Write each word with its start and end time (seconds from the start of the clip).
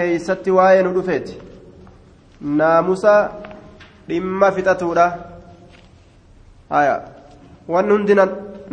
keeysatti 0.00 0.50
waa'ee 0.56 0.82
nu 0.86 0.90
dhufeeti. 0.96 1.32
Naamusa 2.58 3.12
dhimma 4.08 4.50
fixatuudha. 4.56 5.06
Haya 6.74 6.92
wanni 7.74 7.92
hundi 7.92 8.14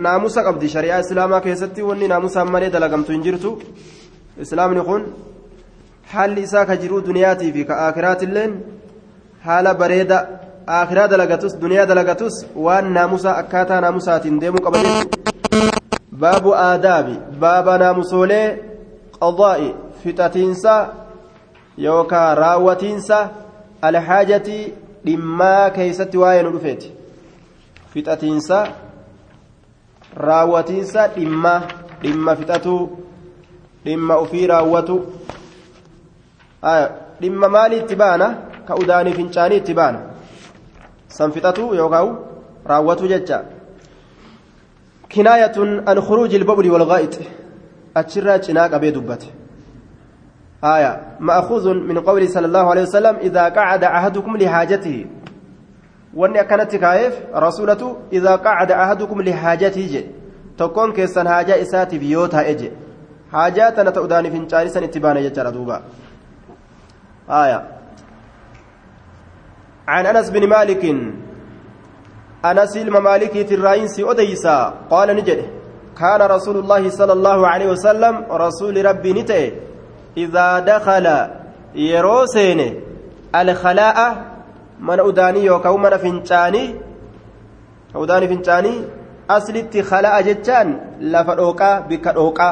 naamusa 0.05 0.43
qabdi. 0.47 0.69
Shari'aa 0.73 0.99
islaamaa 1.05 1.39
keessatti 1.45 1.81
wanni 1.87 2.07
naamusaan 2.11 2.51
malee 2.55 2.69
dalagamtu 2.75 3.11
hin 3.15 3.23
jirtu. 3.27 3.53
Islaamni 4.45 4.81
kun 4.89 5.07
haalli 6.11 6.43
isaa 6.49 6.65
ka 6.69 6.75
jiruu 6.83 7.01
duniyaatii 7.07 7.51
fi 7.55 7.65
ka 7.71 7.79
aakiraatilleen 7.85 8.53
haala 9.47 9.73
bareeda 9.81 10.21
aakiraa 10.81 11.07
dalagatus 11.15 11.57
duniyaa 11.63 11.87
dalagatus 11.93 12.39
waan 12.67 12.93
naamusaa 12.99 13.35
akkaataa 13.41 13.81
naamusaatiin 13.87 14.39
deemuu 14.45 14.61
qaba 14.69 14.85
baabu 16.21 16.53
aadaabi. 16.67 17.19
Baaba 17.39 17.77
naamusoolee 17.85 18.45
qadaa'i 19.19 19.75
fixatiinsa 20.03 20.77
yookaan 21.85 22.37
raawwatiinsa 22.37 23.29
alhaajatii 23.81 24.73
dhimmaa 25.05 25.69
keeysatti 25.69 26.17
waa'ee 26.23 26.43
nu 26.43 26.51
dhufeeti 26.55 26.91
fixatiinsa 27.93 28.59
raawwatiinsa 30.29 31.07
dhimmaa 31.15 31.61
dhimma 32.01 32.35
fixatuu 32.35 32.81
dhimma 33.85 34.15
ofii 34.23 34.47
raawwatu 34.53 34.97
dhimma 37.21 37.49
maalii 37.49 37.79
itti 37.83 37.95
baana 37.95 38.27
ka 38.67 38.75
udaanii 38.75 39.13
fincaanii 39.19 39.57
itti 39.63 39.73
baana 39.73 39.99
san 41.07 41.31
fixatuu 41.31 41.73
yookaan 41.75 42.15
raawwatu 42.71 43.07
jecha 43.07 43.43
kinaayatun 45.09 45.81
an 45.85 46.01
khuruuji 46.07 46.35
ilbabli 46.35 46.69
walgaa'id 46.69 47.15
achirraa 48.01 48.39
cinaa 48.39 48.69
qabee 48.69 48.91
dubbate 48.91 49.27
آية 50.63 51.17
مأخوذ 51.19 51.73
من 51.73 51.99
قوله 51.99 52.27
صلى 52.27 52.45
الله 52.45 52.69
عليه 52.69 52.81
وسلم 52.81 53.15
إذا 53.15 53.49
قعد 53.49 53.83
أحدكم 53.83 54.37
لحاجته. 54.37 55.05
وأن 56.13 56.41
كانت 56.41 56.75
كايف؟ 56.75 57.13
رسولته 57.35 57.97
إذا 58.13 58.35
قعد 58.35 58.71
أحدكم 58.71 59.21
لحاجته 59.21 60.03
تكون 60.57 60.93
كيسان 60.93 61.29
حاجة 61.29 61.61
إساتي 61.61 61.97
بيوتا 61.97 62.49
إجي 62.49 62.71
حاجات 63.31 63.79
أنا 63.79 63.89
تؤداني 63.89 64.31
في 64.31 64.39
نشارسا 64.39 64.83
اتبانا 64.83 65.19
يجرى 65.19 65.51
دوبا. 65.51 65.81
آية. 67.29 67.59
عن 69.87 70.05
أنس 70.05 70.29
بن 70.29 70.49
مالك 70.49 70.83
أنس 72.45 72.77
الممالك 72.77 73.51
الرئيس 73.51 73.99
أديسا 73.99 74.73
قال 74.89 75.15
نجد 75.15 75.39
كان 75.99 76.21
رسول 76.21 76.57
الله 76.57 76.89
صلى 76.89 77.13
الله 77.13 77.47
عليه 77.47 77.67
وسلم 77.71 78.25
رسول 78.31 78.85
ربي 78.85 79.13
نتئ. 79.13 79.66
إذا 80.17 80.59
دخل 80.59 81.07
يروسين 81.75 82.59
الخلاء 83.35 83.97
من 84.79 84.99
أداني 84.99 85.43
يوكاو 85.45 85.77
من 85.77 85.97
فنشاني 85.97 86.75
أداني 87.95 88.27
فنشاني 88.27 88.73
أصل 89.29 89.83
خلاء 89.83 90.21
جتان 90.21 90.67
لفروكا 91.01 91.79
بك 91.79 92.07
روكا 92.07 92.49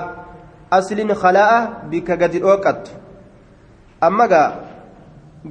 أصل 0.74 1.16
خلاء 1.16 1.52
بك 1.92 2.12
قد 2.24 2.36
روكت 2.36 2.84
أما 4.04 4.26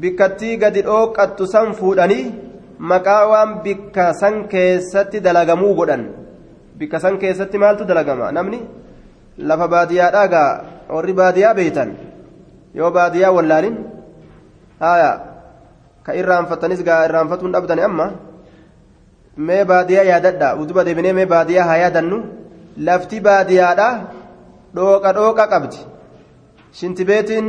bikkattii 0.03 0.59
gadi 0.59 0.83
dhooqattu 0.83 1.47
san 1.47 1.69
fuudhanii 1.79 2.33
maqaa 2.91 3.29
waan 3.31 3.51
bikka 3.65 4.07
san 4.21 4.35
keessatti 4.53 5.21
dalagamuu 5.27 5.75
godhan 5.79 6.03
bikka 6.79 7.01
san 7.05 7.19
keessatti 7.23 7.59
maaltu 7.63 7.85
dalagama 7.91 8.33
namni 8.39 8.61
lafa 9.51 9.69
baadiyyaadhaa 9.75 10.27
gaa 10.35 10.51
warri 10.95 11.15
baadiyyaa 11.21 11.55
beeytan 11.61 11.95
yoo 12.75 12.91
baadiyyaa 12.97 13.33
wallaalin 13.37 13.77
haya 14.81 15.11
ka 16.07 16.13
irraanfattanis 16.21 16.81
gaa 16.89 17.05
irraanfatuun 17.09 17.53
dhabdani 17.57 17.83
amma 17.89 18.07
mee 19.37 19.65
baadiyyaa 19.71 20.05
yaadadha 20.13 20.49
uduba 20.63 20.85
deebinee 20.87 21.13
mee 21.19 21.27
baadiyyaa 21.35 21.67
haa 21.71 21.77
yaadannu. 21.85 22.19
Lafti 22.87 23.21
baadiyyaadha 23.21 23.89
dhooqa 24.77 25.11
dhooqa 25.17 25.45
qabdi. 25.53 25.79
Shintibeetiin 26.79 27.47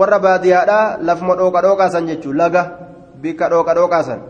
warra 0.00 0.18
baadiyyaadha 0.26 0.78
lafuma 1.06 1.34
dhooqa 1.40 1.60
dhooqaa 1.66 1.90
san 1.94 2.06
jechuun 2.10 2.36
laga 2.40 2.62
bikka 3.22 3.48
dhooqa 3.52 3.72
dhooqaa 3.78 4.02
san 4.08 4.20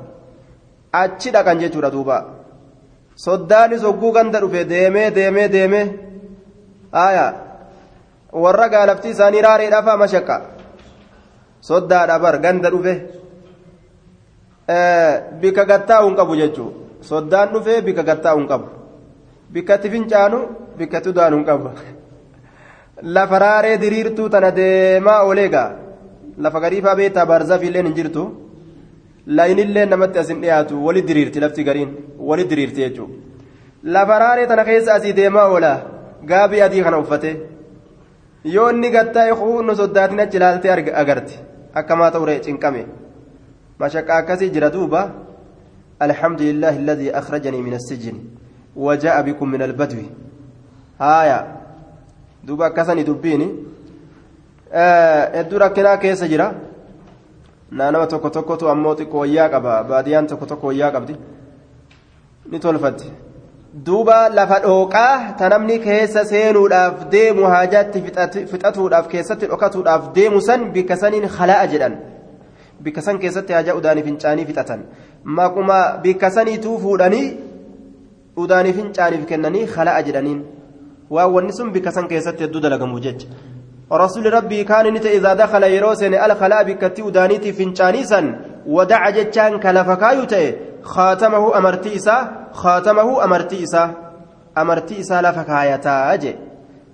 achi 1.03 1.31
dhaqan 1.35 1.59
jechuudha 1.63 1.91
duuba. 1.97 2.17
Soddaanis 3.25 3.83
hogguu 3.89 4.13
ganda 4.17 4.41
dhufe 4.41 4.65
deemee 4.73 5.11
deemee 5.17 5.49
deemee 5.55 5.85
haya 6.93 7.27
warra 8.33 8.69
gaalaftii 8.69 9.11
isaanii 9.11 9.43
raareedhaaf 9.49 9.85
haa 9.85 9.97
mashaqqa. 9.97 10.37
Soddaadha 11.61 12.19
bar 12.19 12.39
ganda 12.39 12.71
dhufe. 12.71 12.95
Bikka 15.41 15.65
gattaa'u 15.65 16.09
hin 16.09 16.17
qabu 16.17 16.37
jechuun. 16.37 16.73
Soddaan 17.01 17.53
dhufe 17.53 17.83
bikka 17.83 18.03
gattaa'u 18.03 18.39
hin 18.39 18.49
qabu. 18.49 18.67
Bikkatti 19.53 19.91
fincaanu 19.91 20.39
bikkatti 20.79 21.09
udaanu 21.09 21.37
hin 21.37 21.47
qabu. 21.47 21.71
Lafa 23.15 23.39
raaree 23.39 23.79
diriirtuu 23.85 24.29
tana 24.29 24.51
deemaa 24.51 25.23
ooleegaa 25.23 25.71
lafa 26.39 26.61
gariifaa 26.61 26.97
beektaa 26.97 27.27
baarzafiilleen 27.27 27.87
hin 27.87 27.95
jirtu. 27.95 28.27
Laayinillee 29.27 29.87
namatti 29.87 30.19
as 30.19 30.29
hin 30.29 30.41
dhiyaatu. 30.43 30.85
Wali 30.87 31.03
diriirti 31.09 31.41
lafti 31.41 31.65
gariin. 31.65 31.97
Wali 32.19 32.45
diriirti 32.51 32.81
jechuudha 32.87 33.27
lafa 33.83 34.19
raaree 34.19 34.47
tana 34.47 34.65
keessa 34.65 34.95
asii 34.95 35.13
deemaa 35.13 35.47
oola 35.53 35.71
gaabii 36.31 36.61
adii 36.67 36.83
kana 36.83 36.99
uffate. 36.99 37.31
Yoo 38.45 38.71
inni 38.71 38.91
gattaa'e 38.91 39.31
huunnu 39.31 39.77
soddaatiin 39.77 40.21
achi 40.21 40.37
ilaaltee 40.37 40.73
agarti 41.03 41.39
akkamaa 41.75 42.11
ta'uree 42.11 42.41
cinqame 42.41 42.83
mashaqqa 43.79 44.17
akkasii 44.21 44.51
jira 44.51 44.71
duuba 44.71 45.03
الحمد 46.03 46.43
لله 46.43 46.75
الذي 46.79 47.09
أخرجني 47.11 47.59
من 47.63 47.75
السجن 47.75 48.17
وجاء 48.77 49.17
بكم 49.23 49.49
من 49.51 49.63
البدو 49.63 49.99
هايا 51.01 51.39
دوبا 52.47 52.69
كسني 52.69 53.03
دبيني 53.03 53.49
hedduu 55.35 55.59
rakkinaa 55.59 55.97
keessa 55.97 56.29
jira 56.29 56.55
naanama 57.71 58.07
tokko 58.07 58.31
tokkotu 58.31 58.69
ammoo 58.69 58.95
xiqqoo 58.95 59.21
wayyaa 59.25 59.49
qaba 59.49 59.83
baadiyyaan 59.91 60.27
tokko 60.31 60.47
tokko 60.47 60.67
wayyaa 60.67 60.91
qabdi 60.93 61.15
ni 62.51 62.59
tolfatti 62.61 63.11
duuba 63.75 64.29
lafa 64.29 64.61
dhooqaa 64.61 65.37
ta 65.39 65.49
namni 65.53 65.79
keessa 65.79 66.25
seenuudhaaf 66.25 67.09
deemu 67.15 67.45
haajaatti 67.55 68.01
fixatuudhaaf 68.53 69.09
keessatti 69.15 69.47
dhokatuudhaaf 69.51 70.07
deemu 70.15 70.41
san 70.41 70.65
bikka 70.77 70.97
saniin 70.97 71.29
halaa'a 71.37 71.67
jedhan 71.73 71.99
bikka 72.87 73.03
san 73.03 73.19
keessatti 73.25 73.53
haajaa 73.53 73.75
udaanii 73.81 74.03
fincaanii 74.07 74.47
fixatan 74.51 74.87
maquma 75.41 75.79
bikka 76.07 76.31
saniituu 76.37 76.79
fuudhanii 76.85 77.27
udaanii 78.45 78.73
fincaaniif 78.79 79.29
kennanii 79.33 79.67
halaa'a 79.77 80.03
jedhaniin 80.09 80.41
waan 81.11 81.33
wanni 81.37 81.53
sun 81.59 81.73
bikka 81.77 81.93
san 81.93 82.09
keessatti 82.09 82.45
hedduu 82.49 82.65
dalagamu 82.67 83.01
jecha 83.09 83.29
رسول 83.93 84.33
ربي 84.33 84.65
كان 84.65 84.87
نت 84.95 85.07
إذا 85.07 85.35
دخل 85.35 85.63
يروسن 85.63 86.15
الخلاء 86.15 86.63
بكتي 86.65 87.03
ودانيتي 87.03 87.53
فنشانيسا 87.53 88.21
ودع 88.67 89.11
جتشان 89.11 89.59
خاتمه 90.89 91.59
أمرتي 91.59 91.97
إسا 91.97 92.17
خاتمه 92.53 93.25
أمرتي 93.25 93.65
إسا. 93.65 93.85
أمرتي 94.59 95.01
إسا 95.01 95.23
لفكايتا 95.23 96.15
أجي. 96.15 96.37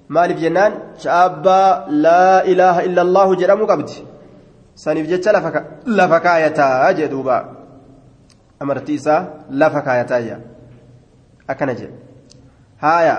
مالف 0.09 0.39
جنان 0.39 0.73
شابا 0.99 1.87
لا 1.89 2.45
إله 2.45 2.85
إلا 2.85 3.03
الله 3.03 3.35
جرم 3.35 3.67
قبدي 3.67 3.99
سنف 4.75 5.07
جتش 5.07 5.29
لفكا 5.29 5.61
لفكايتا 5.87 6.91
أجي 6.91 7.07
دوبا. 7.07 7.39
أمرتي 8.63 8.95
إسا 8.95 9.47
لفكايتا 9.51 10.19
أجي. 10.19 10.37
أكنجي 11.51 11.89
هايا. 12.81 13.17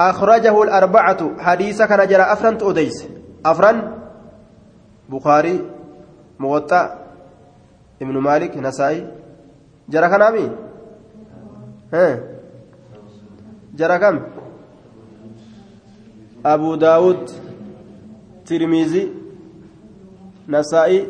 أخرجه 0.00 0.62
الأربعة. 0.62 1.20
حديث 1.38 1.82
كان 1.82 2.08
جرى 2.08 2.22
أفرن 2.22 2.58
أديس 2.62 3.08
أفرن 3.46 3.92
بخاري 5.08 5.70
موطأ 6.38 6.82
ابن 8.02 8.16
مالك 8.18 8.56
نسائي. 8.56 9.25
كان 9.92 10.22
أمي 10.22 10.50
ها 11.94 12.20
جرى 13.74 13.98
كم 13.98 14.20
أبو 16.46 16.74
داود 16.74 17.30
ترميزي 18.46 19.08
نسائي 20.48 21.08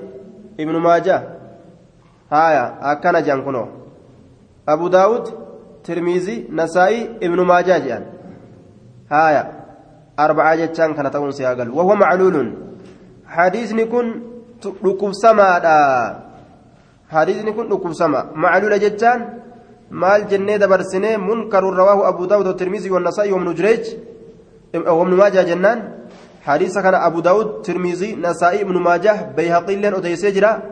ابن 0.61 0.77
ماجه 0.77 1.23
هايا 2.33 2.93
أكن 2.93 3.23
جانكونو 3.23 3.67
أبو 4.69 4.89
داود 4.89 5.25
ترميزي 5.85 6.47
نسائي 6.51 7.11
ابن 7.23 7.41
ماجه 7.41 7.79
جان 7.79 8.05
هايا 9.11 9.43
أربعة 10.19 10.55
جتان 10.55 10.95
كان 10.95 11.11
تقول 11.11 11.35
سياقل 11.35 11.71
وهو 11.71 11.95
معلول 11.95 12.55
حديثني 13.27 13.85
كن 13.85 14.23
ركوب 14.85 15.13
سما 15.13 15.59
حديثني 17.11 17.53
كن 17.53 17.69
ركوب 17.73 17.93
سما 17.93 18.31
معلول 18.35 18.79
جتان. 18.81 19.19
مال 19.91 20.29
جنة 20.29 20.57
دبرسنة. 20.57 21.17
منكر 21.17 21.65
رواه 21.65 22.09
أبو 22.09 22.25
داود 22.25 22.47
والترمذي 22.47 22.91
والنسائي 22.91 23.33
وابن 23.33 23.55
جريج. 23.55 23.85
وابن 24.75 25.15
ماجه 25.15 25.43
جنان. 25.43 25.79
حديث 26.43 26.79
كان 26.79 26.95
أبو 26.95 27.21
داود 27.21 27.63
ترمذي 27.63 28.17
نسائي 28.17 28.63
ابن 28.63 28.77
ماجه 28.79 29.33
بيهقي 29.37 29.77
لين 29.77 29.95
أديسي 29.95 30.31
جرا. 30.31 30.63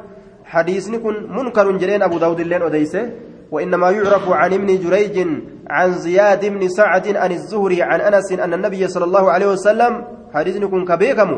حديثني 0.45 0.99
كن 0.99 1.15
منكر 1.37 1.77
جرين 1.77 2.03
أبو 2.03 2.19
داود 2.19 2.41
لين 2.41 2.63
أديسي 2.63 3.11
وإنما 3.51 3.91
يعرف 3.91 4.29
عن 4.29 4.53
ابن 4.53 4.79
جريج 4.79 5.29
عن 5.71 5.93
زياد 5.93 6.45
بن 6.45 6.69
سعد 6.69 7.17
عن 7.17 7.33
الزهري 7.33 7.83
عن 7.83 8.01
أنس 8.01 8.33
أن 8.33 8.55
النبي 8.55 8.89
صلى 8.89 9.05
الله 9.05 9.31
عليه 9.31 9.47
وسلم 9.47 10.05
حديثني 10.35 10.67
كن 10.67 10.85
كبيكم 10.85 11.31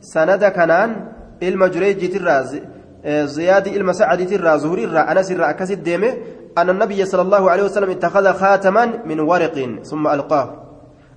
سند 0.00 0.44
كنان 0.44 0.90
ilma 3.06 3.26
jureejjiitirraa 3.26 3.26
ziyaadii 3.26 3.70
ilma 3.70 3.94
sacadiitirraa 3.94 4.58
zuhuriirraa 4.58 5.06
anasirraa 5.06 5.48
akkasit 5.48 5.82
deeme 5.84 6.10
أن 6.56 6.70
النبي 6.70 7.04
صلى 7.04 7.22
الله 7.22 7.50
عليه 7.50 7.62
وسلم 7.62 7.90
اتخذ 7.90 8.32
خاتما 8.32 9.04
من 9.04 9.20
ورق 9.20 9.80
ثم 9.84 10.08
ألقاه. 10.08 10.48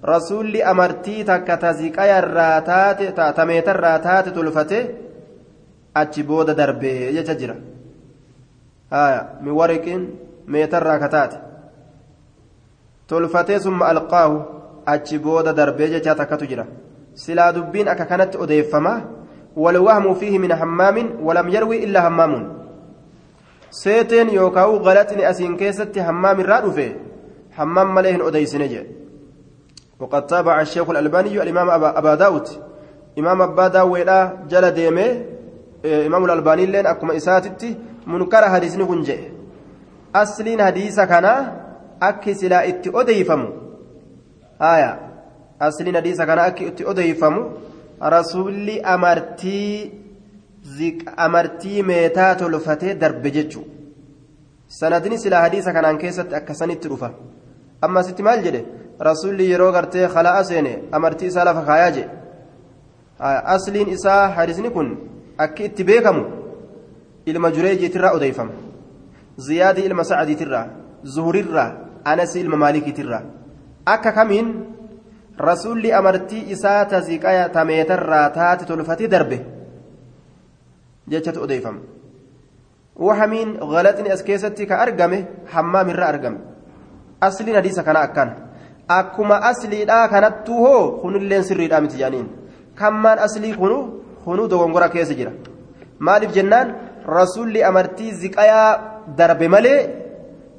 رسول 0.06 0.62
أمرتي 0.62 1.24
تكتزيكايا 1.24 2.20
الراتات 2.20 3.00
تميت 3.38 3.70
الراتات 3.70 4.30
تلفته. 4.30 4.88
أتشبود 5.98 6.50
دربي 6.50 7.16
يتجرى 7.18 7.56
آية 8.94 9.30
من 9.42 9.52
ورق 9.52 9.86
ميتر 10.48 10.84
راكتات 10.84 11.34
تلفته 13.08 13.58
ثم 13.58 13.84
ألقاه. 13.84 14.46
أتشبود 14.88 15.56
دربي 15.56 15.88
جتاتك 15.88 16.30
تجرى 16.30 16.66
سلا 17.16 17.52
دبين 17.52 17.88
أكا 17.88 18.04
كانت 18.04 18.36
أديفما. 18.36 19.19
والوهم 19.60 20.14
فيه 20.14 20.40
من 20.40 20.52
حمام 20.56 20.98
ولم 21.26 21.48
يروي 21.50 21.84
إلا 21.84 22.00
حمام. 22.02 22.34
seeteen 23.72 24.30
yookaan 24.34 24.80
galatni 24.88 25.26
asiin 25.32 25.58
keessatti 25.58 26.00
hammaam 26.08 26.40
irraa 26.44 26.62
dhufe 26.66 26.88
hammaam 27.58 27.94
malee 27.94 28.14
hin 28.16 29.00
وقد 30.00 30.28
تابع 30.28 30.62
الشيخ 30.62 30.90
الألباني 30.90 31.42
الإمام 31.44 31.70
أبا 31.70 32.16
داود. 32.16 32.48
إمام 33.20 33.42
أبا 33.42 33.68
داود 33.68 34.10
جل 34.48 34.72
ديمه. 34.72 35.26
إمام 35.86 36.26
الألباني 36.26 36.66
لين 36.66 36.86
أكما 36.86 37.18
إساتتي. 37.18 37.78
منكر 38.08 38.44
حديثني 38.50 38.86
كنجي 38.86 39.20
أصلين 40.16 40.62
حديث 40.62 41.00
كان 41.00 41.26
أكي 42.02 42.34
سلا 42.34 42.68
إتي 42.68 42.92
أديفم 42.96 43.50
آية. 44.62 45.00
أصلين 45.62 45.96
حديث 45.98 46.22
كان 46.22 46.40
أكي 46.40 46.68
إتي 46.68 46.90
أديفم 46.90 47.36
رسولي 48.04 48.82
أمرتي 48.82 49.92
amartii 51.18 51.84
meetaa 51.84 52.36
tolfatee 52.36 52.94
darbe 53.02 53.30
jechuun 53.32 53.66
sanadni 54.80 55.18
silaa 55.18 55.42
hadiisa 55.46 55.74
kanaan 55.74 55.98
keessatti 55.98 56.36
akkasanitti 56.40 56.88
dhufa 56.92 57.10
amma 57.82 58.04
sitti 58.04 58.24
maal 58.28 58.44
jedhe 58.46 58.62
rasuulli 59.08 59.50
yeroo 59.52 59.72
gartee 59.72 60.08
khala'a 60.16 60.44
seene 60.50 60.74
amartii 60.98 61.28
isaa 61.32 61.46
lafa 61.50 61.62
kaayaa 61.70 61.92
jedhe 61.98 62.10
asliin 63.56 63.90
isaa 63.98 64.24
hadisni 64.38 64.70
kun 64.76 64.90
akki 65.46 65.64
itti 65.70 65.84
beekamu 65.90 66.24
ilma 67.26 67.52
jureejiitirraa 67.56 68.14
odeeffama 68.18 68.54
ziyaadii 69.48 69.86
ilma 69.90 70.04
sacadiitirraa 70.12 70.66
zuhurirraa 71.16 71.70
anasii 72.12 72.42
ilma 72.46 72.58
maalikiitirraa 72.64 73.24
akka 73.96 74.12
kamiin 74.20 74.48
rasuulli 75.40 75.94
amartii 75.94 76.44
isaa 76.56 76.86
taziqaya 76.86 77.50
tameetarraa 77.50 78.30
taate 78.30 78.66
tolfatee 78.66 79.08
darbe. 79.08 79.40
jechatu 81.12 81.42
odeeffama. 81.46 81.80
Wahamiin 83.06 83.50
galaxni 83.74 84.12
as 84.12 84.22
keessatti 84.24 84.68
ka 84.68 84.76
argame 84.84 85.28
hammaam 85.54 85.90
irra 85.90 86.08
argame. 86.14 86.40
Asliin 87.22 87.56
hadiisa 87.56 87.84
kana 87.84 88.00
akkan 88.08 88.30
akkuma 88.88 89.36
asliidhaa 89.50 90.08
kanattuu 90.14 90.60
hoo 90.66 90.92
kunilleen 91.02 91.44
sirriidhaa 91.44 91.82
miti 91.82 91.98
jaaniin. 92.02 92.28
Kammaan 92.76 93.20
aslii 93.20 93.54
kunu 93.54 93.78
kunu 94.26 94.48
dogongora 94.52 94.90
keessa 94.90 95.14
jira. 95.20 95.32
Maaliif 96.00 96.34
jennaan? 96.38 96.76
Rasuulli 97.18 97.64
amartii 97.64 98.12
ziqayaa 98.22 98.70
darbe 99.18 99.48
malee 99.48 99.80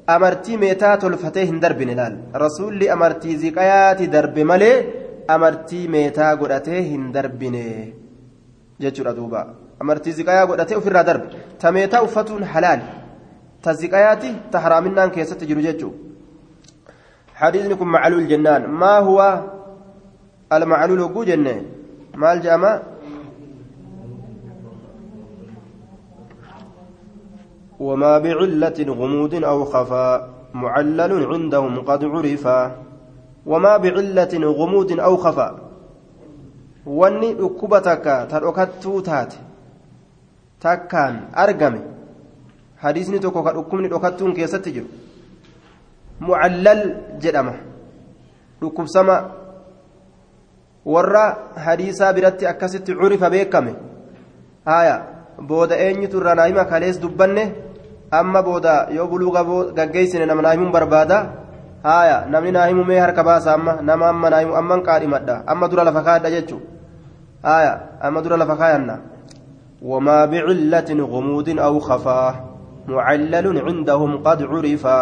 amartii 0.07 0.57
meetaa 0.57 0.97
tolfatee 0.97 1.45
hin 1.45 1.59
darbine 1.59 1.95
laal 1.95 2.15
rasuulli 2.43 2.89
amartii 2.89 3.35
ziqayaati 3.43 4.07
darbe 4.07 4.43
malee 4.43 4.75
amartii 5.27 5.87
meetaa 5.87 6.35
godhatee 6.35 6.81
hin 6.91 7.11
darbine 7.15 7.93
jechuudha 8.79 9.13
duuba. 9.13 9.41
amartii 9.81 10.11
ziqayaa 10.19 10.45
godhatee 10.45 10.77
ofirraa 10.77 11.03
darbe 11.03 11.27
tameetaa 11.61 12.01
uffatuun 12.07 12.43
halaal 12.53 12.81
ta 13.63 13.73
ziqayaati 13.73 14.29
ta 14.51 14.59
haraaminaan 14.59 15.11
keessatti 15.11 15.45
jiru 15.51 15.61
jechuudha 15.61 15.97
حديثني 17.41 17.75
كن 17.75 17.87
معلول 17.87 18.27
جنان 18.27 18.69
ما 18.69 18.97
هو 19.01 19.17
المعلول 20.53 21.01
هو 21.01 21.23
جنة 21.23 21.55
ما 22.15 22.33
الجامع 22.33 22.79
وما 27.81 28.13
بعلة 28.17 28.79
غموض 28.99 29.33
أو 29.51 29.65
خفاء 29.65 30.29
معلل 30.53 31.11
عندهم 31.33 31.73
قد 31.89 32.01
عرفا 32.05 32.59
وما 33.45 33.73
بعلة 33.77 34.33
غموض 34.59 34.99
أو 34.99 35.17
خفاء 35.17 35.53
واني 36.85 37.29
أكبتك 37.45 38.05
تركت 38.31 38.85
تاتي 39.05 39.39
takkaan 40.61 41.33
argame 41.33 41.81
hadiisni 42.83 43.19
tokko 43.19 43.41
ka 43.43 43.53
dhukkubni 43.57 43.89
dhokattuun 43.89 44.33
keessatti 44.37 44.73
jiru 44.75 44.89
mucallal 46.21 46.81
jedhama 47.23 47.53
dhukkubsama 48.61 49.15
warra 50.85 51.25
hadiisaa 51.65 52.13
biratti 52.13 52.45
akkasitti 52.51 52.93
curifa 53.01 53.29
beekame 53.33 53.73
haya 54.69 54.95
booda 55.49 55.81
eenyutu 55.85 56.21
irraa 56.21 56.37
naahima 56.41 56.65
kalees 56.71 57.01
dubbanne 57.01 57.43
amma 58.11 58.43
booda 58.43 58.87
yoo 58.91 59.07
buluuga 59.07 59.43
gaggeessine 59.73 60.25
nama 60.25 60.41
naahimuun 60.41 60.71
barbaada 60.71 61.17
haya 61.83 62.25
namni 62.29 62.51
naahimu 62.51 62.83
mee 62.85 62.99
harka 62.99 63.23
baasa 63.23 63.53
amma 63.53 63.81
nama 63.81 64.09
amma 64.09 64.29
naahimu 64.29 64.55
amman 64.55 64.83
qaadhimadha 64.83 65.43
amma 65.47 65.67
dura 65.67 65.83
lafa 65.83 66.03
kaadha 66.03 66.29
jechuu 66.29 66.61
haya 67.43 67.99
amma 68.01 68.21
dura 68.21 68.37
lafa 68.37 68.55
kaayanna 68.57 68.97
وما 69.81 70.25
بعلة 70.25 70.89
غموض 70.93 71.49
أو 71.59 71.79
خفاء 71.79 72.33
معلل 72.87 73.57
عندهم 73.67 74.23
قد 74.23 74.43
عرفا 74.43 74.99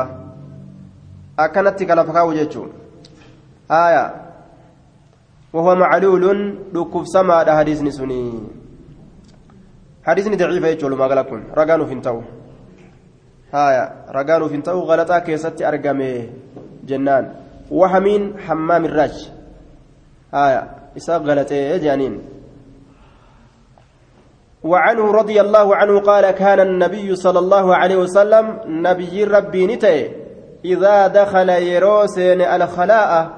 أكنت 1.39 1.83
كلفكا 1.83 2.21
وجهتشو 2.21 2.63
آية 3.71 4.05
وهو 5.53 5.75
معلول 5.75 6.23
ركب 6.75 7.03
سما 7.05 7.57
حديث 7.59 7.81
نسوني 7.81 8.23
حديث 10.03 10.27
ضعيف 10.27 10.63
يجول 10.63 10.95
ما 10.97 11.07
قالكم 11.07 11.43
رقانو 11.57 11.85
فينتو 13.51 13.57
آية 13.57 13.91
رقانو 14.11 14.47
فينتو 14.47 14.79
غلطا 14.79 15.19
كيستي 15.19 15.67
أرقمي 15.67 16.29
جنان. 16.85 17.33
وحمين 17.71 18.39
حمام 18.39 18.85
الراج 18.85 19.31
آية 20.33 20.69
إساق 20.97 21.21
غلطي 21.21 21.79
جانين. 21.79 22.21
وعنه 24.63 25.11
رضي 25.11 25.41
الله 25.41 25.75
عنه 25.75 25.99
قال 25.99 26.31
كان 26.31 26.59
النبي 26.59 27.15
صلى 27.15 27.39
الله 27.39 27.75
عليه 27.75 27.95
وسلم 27.95 28.59
نبي 28.67 29.23
ربي 29.23 29.67
نتي. 29.67 30.09
إذا 30.65 31.07
دخل 31.07 31.49
يروسين 31.49 32.41
الخلاء 32.41 33.29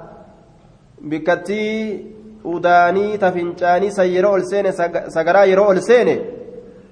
بكتي 1.01 2.05
أداني 2.45 3.17
تفنشاني 3.17 3.89
سيرو 3.89 4.35
السين 4.35 4.71
سقرا 5.07 5.43
يرو 5.43 5.71
السين. 5.71 6.21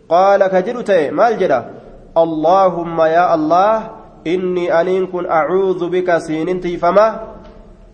قال 0.10 0.48
كجرتي 0.48 1.12
ما 1.12 1.28
الجرى 1.28 1.79
اللهم 2.24 3.02
يا 3.02 3.36
الله 3.36 3.90
إني 4.28 4.82
أنين 4.82 5.08
كن 5.08 5.26
أعوذ 5.26 5.90
بك 5.90 6.18
سين 6.18 6.78
فما 6.78 7.20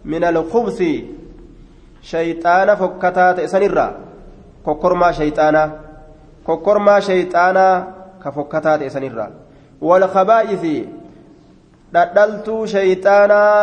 من 0.05 0.23
الخبث 0.23 0.83
شيطان 2.01 2.75
فكتات 2.75 3.45
سنرا 3.45 3.87
كوكرما 4.65 5.11
شيطانا 5.11 5.63
ka 8.25 8.31
fokkataa 8.33 8.77
ta'e 8.81 8.89
sanirraa 8.89 9.29
walkabaa'ifi 9.87 10.75
dhadhaltuu 11.95 12.61
shayxaanaa 12.73 13.57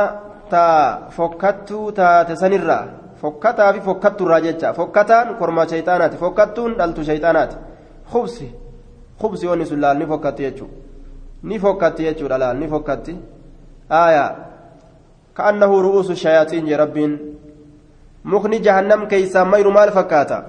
taa 0.53 1.11
fokkattuu 1.17 1.87
taate 1.99 2.37
sanirraa 2.43 2.85
fokkataa 3.23 3.71
fi 3.77 3.81
fokkatturraa 3.89 4.41
jecha 4.47 4.73
fokkataan 4.79 5.35
kormaa 5.41 5.67
shayxaanaati 5.73 6.21
fokkattuun 6.23 6.77
dhaltuu 6.81 7.09
shayxaanaati 7.11 7.57
khubsi 8.13 8.47
khubsi 9.23 9.47
wanni 9.47 9.67
sun 9.67 9.81
laal 9.81 9.99
ni 9.99 10.07
fokkatti 10.07 10.43
jechuudha 10.43 10.75
ni 11.43 11.59
fokkatti 11.59 12.03
jechuudha 12.09 12.39
laal 12.39 12.57
ni 12.57 12.69
fokkatti 12.69 13.17
aayaa 14.01 14.31
ka'annahu 15.35 15.83
ru'uusu 15.87 16.17
shayaaxiin 16.25 16.67
jee 16.67 16.77
rabbiin 16.77 17.13
mukni 18.25 18.61
jahannam 18.67 19.07
keeysaa 19.13 19.45
mayru 19.45 19.71
maal 19.77 19.91
fakkaata 19.99 20.43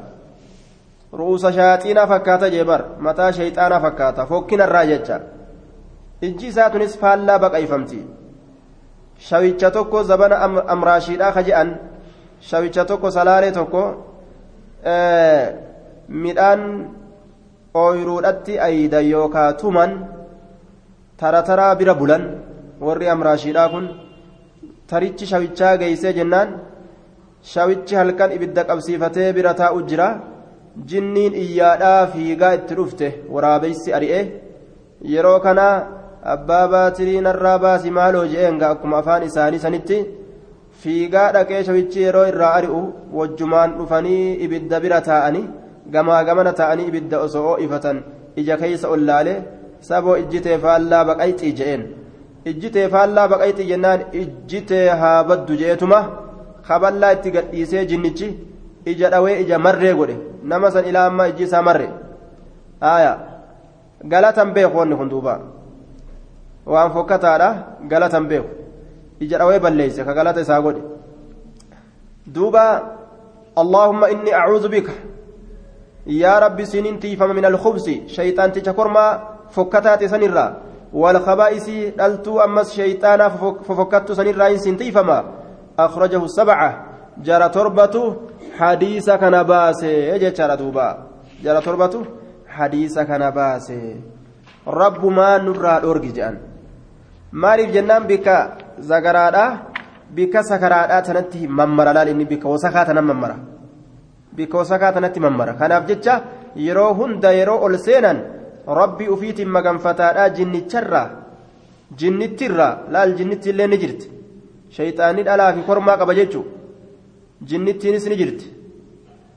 ru'uusa 1.20 1.52
shaaxiinaa 1.58 2.08
fakkaata 2.08 2.50
jeebar 2.56 2.82
mataa 3.00 3.32
shayxaanaa 3.38 3.80
fakkaata 3.86 4.26
fokkinarraa 4.32 4.86
jecha 4.92 5.20
ijji 6.22 6.48
isaa 6.48 6.70
tunis 6.70 6.98
faallaa 7.00 7.40
baqayfamti 7.40 8.00
shawicha 9.30 9.72
tokko 9.72 10.04
zabana 10.04 10.38
amraashiidhaa 10.76 11.32
ka 11.32 11.44
je'an 11.50 11.76
shawicha 12.50 12.86
tokko 12.86 13.12
salaalee 13.12 13.52
tokko 13.52 13.84
midhaan 16.26 16.62
ooyiruudhatti 17.74 18.60
aydan 18.68 19.06
yookaa 19.14 19.54
tuman 19.62 19.92
tara 21.20 21.42
taraa 21.50 21.76
bira 21.76 21.94
bulan. 22.02 22.24
Warri 22.86 23.08
amraashiidhaa 23.14 23.70
kun 23.74 23.86
tarichi 24.90 25.26
shawichaa 25.32 25.78
geeysee 25.82 26.14
jennaan 26.20 26.50
shawichi 27.54 27.96
halkan 28.00 28.32
ibidda 28.38 28.68
qabsiifatee 28.70 29.34
bira 29.38 29.54
taa'u 29.62 29.82
jira. 29.90 30.08
Jinniin 30.90 31.34
iyyaadhaa 31.44 32.08
fiigaa 32.14 32.54
itti 32.58 32.76
dhufte 32.78 33.08
waraabeysi 33.34 33.94
ari'e 33.98 34.22
yeroo 35.14 35.40
kana 35.46 35.66
abbaa 36.34 36.68
baatirii 36.74 37.22
narraa 37.28 37.60
baasi 37.66 37.92
maaloo 37.98 38.26
je'eenga 38.32 38.70
akkuma 38.74 38.98
afaan 39.02 39.24
isaanii 39.30 39.60
sanitti 39.66 39.98
fiigaa 40.82 41.32
dhaqee 41.36 41.62
shawichi 41.68 42.06
yeroo 42.06 42.26
irraa 42.32 42.54
ari'u 42.60 42.82
wajjumaan 43.18 43.76
dhufanii 43.78 44.38
ibidda 44.46 44.80
bira 44.86 45.00
taa'anii 45.10 45.46
gamaa 45.92 46.24
gamana 46.24 46.54
taa'anii 46.60 46.88
ibidda 46.92 47.20
osoo 47.26 47.46
oo'ifatan 47.54 47.98
ija 48.36 48.58
keeysa 48.58 48.90
ollaale 48.96 49.34
saboo 49.90 50.16
ijjitee 50.24 50.58
faallaa 50.66 51.04
baqayxii 51.10 51.54
je'een 51.60 51.84
ijjitee 52.52 52.88
faallaa 52.94 53.28
baqayxii 53.34 53.68
jennaan 53.72 54.06
ijjitee 54.22 54.88
haa 55.02 55.24
baddu 55.30 55.58
je'etuma 55.62 56.00
kaballaa 56.68 57.12
itti 57.18 57.32
gadhiisee 57.36 57.86
jinnichi 57.92 58.30
ija 58.94 59.10
dhawee 59.14 59.36
ija 59.44 59.60
marree 59.66 59.94
godhe 60.00 60.16
nama 60.44 60.72
san 60.72 60.86
ilaa 60.92 61.28
ijji 61.28 61.44
isaa 61.50 61.62
marre 61.70 61.90
aayaa 62.92 63.18
galatan 64.14 64.54
beeku 64.56 64.78
wanni 64.78 64.96
kun 64.96 65.10
duuba 65.14 65.40
waan 66.74 66.92
fokkataadha 66.96 67.50
galatan 67.92 68.28
beeku 68.28 68.50
ija 69.20 69.38
dhawee 69.38 69.60
balleeyse 69.60 70.04
ka 70.08 70.14
galata 70.20 70.42
isaa 70.42 70.62
godhe 70.62 70.82
duuba 72.36 72.64
allaahumma 73.62 74.10
inni 74.16 74.32
acuudu 74.42 74.70
bika 74.76 74.92
yaa 76.06 76.40
rabbi 76.40 76.66
sinin 76.66 77.00
tiifama 77.00 77.34
min 77.34 77.46
alkhubsi 77.46 78.04
shayxaanticha 78.08 78.74
kormaa 78.74 79.20
fokkataate 79.56 80.08
sanirraa 80.10 80.52
والخبائث 80.94 81.98
دلتو 81.98 82.40
أمس 82.46 82.68
شيطانا 82.78 83.30
ففكت 83.68 84.12
سنرا 84.12 84.48
إنسين 84.48 84.78
تيفما 84.78 85.24
أخرجه 85.80 86.26
السبعة 86.26 86.70
جرى 87.18 87.50
تربة 87.50 87.96
حديث 88.58 89.10
كان 89.10 89.44
باسي 89.44 89.94
يجي 90.14 90.30
جرى 91.44 91.62
تربة 91.66 91.94
حديث 92.48 93.00
كان 93.00 93.30
باسي 93.30 93.82
رب 94.68 95.06
ما 95.06 95.38
نرى 95.38 95.78
الأورج 95.78 96.14
جان 96.14 96.38
maaliif 97.34 97.74
jennaan 97.74 98.06
bika 98.06 98.58
zagaraadha 98.78 99.46
bika 100.14 100.44
sakaraadha 100.46 101.02
tanatti 101.02 101.48
mammara 101.48 101.94
laal 101.94 102.10
inni 102.14 102.26
bika 102.30 102.46
wasakaa 102.46 102.86
tanan 102.86 103.06
mammara 103.10 103.36
bika 104.36 104.58
wasakaa 104.58 104.92
tanatti 104.94 105.20
mammara. 105.20 105.54
Kanaaf 105.54 105.86
jecha 105.88 106.22
yeroo 106.56 106.94
hunda 106.94 107.32
yeroo 107.32 107.60
ol 107.66 107.78
seenan 107.78 108.22
rabbi 108.68 109.08
ufiitiin 109.08 109.50
maganfataadha 109.50 110.30
jinnicharraa 110.30 111.10
jinnittirraa 111.98 112.78
laal 112.92 113.14
jinnitti 113.18 113.50
illee 113.50 113.68
ni 113.68 113.78
jirti. 113.78 114.12
Shayxaanni 114.76 115.24
dhalaa 115.24 115.54
fi 115.54 115.62
kormaa 115.62 115.98
qaba 115.98 116.14
jechuu 116.20 116.46
jinnittiinis 117.50 118.08
ni 118.08 118.16
jirti. 118.22 118.46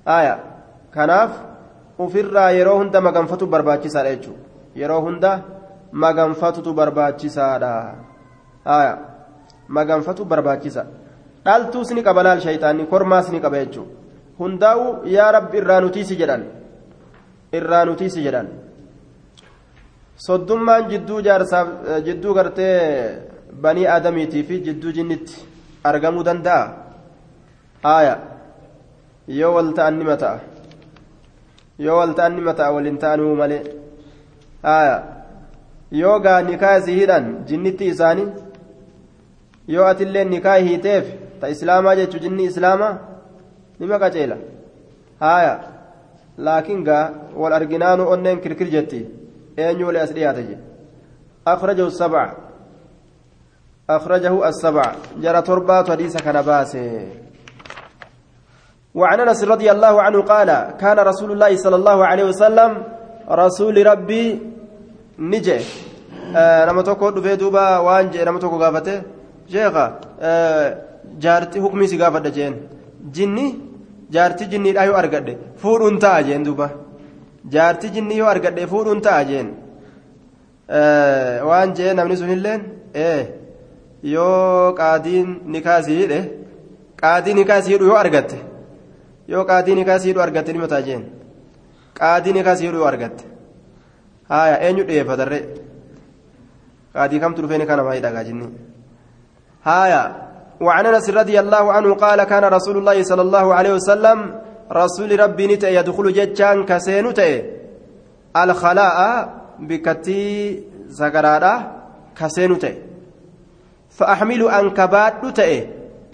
Aya 0.07 0.38
kanaaf 0.95 1.33
ufirraa 1.99 2.50
yeroo 2.59 2.79
hunda 2.79 3.00
maganfatu 3.00 3.47
barbaachisaadha 3.47 4.15
jechuu 4.15 4.37
yeroo 4.76 5.00
hunda 5.00 5.43
maganfatutu 5.93 6.75
barbaachisaadha. 6.75 7.73
Aya 8.65 8.99
maganfatu 9.69 10.25
barbaachisa. 10.25 10.87
Dhaltuus 11.45 11.91
ni 11.95 12.03
qaba 12.03 12.23
laal 12.23 12.41
shayxaanni 12.41 12.87
kormaas 12.87 13.31
ni 13.33 13.41
qaba 13.41 13.59
jechuu 13.65 13.87
hundaa'u 14.38 14.85
yaa 15.16 15.33
rabbi 15.33 15.59
irraa 15.59 15.81
nutiisi 15.81 16.16
jedhan. 16.21 16.43
Irraa 17.52 17.85
nutiisi 17.85 18.23
jedhan. 18.26 18.49
Soddummaan 20.26 20.88
jidduu 20.90 21.21
jaarsaaf 21.26 21.69
jidduu 22.07 22.35
gartee 22.35 22.76
banii 23.62 23.87
aadamiitii 23.95 24.43
fi 24.49 24.61
jidduu 24.66 24.93
jinnitti 24.99 25.45
argamuu 25.85 26.25
danda'a? 26.28 26.64
Aya 27.97 28.14
yoo 29.28 29.52
wal 29.55 29.73
ta'an 29.75 29.99
nima 29.99 30.16
ta'a 30.16 30.40
yoo 31.78 31.99
wal 31.99 32.14
ta'an 32.14 32.35
nima 32.37 32.55
ta'a 32.55 32.73
waliin 32.76 32.99
ta'anuu 32.99 33.35
malee. 33.43 33.62
Aya 34.62 34.97
yoo 35.90 36.19
gaa 36.21 36.40
nikaa 36.43 36.81
si 36.81 36.93
hidhan 37.00 37.45
jinnitti 37.49 37.87
isaanii 37.93 38.28
yoo 39.75 39.85
atillee 39.90 40.25
nikaa 40.25 40.57
hiiteef 40.57 41.07
ta 41.40 41.49
islaamaa 41.49 41.97
jechu 42.00 42.19
jinni 42.19 42.45
islaamaa 42.45 42.95
nima 43.80 43.99
qaceela 43.99 44.37
aya 45.21 45.54
laakiin 46.38 46.85
gaa 46.88 47.04
wal 47.37 47.52
arginaanu 47.52 48.09
onneen 48.12 48.40
kirkir 48.40 48.68
jetti 48.75 49.00
eenyu 49.56 49.87
wali 49.87 49.99
as 49.99 50.12
dhiyaate 50.16 50.42
je 50.49 50.56
akhrajahu 51.52 51.90
sabca 51.90 52.25
akhrajahu 53.97 54.38
assabca 54.50 54.87
jara 55.23 55.42
torbaatu 55.42 55.90
hadiisa 55.90 56.21
kana 56.26 56.42
baase 56.42 56.85
وعن 58.97 59.21
انس 59.21 59.45
رضي 59.45 59.68
الله 59.75 59.95
عنه 60.02 60.18
قال 60.33 60.50
كان 60.80 60.99
رسول 61.11 61.30
الله 61.37 61.52
صلى 61.64 61.76
الله 61.76 61.99
عليه 62.11 62.25
وسلم 62.33 62.71
رسول 63.28 63.76
ربي 63.87 64.25
نجي 65.21 65.61
nama 66.66 66.83
tokko 66.83 67.11
dhufee 67.12 67.37
duuba 67.37 67.80
waan 67.87 68.09
jee 68.11 68.25
nama 68.25 68.40
tokko 68.40 68.59
gaafate 68.59 68.95
sheeka 69.52 69.85
jaartii 71.25 71.61
hukmii 71.61 71.88
si 71.88 71.97
gaafadha 72.00 72.30
jeen 72.30 72.54
jinni 73.15 73.47
jaartii 74.15 74.47
jinniidha 74.53 74.85
yoo 74.89 74.97
argadhe 75.03 75.33
fuudhuun 75.63 75.99
ta'a 75.99 76.23
jeen 76.29 76.45
duuba. 76.45 76.71
Jaartii 77.55 77.91
jinnii 77.97 78.19
yoo 78.19 78.29
argadhe 78.29 78.67
fuudhuun 78.73 79.01
ta'a 79.07 79.25
jeen. 79.31 79.49
Waan 81.49 81.75
jee 81.77 81.95
namni 81.95 82.17
sunilleen 82.17 82.61
yoo 84.03 84.73
qaadiin 84.81 85.29
nikaasiidhe 85.55 86.21
qaadii 87.03 87.35
nikaasiidhu 87.41 87.85
yoo 87.91 87.97
argatte 88.05 88.39
yoo 89.29 89.45
qaadii 89.51 89.75
nikaasiidhu 89.81 90.21
argatte 90.27 90.53
nima 90.53 90.69
ta'a 90.73 90.83
jeen. 90.89 91.03
Qaadii 91.99 92.33
nikaasiidhu 92.39 92.77
yoo 92.81 92.87
argatte. 92.93 93.25
Haaya 94.29 94.57
eenyu 94.67 94.85
dhiyeeffatarre 94.89 95.39
qaadii 96.95 97.21
kamtu 97.25 97.43
dhufee 97.43 97.59
nikaa 97.59 97.77
namaa 97.77 97.95
hidhagaa 97.99 98.25
jinni. 98.29 98.47
Haaya. 99.69 100.25
وعن 100.61 100.87
أنس 100.87 101.11
رضي 101.11 101.41
الله 101.41 101.73
عنه 101.73 101.95
قال 101.95 102.25
كان 102.25 102.45
رسول 102.45 102.77
الله 102.77 103.03
صلى 103.03 103.23
الله 103.23 103.55
عليه 103.55 103.73
وسلم 103.75 104.19
رسول 104.73 105.21
ربي 105.21 105.47
نتأ 105.47 105.71
يدخل 105.71 106.13
جتان 106.13 106.65
كسين 106.65 107.15
تأ 107.15 107.43
الخلاء 108.37 108.99
بكتي 109.59 110.63
زغرادا 110.89 111.55
كسين 112.17 112.59
فأحمل 113.91 114.51
أنكبات 114.51 115.27
تأ 115.37 115.51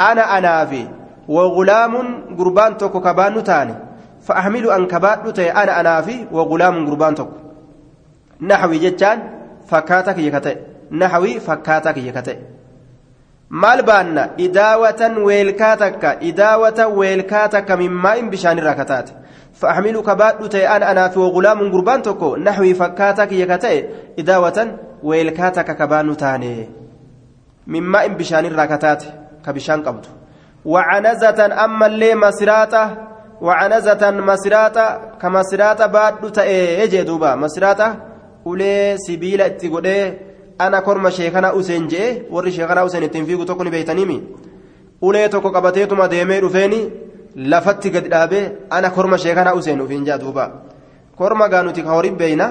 أنا 0.01 0.39
أنا 0.39 0.65
في 0.65 0.87
وغلام 1.29 1.95
قربان 2.39 2.77
توكو 2.77 3.01
كبان 3.01 3.45
تاني 3.45 3.75
فأحمل 4.27 4.71
أنكبات 4.71 5.29
تأ 5.37 5.63
أنا 5.63 5.81
أنا 5.81 6.01
في 6.01 6.27
وغلام 6.33 6.75
قربان 6.89 7.15
توكو. 7.15 7.37
نحوي 8.41 8.79
جتان 8.79 9.19
فكاتك 9.67 10.19
يكتئ 10.19 10.57
نحوي 10.93 11.41
فكاتك 11.41 11.97
يكتئ 11.97 12.39
maal 13.53 13.83
baanna 13.85 14.29
idaawatan 14.37 15.19
weelkaa 15.25 15.77
takka 15.77 16.17
idaawata 16.21 16.89
weelkaa 16.89 17.49
takka 17.49 17.77
min 17.77 17.93
maa'in 17.93 18.31
bishaan 18.31 18.59
irraa 18.59 18.75
kataate 18.75 19.13
fa'ahmilu 19.61 20.03
kabaadhu 20.03 20.49
ta'e 20.55 20.67
an 20.75 20.83
anaafi 20.83 21.19
wagulaamun 21.19 21.71
gurbaan 21.75 22.03
tokko 22.07 22.37
naxwii 22.37 22.75
fakkaataa 22.81 23.27
kiyya 23.27 23.47
ka 23.47 23.59
ta'e 23.65 23.79
idaawatan 24.17 24.73
weelkaa 25.11 25.51
takka 25.59 25.75
kabaannu 25.75 26.17
taane 26.25 26.53
min 27.67 27.85
maa'in 27.85 28.17
bishaan 28.23 28.49
irraa 28.53 28.67
kataate 28.73 29.13
ka 29.45 29.53
bishaan 29.53 29.85
qabdu 29.85 30.09
wacanazatan 30.65 31.53
ammallee 31.53 32.15
masiraaxa 32.25 32.83
wacanazatan 33.51 34.25
masiraaxa 34.33 34.85
ka 35.21 35.31
masiraaxa 35.39 35.89
baadhu 35.89 36.31
ta'e 36.41 36.89
jee 36.89 37.05
ana 40.65 40.81
korma 40.87 41.11
sheekanaa 41.19 41.53
useen 41.61 41.85
je'e 41.93 42.09
warri 42.35 42.53
sheekanaa 42.57 42.85
useen 42.89 43.05
ittiin 43.07 43.27
fiigu 43.27 43.45
tokko 43.45 43.65
ni 43.65 43.71
beeytaniimi. 43.71 44.17
Ulee 45.07 45.29
tokko 45.29 45.51
qabateetuma 45.57 46.09
deemee 46.11 46.41
dhufeeni 46.43 46.81
lafatti 47.53 47.91
gadi 47.95 48.09
dhaabee 48.15 48.45
ana 48.71 48.91
korma 48.91 49.19
sheekanaa 49.25 49.55
useen 49.61 49.81
ufiin 49.85 50.05
jaa 50.07 50.19
duuba. 50.21 50.45
Korma 51.17 51.49
gaa 51.49 51.63
nuti 51.63 51.83
ka 51.83 51.91
horii 51.97 52.11
beeyna 52.21 52.47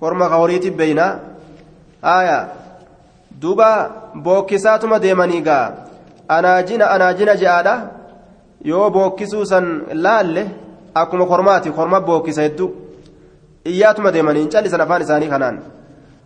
korma 0.00 0.28
ka 0.28 0.36
horiiti 0.42 0.70
beeyna. 0.70 1.06
Aayaa 2.02 2.42
duuba 3.42 3.68
bookkisaatuma 4.24 4.98
deemanii 5.04 5.40
gaa 5.42 5.64
anaajina 6.28 6.90
anaajina 6.94 7.34
je'aadha. 7.42 7.74
Yoo 8.64 8.90
bookkisuu 8.90 9.44
san 9.46 9.66
laalle 9.92 10.42
akkuma 10.94 11.26
kormaati 11.26 11.70
korma 11.70 12.00
bookkisa 12.00 12.42
hedduu. 12.42 12.70
Iyyaatuma 13.70 14.12
deemanii 14.12 14.40
hin 14.42 14.50
callisan 14.54 14.80
afaan 14.80 15.02
isaanii 15.02 15.28
kanaan 15.28 15.58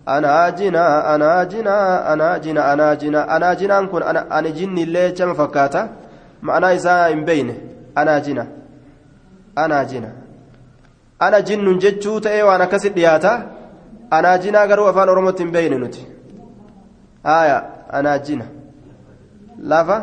anaajina 0.07 1.05
anaajina 1.05 2.07
anaajina 2.07 2.65
anaajina 2.73 3.29
anaajinaan 3.29 3.89
kun 3.89 4.03
ani 4.31 4.53
jinni 4.53 4.83
illee 4.83 5.11
chama 5.13 5.35
fakkaata 5.35 5.89
ma'anaa 6.43 6.73
isaa 6.73 7.07
hin 7.09 7.25
beeyne 7.25 7.57
anaajina 7.95 8.47
anaa 9.57 9.85
jina 9.85 10.09
ana 11.19 11.43
jinnun 11.43 11.79
jechuu 11.85 12.21
ta'ee 12.21 12.43
waan 12.49 12.63
akkasit 12.67 12.95
dhiyaata 12.95 13.33
anaa 14.19 14.39
jinaa 14.45 14.67
garuu 14.73 14.87
afaan 14.93 15.09
oromootti 15.15 15.43
hin 15.43 15.53
beeyne 15.53 15.79
nuti 15.83 16.07
aya 17.37 17.63
anaa 17.99 18.19
jina 18.19 18.47
lafa 19.73 19.99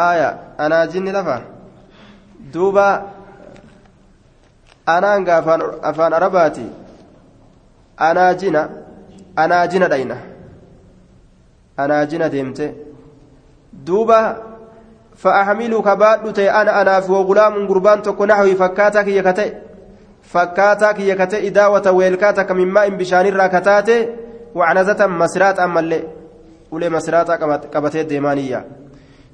aya 0.00 0.28
anaa 0.66 0.86
jinni 0.94 1.12
lafa 1.18 1.40
duuba 2.54 2.86
anaan 4.96 5.28
afaan 5.82 6.12
arabaati 6.20 6.66
anaa 7.98 8.34
jina 8.34 8.68
anaa 9.36 9.66
jina 9.66 9.88
dhayna 9.88 10.16
anaa 11.76 12.06
jina 12.06 12.28
deemte 12.28 12.74
duuba 13.72 14.48
فأحملك 15.18 15.88
بعد 15.88 16.38
أنا 16.38 16.82
أنا 16.82 17.00
في 17.00 17.12
وغلام 17.12 17.66
قربان 17.68 18.02
تكون 18.02 18.28
نحوي 18.28 18.54
فكاتك 18.54 19.08
يكتئ 19.08 19.50
fakkaataa 20.32 20.94
kiyya 20.94 21.16
kate 21.16 21.40
idaawata 21.46 21.92
weelkaata 21.92 22.44
ka 22.44 22.54
min 22.54 22.68
maa'in 22.68 22.96
bishaanirraa 22.96 23.48
kataate 23.48 23.96
wacanazatan 24.54 25.10
masiraaxa 25.10 25.64
ammallee 25.64 26.02
ulee 26.70 26.88
masiraaxaa 26.88 27.58
qabatee 27.74 28.04
deemaaniyya 28.04 28.62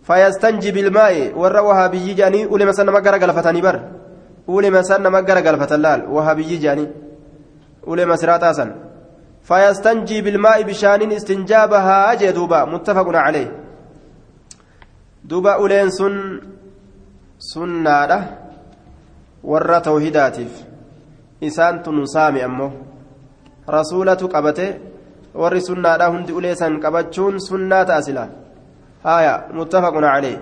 fayastanji 0.08 0.72
bilmaa'i 0.72 1.32
warra 1.42 1.62
wahaabiyyi 1.68 2.14
jedhanii 2.14 2.46
ulema 2.46 2.72
san 2.72 2.86
nama 2.86 3.00
gara 3.00 3.18
galfatanii 3.18 3.62
bar 3.62 3.80
ulema 4.46 4.84
san 4.84 5.02
nama 5.02 5.22
gara 5.22 5.42
galfatan 5.42 5.82
laal 5.86 6.06
wahaabiyyi 6.16 6.58
jedhanii 6.58 6.88
ulee 7.86 8.06
masiraaxaa 8.12 8.54
san. 8.54 8.70
Fayastanji 9.48 10.22
bilmaa'i 10.22 10.64
bishaaniin 10.64 11.12
istinjaabahaa 11.18 12.16
jee 12.20 12.32
duuba 12.38 12.66
muttafaqun 12.66 13.18
calee 13.24 13.48
duuba 15.30 15.58
uleen 15.58 15.90
sun 15.98 16.16
sunnaadha. 17.52 18.18
Warra 19.50 19.80
tawhidaatiif. 19.80 20.52
Isaantu 21.40 21.92
nu 21.92 22.06
saami 22.14 22.42
ammoo. 22.42 22.72
Rasuulatu 23.76 24.28
qabate 24.28 24.66
warri 25.34 25.60
sunnaadha 25.68 26.10
hundi 26.14 26.32
uleesan 26.32 26.80
qabachuun 26.80 27.40
sunnaa 27.48 27.84
ta'a 27.84 28.02
sila. 28.02 28.28
Haya 29.04 29.34
muttafaqun 29.52 30.06
calee 30.12 30.36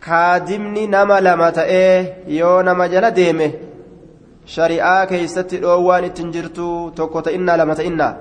kaadimni 0.00 0.86
nama 0.86 1.20
lama 1.20 1.52
ta'ee 1.52 2.24
yoo 2.38 2.62
nama 2.62 2.88
jala 2.88 3.10
deeme 3.10 3.46
shari'aa 4.54 5.06
keeysatti 5.10 5.60
dhoowwaan 5.62 6.04
ittiin 6.08 6.32
jirtu 6.34 6.66
tokko 6.98 7.22
ta'innaa 7.26 7.56
lama 7.60 7.74
ta'innaa 7.80 8.12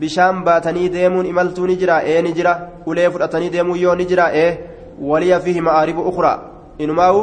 bishaan 0.00 0.42
baatanii 0.46 0.88
deemuun 0.96 1.26
imaltuu 1.32 1.66
ni 1.70 1.76
jira 1.82 1.96
ee 2.12 2.22
ni 2.26 2.32
jira 2.38 2.52
ulee 2.92 3.10
fudhatanii 3.14 3.50
deemuun 3.54 3.80
yoo 3.84 3.94
ni 4.00 4.06
jira 4.10 4.26
ee 4.44 4.50
waliya 5.10 5.40
fihi 5.44 5.60
ma'aaribu 5.68 6.02
ukraa 6.10 6.38
inumaawu 6.86 7.22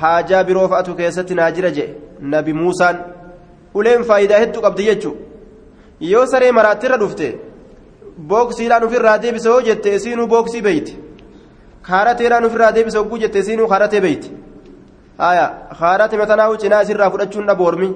haajaa 0.00 0.44
biroo 0.50 0.68
fa'atu 0.72 0.94
keessatti 1.00 1.34
naa 1.40 1.50
jira 1.58 1.70
jedhe 1.76 1.94
nabi 2.34 2.52
muusaan 2.60 2.96
uleen 3.82 4.04
faayidaa 4.10 4.40
hedduu 4.44 4.62
qabdi 4.66 4.88
jechuudha 4.90 6.08
yoo 6.12 6.26
saree 6.32 6.52
maraattirra 6.58 6.96
dhufte 7.04 7.28
booksiidhaan 8.32 8.84
ofirraa 8.88 9.18
deebise 9.24 9.48
hoo 9.52 9.60
jette 9.68 9.94
isiinuu 9.98 10.26
booksii 10.34 10.62
beeyti 10.68 10.98
kaarateedhaan 11.88 12.44
ofirraa 12.50 12.72
deebise 12.76 12.98
hogguu 12.98 13.18
jette 13.24 13.38
isiinuu 13.44 13.68
kaaratee 13.72 14.00
beeyti 14.06 14.32
haya 15.18 15.46
kaarate 15.80 16.16
matanaa 16.22 16.56
cinaa 16.62 16.82
isirraa 16.86 17.10
fudhachuun 17.14 17.46
dhaboormi 17.50 17.88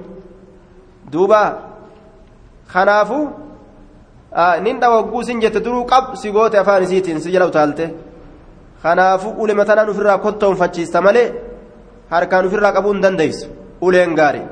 duuba 1.11 1.41
kanaafu 2.73 3.19
nin 4.65 4.79
dhawa 4.81 4.95
hogguu 5.01 5.23
sin 5.23 5.41
jette 5.41 5.59
duruu 5.65 5.85
qab 5.85 6.15
si 6.21 6.31
goote 6.31 6.57
afaan 6.59 6.83
isiitiin 6.83 7.21
si 7.21 7.31
jala 7.31 7.45
utaalte. 7.51 7.85
Kanaafu 8.83 9.29
ule 9.41 9.53
matanaan 9.53 9.89
ofirraa 9.89 10.17
kottoonfachiista 10.25 11.01
malee 11.01 11.27
harkaan 12.09 12.45
ofirraa 12.47 12.73
qabuu 12.75 12.93
hin 12.93 13.01
dandeessu 13.03 13.47
uleen 13.81 14.15
gaarii. 14.19 14.47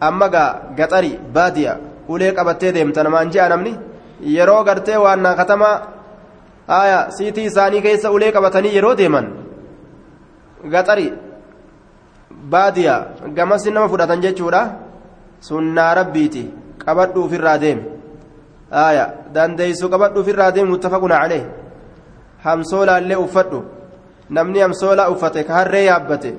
amma 0.00 0.28
gaa 0.28 0.48
gaxari 0.76 1.18
baadiya 1.34 1.76
ulee 2.08 2.32
qabattee 2.32 2.72
deemta 2.76 3.02
namaan 3.04 3.30
ji'a 3.32 3.48
namni 3.48 3.72
yeroo 4.34 4.64
gartee 4.64 4.96
waannaa 5.04 5.34
katamaa 5.40 5.76
aya 6.68 6.98
siitii 7.16 7.44
isaanii 7.50 7.80
keessa 7.86 8.10
ulee 8.10 8.32
qabatanii 8.32 8.74
yeroo 8.76 8.94
deeman. 8.98 9.26
Gaxari 10.72 11.06
baadiya 12.50 13.16
gamasi 13.34 13.70
nama 13.70 13.88
fudhatan 13.88 14.20
jechuudha. 14.20 14.62
Sunnaa 15.40 15.94
rabbiiti. 15.94 16.50
Qabadhuuf 16.84 17.32
irraa 17.32 17.58
deeme 17.58 17.82
aya 18.70 19.14
dandeeysu 19.34 19.88
qabadhuuf 19.88 20.28
irraa 20.28 20.52
deeme 20.52 20.70
muttafaquna 20.70 21.20
calee 21.22 21.44
hamsoolaallee 22.44 23.16
uffadhu. 23.16 23.64
Namni 24.30 24.60
hamsoolaa 24.60 25.10
uffate 25.10 25.44
ka 25.44 25.54
harree 25.54 25.84
yaabbate. 25.84 26.34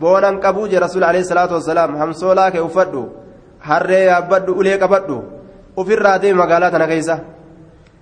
Boonan 0.00 0.40
qabuu 0.40 0.68
je 0.68 0.78
rasuul 0.80 1.04
alayhi 1.04 1.24
salaatu 1.24 1.54
wasalaam 1.54 1.96
hamsoolaa 1.96 2.50
kee 2.50 2.60
uffadhu. 2.60 3.08
Harree 3.58 4.04
yaabbadhu 4.04 4.52
ulee 4.52 4.78
qabadhu. 4.78 5.22
Ufirraa 5.76 6.18
deeme 6.18 6.38
magaalaa 6.38 6.70
tana 6.70 6.86
keeysa 6.86 7.18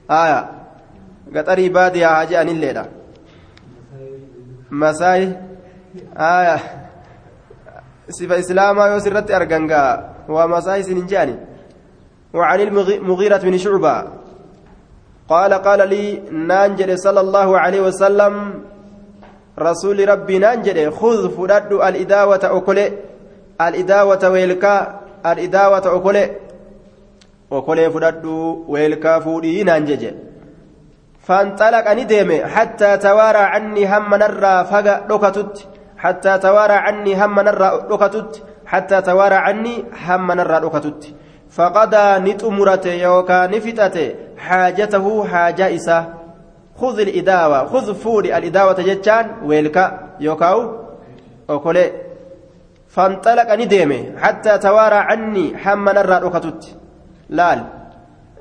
aya 0.09 0.39
gaxarii 1.33 1.71
baadiyaa 1.71 2.15
haa 2.15 2.27
je'anilleedha 2.31 2.85
masaayi 4.71 5.29
aya 6.29 6.59
sifa 8.09 8.37
islaamaa 8.37 8.89
yoo 8.89 9.01
sirratti 9.01 9.35
argan 9.35 9.67
gaa 9.67 9.93
waa 10.29 10.47
masaayi 10.49 10.81
isin 10.81 10.97
hin 10.97 11.07
je'ani? 11.07 11.37
وعن 12.37 12.61
المغيرة 12.61 13.37
بن 13.37 13.59
شعبة 13.59 14.05
قال 15.29 15.55
قال 15.55 15.89
لي 15.89 16.23
نانجل 16.31 16.99
صلى 16.99 17.21
الله 17.21 17.59
عليه 17.59 17.81
وسلم 17.81 18.35
رسول 19.59 20.09
ربي 20.09 20.39
نانجل 20.39 20.93
خذ 20.93 21.31
فدد 21.37 21.73
الإداوة 21.73 22.41
أكل 22.45 22.79
الإداوة 23.61 24.29
ويلكا 24.29 25.01
الإداوة 25.27 25.97
أكل 25.97 26.17
أكل 27.53 27.91
فدد 27.91 28.25
ويلكا 28.69 29.19
فودي 29.19 29.65
نانجل 29.65 30.15
فانطلق 31.27 31.91
أني 31.91 32.05
ديمي 32.05 32.45
حتى 32.45 32.97
توارى 32.97 33.39
عني 33.39 33.97
هم 33.97 34.15
نرى 34.15 34.65
فقا 34.65 35.07
لكتت 35.11 35.69
حتى 35.99 36.39
توارى 36.39 36.73
عني 36.73 37.25
هم 37.25 37.41
نرى 37.41 37.87
لكتت 37.91 38.43
حتى 38.67 39.03
توارى 39.03 39.35
عني 39.35 39.85
هم 40.07 40.33
نرى 40.33 40.59
لكتت 40.59 41.15
فقضى 41.51 42.19
نتمرت 42.19 42.87
يوكا 42.87 43.47
نفتت 43.47 44.17
حاجته 44.39 45.25
حاجة 45.25 45.75
إساه 45.75 46.07
خذ 46.77 47.01
الإداوة 47.01 47.67
خذ 47.67 47.95
فوري 47.95 48.37
الإداوة 48.37 48.73
جتان 48.89 49.27
ويلكا. 49.45 49.85
يوكاو 50.21 50.59
أوكولي. 51.51 51.93
فانطلق 52.89 53.55
نديمي 53.55 54.13
حتى 54.19 54.59
توارى 54.59 54.95
عني 54.95 55.57
حما 55.57 55.93
نرى 55.93 56.17
ركتت 56.19 56.77
لال. 57.29 57.65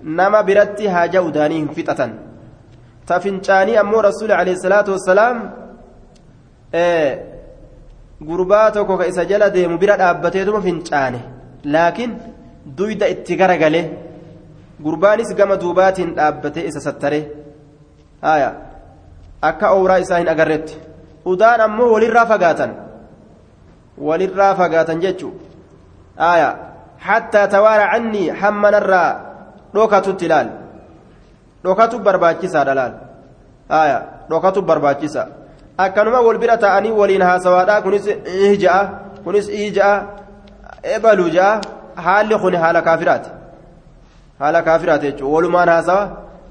نما 0.03 0.41
برتي 0.41 0.89
هاجا 0.89 1.19
ودانيهم 1.19 1.67
فتة 1.67 2.09
تفنشاني 3.07 3.79
أمو 3.79 3.99
رسول 3.99 4.31
عليه 4.31 4.51
الصلاة 4.51 4.85
والسلام 4.89 5.51
إيه 6.73 7.34
gurbaa 8.21 8.71
tokko 8.71 8.97
ka 8.97 9.05
isa 9.07 9.25
jala 9.25 9.49
deemu 9.49 9.77
bira 9.77 9.97
dhaabbateetuma 9.97 10.61
fincaane 10.61 11.19
laakiin 11.63 12.11
duyda 12.77 13.07
itti 13.07 13.35
garagale 13.35 13.81
gurbaanis 14.81 15.35
gama 15.35 15.55
duubaatiin 15.57 16.15
dhaabbatee 16.15 16.67
isa 16.67 16.79
sattare. 16.79 17.19
Haya 18.21 18.49
akka 19.41 19.71
owraa 19.71 19.97
isaa 20.03 20.17
hin 20.19 20.29
agarretti. 20.29 20.77
Udaan 21.25 21.61
ammoo 21.61 21.91
walirraa 21.93 22.25
fagaatan. 22.25 22.71
Walirraa 23.97 24.55
fagaatan 24.55 25.01
jechuu. 25.01 25.33
Haya 26.17 26.49
hattaa 26.97 27.47
tawaara 27.47 27.87
cannii 27.93 28.29
hammanarraa 28.29 29.09
dhokatutti 29.73 30.25
ilaal. 30.25 30.49
Dhokatu 31.63 31.99
barbaachisaadha 31.99 32.75
laal. 32.75 32.93
Haya 33.69 33.97
dhokatu 34.29 34.61
barbaachisa 34.61 35.27
akkanuma 35.77 36.21
wal 36.21 36.37
bira 36.37 36.57
ta'anii 36.57 36.91
waliin 36.91 37.21
haasawaadha 37.21 37.81
kunis 37.81 38.07
ih 38.07 38.57
ja'a 38.59 38.83
kunis 39.23 39.49
ih 39.49 39.73
ja'a 39.73 39.95
ebaluu 40.95 41.29
ja'a 41.29 41.61
haalli 42.05 42.39
kun 42.43 42.55
haala 42.55 42.81
kaafiraati 42.81 43.29
haala 44.39 44.61
kaafiraati 44.61 45.05
jechuudha 45.11 45.35
walumaan 45.35 45.69
haasawa 45.69 46.03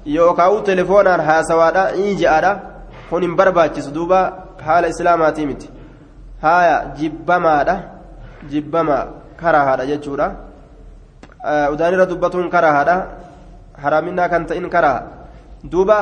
yookaan 0.05 0.63
telefoonaan 0.63 1.21
haasawaadha 1.29 1.83
ii 1.97 2.15
ja'aadha 2.23 2.51
kun 3.09 3.21
hin 3.21 3.35
barbaachisu 3.35 3.91
duuba 3.97 4.19
haala 4.65 4.87
islaamaatii 4.93 5.45
miti 5.45 5.69
haaya 6.41 6.77
jibbamaadha 6.99 7.75
jibbamaa 8.49 9.05
karahaadha 9.41 9.85
jechuudha 9.91 10.27
udaanirra 11.73 12.05
dubbatuun 12.05 12.49
karahaadha 12.49 12.95
haraaminaa 13.83 14.29
kan 14.29 14.45
ta'in 14.45 14.69
karaha 14.69 15.01
duuba 15.71 15.97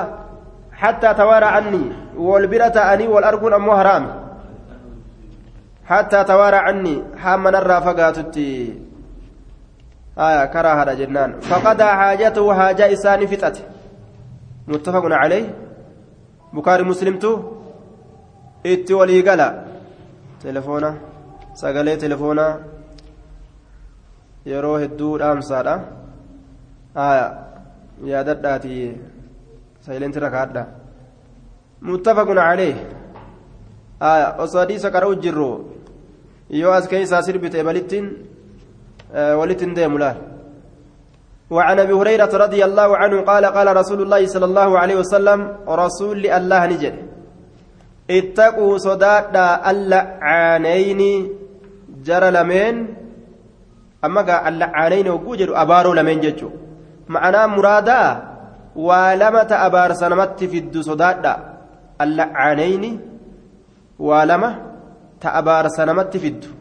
tawaara 0.92 1.54
annii 1.60 1.92
wal 2.18 2.48
bira 2.48 2.70
ta'anii 2.70 3.08
wal 3.08 3.24
arguun 3.24 3.54
ammoo 3.54 3.76
haraami 3.76 4.10
hattaa 5.92 6.24
tawaara 6.24 6.66
annii 6.72 7.04
hammanarraa 7.26 7.82
fagaatutti 7.82 8.48
haaya 10.16 10.48
karahaadha 10.48 10.96
jennaan 10.96 11.40
faqadaa 11.52 11.94
haajatahu 12.02 12.50
haajaa 12.50 12.92
isaanii 12.98 13.28
fixate 13.28 13.64
متفق 14.68 15.06
عليه 15.06 15.46
بكاري 16.54 16.84
مسلمتو 16.84 17.32
اتي 18.66 18.94
ولي 18.94 19.22
قلا 19.28 19.50
تلفونه 20.44 20.94
sagalee 21.62 21.98
telefoonaa 22.02 22.54
yeroo 24.52 24.78
hedduu 24.84 25.18
dhaamsaadha 25.22 25.74
aya 27.08 27.26
yaadadhaati 28.12 28.78
saylenti 28.78 29.23
muttafaqun 31.82 32.38
calee 32.38 32.76
aya 34.00 34.36
osoo 34.44 34.60
hadiisa 34.64 34.92
qara'u 34.96 35.16
jirru 35.24 35.50
yoo 36.50 36.74
as 36.80 36.88
keeysaa 36.92 37.22
sirbite 37.28 37.60
balittiin 37.64 38.06
walittin 39.40 39.76
deemu 39.76 39.98
laal. 40.04 40.20
وعن 41.54 41.80
ابي 41.80 41.94
هريره 41.94 42.34
رضي 42.34 42.62
الله 42.66 42.90
عنه 42.98 43.22
قال 43.22 43.46
قال 43.46 43.68
رسول 43.78 44.02
الله 44.02 44.26
صلى 44.26 44.46
الله 44.46 44.70
عليه 44.80 44.96
وسلم 45.06 45.40
رسول 45.70 46.26
الله 46.26 46.62
نجد 46.66 46.96
اتقوا 48.10 48.74
صدادا 48.78 49.48
اللعانين 49.72 51.02
جرى 52.08 52.30
لمن 52.32 52.76
اما 54.06 54.22
اللعانين 54.50 55.08
وجوجد 55.14 55.50
ابارو 55.54 55.94
لمن 55.94 56.18
ججو 56.26 56.50
معناه 57.16 57.46
مرادا 57.46 58.33
ولمت 58.76 59.52
ابار 59.52 59.94
سنمت 59.94 60.44
في 60.44 60.58
الدو 60.58 60.82
صدادا 60.82 61.34
اللعانين 62.02 62.84
ولما 64.00 64.50
تأبار 65.22 65.68
سنمت 65.68 66.18
في 66.18 66.28
الدو 66.28 66.52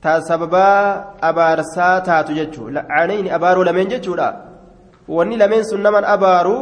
ta 0.00 0.20
sababaa 0.24 1.20
abaarsaa 1.28 2.00
taatu 2.08 2.32
jechuudha 2.32 2.72
la'aanayni 2.76 3.30
abaaruu 3.36 3.64
lameen 3.68 3.90
jechuudha 3.92 4.28
wanni 5.16 5.36
lameen 5.42 5.64
sun 5.70 5.82
naman 5.86 6.04
abaaru 6.14 6.54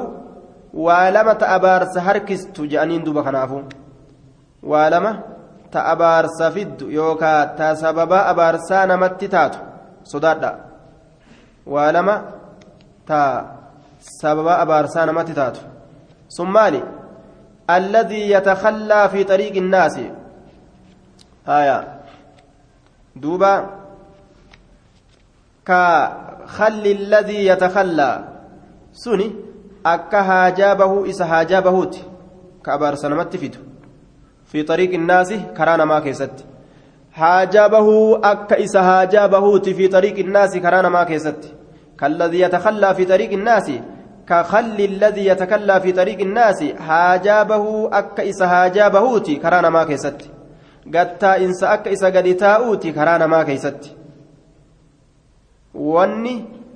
waa 0.86 1.10
lama 1.16 1.34
ta 1.42 1.50
abaarsa 1.56 2.00
harkistu 2.06 2.66
je'aniin 2.72 3.04
duba 3.06 3.22
kanaafu 3.22 3.62
waa 4.72 4.90
lama 4.94 5.12
ta 5.70 5.84
abaarsa 5.92 6.50
fiddu 6.56 6.90
yookaa 6.98 7.46
ta 7.58 7.76
sababaa 7.82 8.24
abaarsaa 8.32 8.86
namatti 8.92 9.28
taatu 9.34 9.58
sodaadha 10.12 10.50
waa 11.74 11.92
lama 11.92 12.14
namatti 15.06 15.32
taatu 15.32 15.60
sun 16.28 16.50
maali 16.50 16.82
alladii 17.76 18.30
yatakallaa 18.30 19.08
fi 19.08 19.24
xariiqi 19.24 19.58
innaasi 19.58 20.10
haya 21.46 21.98
دوبا. 23.22 23.66
كخل 25.66 26.84
الذي 26.86 27.46
يتخلى. 27.46 28.28
سني 28.92 29.32
أكا 29.86 30.20
هاجابه 30.20 31.10
إسا 31.10 31.24
هاجابهوت. 31.24 31.94
كأبار 32.64 32.94
سنمت 32.94 33.36
فيتو. 33.36 33.60
في 34.46 34.62
طريق 34.62 34.94
الناس 34.94 35.32
كرانا 35.56 35.84
ما 35.84 36.00
كيست. 36.00 36.44
هاجابه 37.14 38.18
أكا 38.24 38.64
إسا 38.64 38.80
هاجابهوت. 38.80 39.68
في 39.68 39.88
طريق 39.88 40.18
الناس 40.18 40.56
كرانا 40.56 40.88
ما 40.88 41.04
كيست. 41.04 41.54
كالذي 42.00 42.40
يتخلى 42.40 42.94
في 42.94 43.04
طريق 43.04 43.32
الناس 43.32 43.72
كخل 44.28 44.80
الذي 44.80 45.26
يتخلى 45.26 45.80
في 45.80 45.92
طريق 45.92 46.20
الناس 46.20 46.62
هاجابه 46.62 47.88
أكا 47.92 48.28
إسا 48.28 48.46
هاجابهوت 48.46 49.30
كرانا 49.30 49.70
ما 49.70 49.84
كيست 49.84 50.38
gattaa'insa 50.90 51.70
akka 51.70 51.90
isa 51.90 52.10
gadi 52.10 52.34
taa'uuti 52.34 52.92
karaa 52.92 53.18
namaa 53.18 53.44
keeysatti 53.44 53.96
wanni 55.74 56.34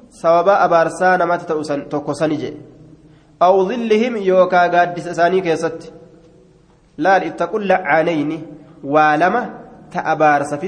sababa 0.09 0.59
abaarsaa 0.67 1.17
namatti 1.23 1.49
ta'u 1.51 1.63
tokko 1.95 2.15
sani 2.15 2.37
jedhe 2.43 2.61
aw 3.47 3.55
dhillihim 3.71 4.17
yookaa 4.31 4.69
gaaddisa 4.75 5.15
isaanii 5.17 5.43
keessatti 5.49 5.93
laal 7.07 7.27
ittaqul 7.31 7.67
la'aanayni 7.73 8.39
waa 8.97 9.17
lama 9.25 9.43
ta 9.93 10.05
abaarsa 10.15 10.61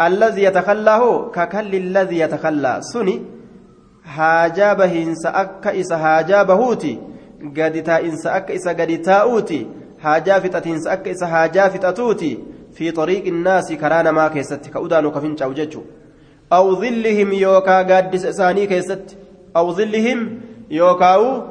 sodaadha 0.00 0.08
jettaan 0.08 0.12
allazii 0.12 0.44
yatakallaa 0.44 0.98
hoo 0.98 1.30
kakalli 1.30 1.76
allazii 1.76 2.18
yatakallaa 2.18 2.82
suni 2.82 3.26
haajaa 4.02 4.74
bahiinsa 4.74 5.34
akka 5.34 5.72
isa 5.72 5.98
haajaa 5.98 6.44
bahuuti 6.44 6.98
gadi 7.52 7.82
taa'insa 7.82 8.32
akka 8.34 8.52
isa 8.52 8.74
gadi 8.74 8.98
taa'uuti 8.98 9.66
haajaa 9.98 10.40
fixatiinsa 10.40 10.92
akka 10.92 11.10
isa 11.10 11.26
haajaa 11.26 11.70
fixatuuti 11.70 12.38
fi 12.72 12.92
xariiqi 12.92 13.28
innaasi 13.28 13.76
karaa 13.76 14.02
namaa 14.02 14.30
keessatti 14.30 14.70
ka 14.70 14.80
udaanu 14.80 15.10
ka 15.10 15.20
fincaa'u 15.20 15.54
jechuu 15.54 15.84
aw 16.50 16.74
dhillihim 16.80 17.32
yookaa 17.32 17.84
gaaddisa 17.84 18.28
isaanii 18.28 18.66
keessatti 18.66 19.16
aw 19.54 19.72
dhillihim 19.72 20.42
yookaawu 20.70 21.42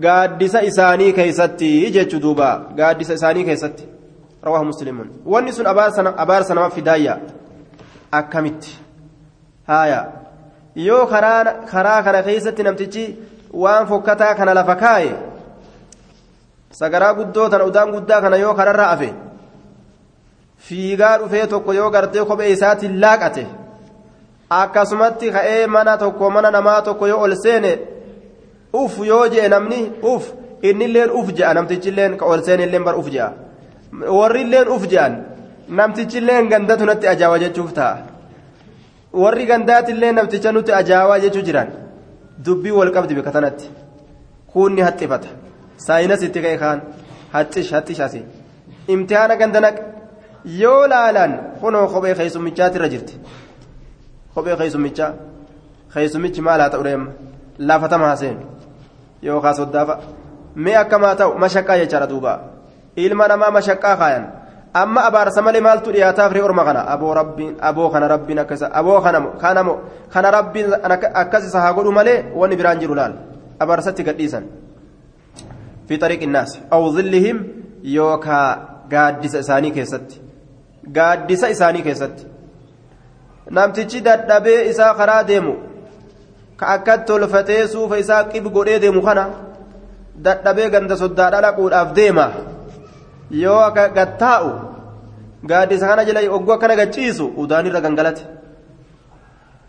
gaaddisa 0.00 0.62
isaanii 0.62 1.12
keessatti 1.12 1.90
jechuu 1.90 2.20
duuba 2.20 2.72
gaaddisa 2.76 3.14
isaanii 3.14 3.44
keessatti 3.44 3.88
rawaahu 4.42 4.64
muslimuun 4.64 5.10
wanni 5.26 5.52
sun 5.52 5.66
abaarsa 5.66 6.54
nama 6.54 6.70
fidaayya 6.70 7.18
akkamitti? 8.12 8.78
Haaya. 9.66 10.06
Yoo 10.74 11.06
karaa 11.06 12.02
kana 12.02 12.22
keessatti 12.22 12.62
namtichi 12.62 13.04
waan 13.52 13.86
fokkataa 13.86 14.34
kana 14.34 14.54
lafa 14.54 14.76
kaaye 14.76 15.12
sagaraa 16.70 17.14
guddoo 17.14 17.48
tana 17.48 17.64
udaan 17.64 17.92
guddaa 17.92 18.20
kana 18.20 18.36
yoo 18.36 18.54
kararra 18.54 18.90
afe 18.90 19.14
fiigaa 20.68 21.18
dhufee 21.18 21.46
tokko 21.46 21.72
yoo 21.72 21.90
gartee 21.90 22.24
kophee 22.24 22.50
isaatiin 22.52 23.00
laaqate 23.00 23.46
akkasumatti 24.50 25.30
ka'ee 25.32 25.66
mana 25.66 25.96
tokko 25.96 26.30
mana 26.30 26.50
namaa 26.50 26.82
tokko 26.82 27.06
yoo 27.06 27.20
ol 27.22 27.34
seene 27.42 27.72
uf 28.72 28.98
yoo 29.06 29.26
je'e 29.28 29.48
namni 29.48 29.80
uf 30.02 30.32
innilleen 30.62 31.10
uf 31.10 31.32
je'a. 31.34 31.54
Namtichilleen 31.54 32.16
ka 32.16 32.26
ol 32.26 32.42
seene 32.42 32.64
illeen 32.64 32.84
bar 32.84 32.98
uf 32.98 33.10
je'a. 33.10 33.32
Warrilleen 34.18 34.68
uf 34.68 34.86
je'an 34.88 35.16
namtichilleen 35.68 36.48
gandatu 36.48 36.84
natti 36.86 37.06
ajaawa 37.14 37.38
jechuuf 37.38 37.72
ta'a 37.72 38.18
warri 39.12 39.46
gandaatillee 39.46 40.12
namticha 40.12 40.52
nutti 40.52 40.72
ajaawaa 40.80 41.18
jechuu 41.24 41.42
jiran 41.48 41.68
dubbii 42.44 42.70
wal 42.78 42.92
qabdi 42.96 43.14
bika 43.14 43.32
tanatti 43.36 43.70
kuunni 44.52 44.82
haxxifata 44.82 45.28
saayinas 45.86 46.22
itti 46.22 46.42
ka'e 46.44 46.58
kaan 46.58 46.82
haxish 47.32 47.72
haxish 47.76 48.00
asi 48.06 48.22
imtihaana 48.94 49.36
gandanaq 49.36 49.76
yoo 50.62 50.82
laalan 50.92 51.32
kunoo 51.60 51.86
kophee 51.94 52.14
keessummichaatirra 52.20 52.88
jirti 52.94 53.20
kophee 54.34 54.56
keessummichaa 54.60 55.12
keessummichi 55.94 56.40
maal 56.48 56.60
haa 56.60 56.70
ta'u 56.74 56.84
deema 56.88 57.06
laafatama 57.58 58.06
haaseen 58.06 58.38
yookaan 59.22 59.54
soddaafa 59.60 59.98
mee 60.66 60.76
akkamaa 60.82 61.14
ta'u 61.22 61.38
mashaqqaa 61.44 61.78
jechaadha 61.82 62.10
duuba 62.12 62.32
ilma 62.96 63.28
namaa 63.28 63.50
mashaqqaa 63.58 63.96
kaayan 64.02 64.26
amma 64.74 65.04
abaarsa 65.08 65.42
malee 65.42 65.60
maaltu 65.60 65.92
dhiyaataaf 65.92 66.32
ree 66.32 66.42
orma 66.42 66.64
kana? 66.64 66.84
Aboo 66.88 67.14
rabbiin 67.14 67.56
aboo 67.60 67.90
kana 67.90 68.08
rabbiin 68.08 68.38
akkasa 68.38 68.70
aboo 68.72 69.00
kana 69.00 69.20
kana 69.40 69.64
kana 70.12 70.30
rabbiin 70.30 70.72
akkasisa 71.14 71.60
haa 71.60 71.72
godhu 71.72 71.92
malee 71.92 72.24
wanni 72.34 72.56
biraan 72.56 72.80
jiru 72.80 72.94
laal? 72.94 73.14
Abaarsatti 73.60 74.04
gadhiisan. 74.04 74.44
Fi 75.86 75.98
xariiq 75.98 76.22
innaas 76.22 76.60
aw 76.70 76.82
zillihim 76.92 77.38
yookaa 77.82 78.84
gaaddisa 78.88 79.38
isaanii 79.38 79.70
keessatti. 79.70 80.20
Gaaddisa 80.92 81.48
isaanii 81.48 81.82
keessatti. 81.82 82.26
Namtichi 83.50 84.00
dadhabee 84.00 84.68
isaa 84.70 84.94
karaa 84.94 85.22
deemu 85.24 85.56
ka 86.56 86.66
akka 86.66 86.98
tolfatee 86.98 87.68
suufa 87.68 87.98
isaa 87.98 88.24
qib 88.24 88.44
godhee 88.52 88.78
deemu 88.78 89.02
kana 89.02 89.24
dadhabee 90.16 90.70
ganda 90.70 90.96
soddaa 90.96 91.30
dhalaquudhaaf 91.30 91.94
deema. 91.94 92.28
Yoo 93.30 93.70
gattaa'u 93.74 94.50
gaaddisa 95.44 95.86
kana 95.88 96.04
jala 96.04 96.20
ogguu 96.36 96.52
akkana 96.52 96.76
gachiisu 96.76 97.32
udaan 97.36 97.66
irra 97.66 97.80
gangalate 97.80 98.22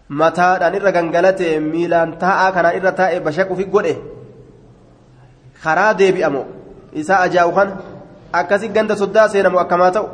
mataadhaan 0.09 0.75
irra 0.75 0.91
gangalate 0.91 1.59
miilaan 1.59 2.17
taa'aa 2.17 2.51
kanaan 2.51 2.75
irra 2.77 2.91
taa'e 2.91 3.19
bashaquufi 3.19 3.65
godhe 3.65 3.93
karaa 5.63 5.93
deebi'amu 5.93 6.41
isaa 6.93 7.21
ajaa'u 7.27 7.51
kan 7.57 7.69
akkasi 8.33 8.69
ganda 8.69 8.95
soddaa 8.95 9.27
seenamu 9.29 9.59
akkamaa 9.59 9.91
ta'u 9.91 10.07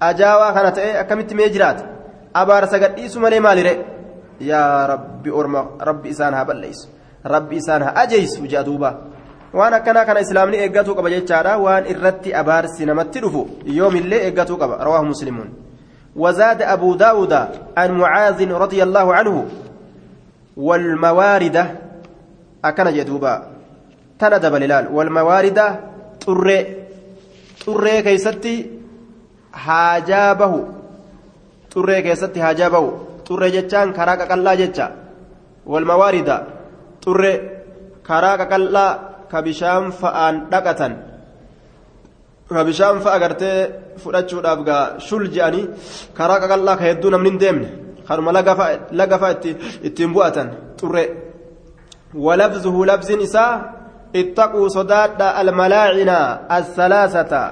ajaawaa 0.00 0.52
kana 0.52 0.70
ta'e 0.72 0.98
akkamitti 1.02 1.34
mee 1.34 1.48
jiraata 1.50 1.84
abaarsa 2.34 2.78
gadhiisu 2.78 3.20
malee 3.20 3.40
maalire 3.40 3.74
yaa 4.40 4.86
rabbi 4.86 5.30
orma 5.30 5.66
rabbi 5.80 6.08
isaan 6.14 6.34
haa 6.34 6.44
balleessu 6.44 6.88
rabbi 7.24 7.56
isaan 7.56 7.82
haa 7.82 7.96
ajeessu 8.04 8.42
duuba 8.66 8.90
waan 9.58 9.74
akkanaa 9.74 10.04
kana 10.04 10.20
islaamni 10.20 10.56
eeggatuu 10.64 10.94
qaba 10.98 11.10
jechaadha 11.16 11.58
waan 11.58 11.86
irratti 11.92 12.34
abaarsi 12.40 12.86
namatti 12.86 13.20
dhufu 13.24 13.42
yoomillee 13.78 14.24
eeggatuu 14.26 14.58
qaba 14.62 14.82
rawaahu 14.86 15.06
muslimuun 15.12 15.50
وزاد 16.16 16.62
أبو 16.62 16.94
داود 16.94 17.32
عن 17.76 17.90
معاذ 17.98 18.52
رضي 18.52 18.82
الله 18.82 19.14
عنه 19.14 19.48
والمواردة 20.56 21.66
أكن 22.64 22.92
جدوبا 22.94 23.54
tana 24.18 24.38
dabale 24.38 24.66
laal 24.70 24.86
walmawaarida 24.94 25.64
xurree 26.22 26.62
xurree 27.58 28.02
keeysatti 28.06 28.54
haajaa 29.50 30.34
bahu 30.38 30.60
xurree 31.72 32.02
keessatti 32.06 32.40
haajaa 32.40 32.70
bahu 32.70 32.88
xurree 33.26 33.50
jechaan 33.56 33.90
karaa 33.92 34.16
qaqallaa 34.22 34.56
jecha 34.62 34.86
walmawaarida 35.66 36.36
xurree 39.30 39.30
karaa 39.30 39.30
qaqallaa 39.30 39.30
ka 39.30 39.38
bishaan 39.42 39.92
fa'aan 40.00 40.34
dhaqatan 40.52 40.92
ka 42.48 42.64
bishaan 42.64 43.00
fa'a 43.04 43.18
gartee 43.18 43.58
fudhachuudhaaf 44.02 44.60
gaa 44.68 44.84
shul 45.06 45.24
je'anii 45.34 45.68
karaa 46.18 46.40
qaqallaa 46.42 46.76
ka 46.78 46.84
hedduu 46.90 47.10
namni 47.10 47.30
hin 47.30 47.40
deemne 47.42 47.68
kanuma 48.08 48.32
laga 48.32 49.18
fa'a 49.20 49.34
ittiin 49.88 50.10
bu'atan 50.16 50.48
xurree 50.80 51.08
walabzuhu 52.14 52.84
labziin 52.90 53.20
isaa 53.28 53.52
ittaquu 54.20 54.70
sodaadha 54.76 55.34
almalaacina 55.40 56.18
assalaasata 56.58 57.42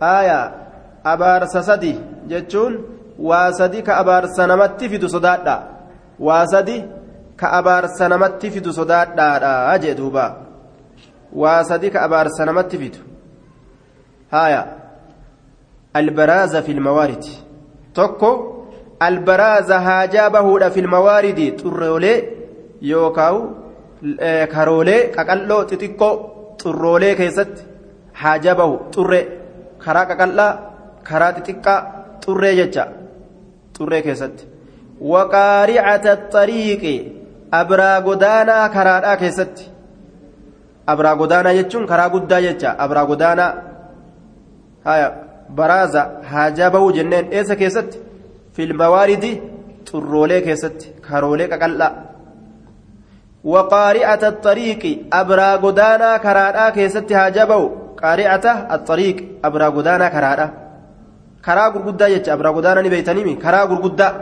aaya 0.00 0.40
abaarsa 1.12 1.62
sadi 1.62 1.94
jechuun 2.30 2.74
waa 3.18 3.52
sadi 3.52 3.82
ka 3.82 3.96
abaarsa 4.02 4.46
namatti 4.46 4.88
fidu 4.88 5.08
sodaadha 5.08 5.56
waa 6.18 6.46
sadi 6.46 6.82
ka 7.36 7.50
abaarsa 7.58 8.08
namatti 8.08 8.50
fidu 8.50 8.72
sodaadhaadha 8.72 9.78
jee 9.78 9.94
duuba 9.94 10.43
waa 11.34 11.64
sadi 11.64 11.90
ka 11.90 12.02
abaarsa 12.06 12.46
namatti 12.46 12.78
fidu. 12.78 12.98
Haaya. 14.32 14.62
Albaraaza 15.94 16.62
fi 16.62 16.74
lmawaarid 16.74 17.24
tokko 17.94 18.30
albaraaza 19.00 19.80
haajaa 19.80 20.30
bahuudha 20.30 20.70
fi 20.70 20.82
lmawaaridi 20.86 21.46
xurroolee 21.60 22.16
yookaawu 22.92 23.40
karoolee 24.54 25.00
qaqalloo 25.16 25.62
xixiqqoo 25.70 26.14
xurroolee 26.62 27.14
keessatti 27.20 27.62
haajaa 28.22 28.54
bahu. 28.60 28.74
Xurree 28.94 29.24
karaa 29.84 30.06
qaqallaa 30.10 30.52
karaa 31.08 31.32
xixiqqaa 31.36 31.80
xurree 32.24 32.54
jecha 32.60 32.84
xurree 33.76 34.02
keessatti. 34.06 34.44
Waqaaricata 35.12 36.12
xariiqi 36.34 36.94
abraa 37.60 38.00
godaanaa 38.08 38.68
karaadhaa 38.76 39.16
keessatti 39.22 39.73
abraa 40.92 41.16
godaanaa 41.20 41.54
jechuun 41.58 41.86
karaa 41.92 42.08
guddaa 42.14 42.40
jecha 42.46 42.74
abraa 42.84 43.06
godaanaa 43.10 43.52
haya 44.88 45.12
baraaza 45.58 46.02
haajaa 46.32 46.70
bahuu 46.70 46.92
jenneen 46.98 47.32
eessa 47.38 47.56
keessatti 47.62 48.02
filmawaaridi 48.56 49.30
xurroolee 49.90 50.40
keessatti 50.48 50.92
karoolee 51.06 51.48
qaqallaa 51.52 51.92
waqaari'ata 53.52 54.34
xariiqi 54.44 54.92
abraa 55.20 55.54
godaanaa 55.64 56.18
karaadhaa 56.26 56.70
keessatti 56.76 57.14
haajaa 57.20 57.46
bahu 57.52 57.66
qaari'ata 58.02 58.52
axariiq 58.76 59.18
abraa 59.48 59.70
godaanaa 59.76 60.10
karaadhaa 60.16 60.50
karaa 61.46 61.70
gurguddaa 61.74 62.12
jecha 62.14 62.34
abraa 62.36 62.54
godaanaa 62.58 62.84
ni 62.86 62.94
beeytaniimi 62.94 63.34
karaa 63.44 63.66
gurguddaa 63.72 64.12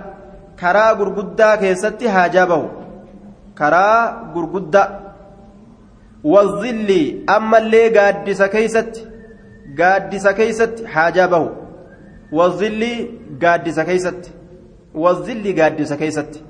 karaa 0.63 0.91
gurguddaa 1.01 1.55
keessatti 1.63 2.07
haajaa 2.17 2.47
bahu 2.53 2.67
karaa 3.61 4.01
gurguddaa 4.35 4.89
gaaddisa 7.97 8.49
keeysatti 8.49 9.07
gaaddisa 9.75 10.33
keeysatti 10.35 10.85
haajaa 10.85 11.29
bahu 11.29 11.51
wazilli 12.33 13.21
gaaddisa 13.45 13.85
keeysatti 13.85 14.33
wazilli 14.95 15.53
gaaddisa 15.53 15.97
keeysatti 15.97 16.45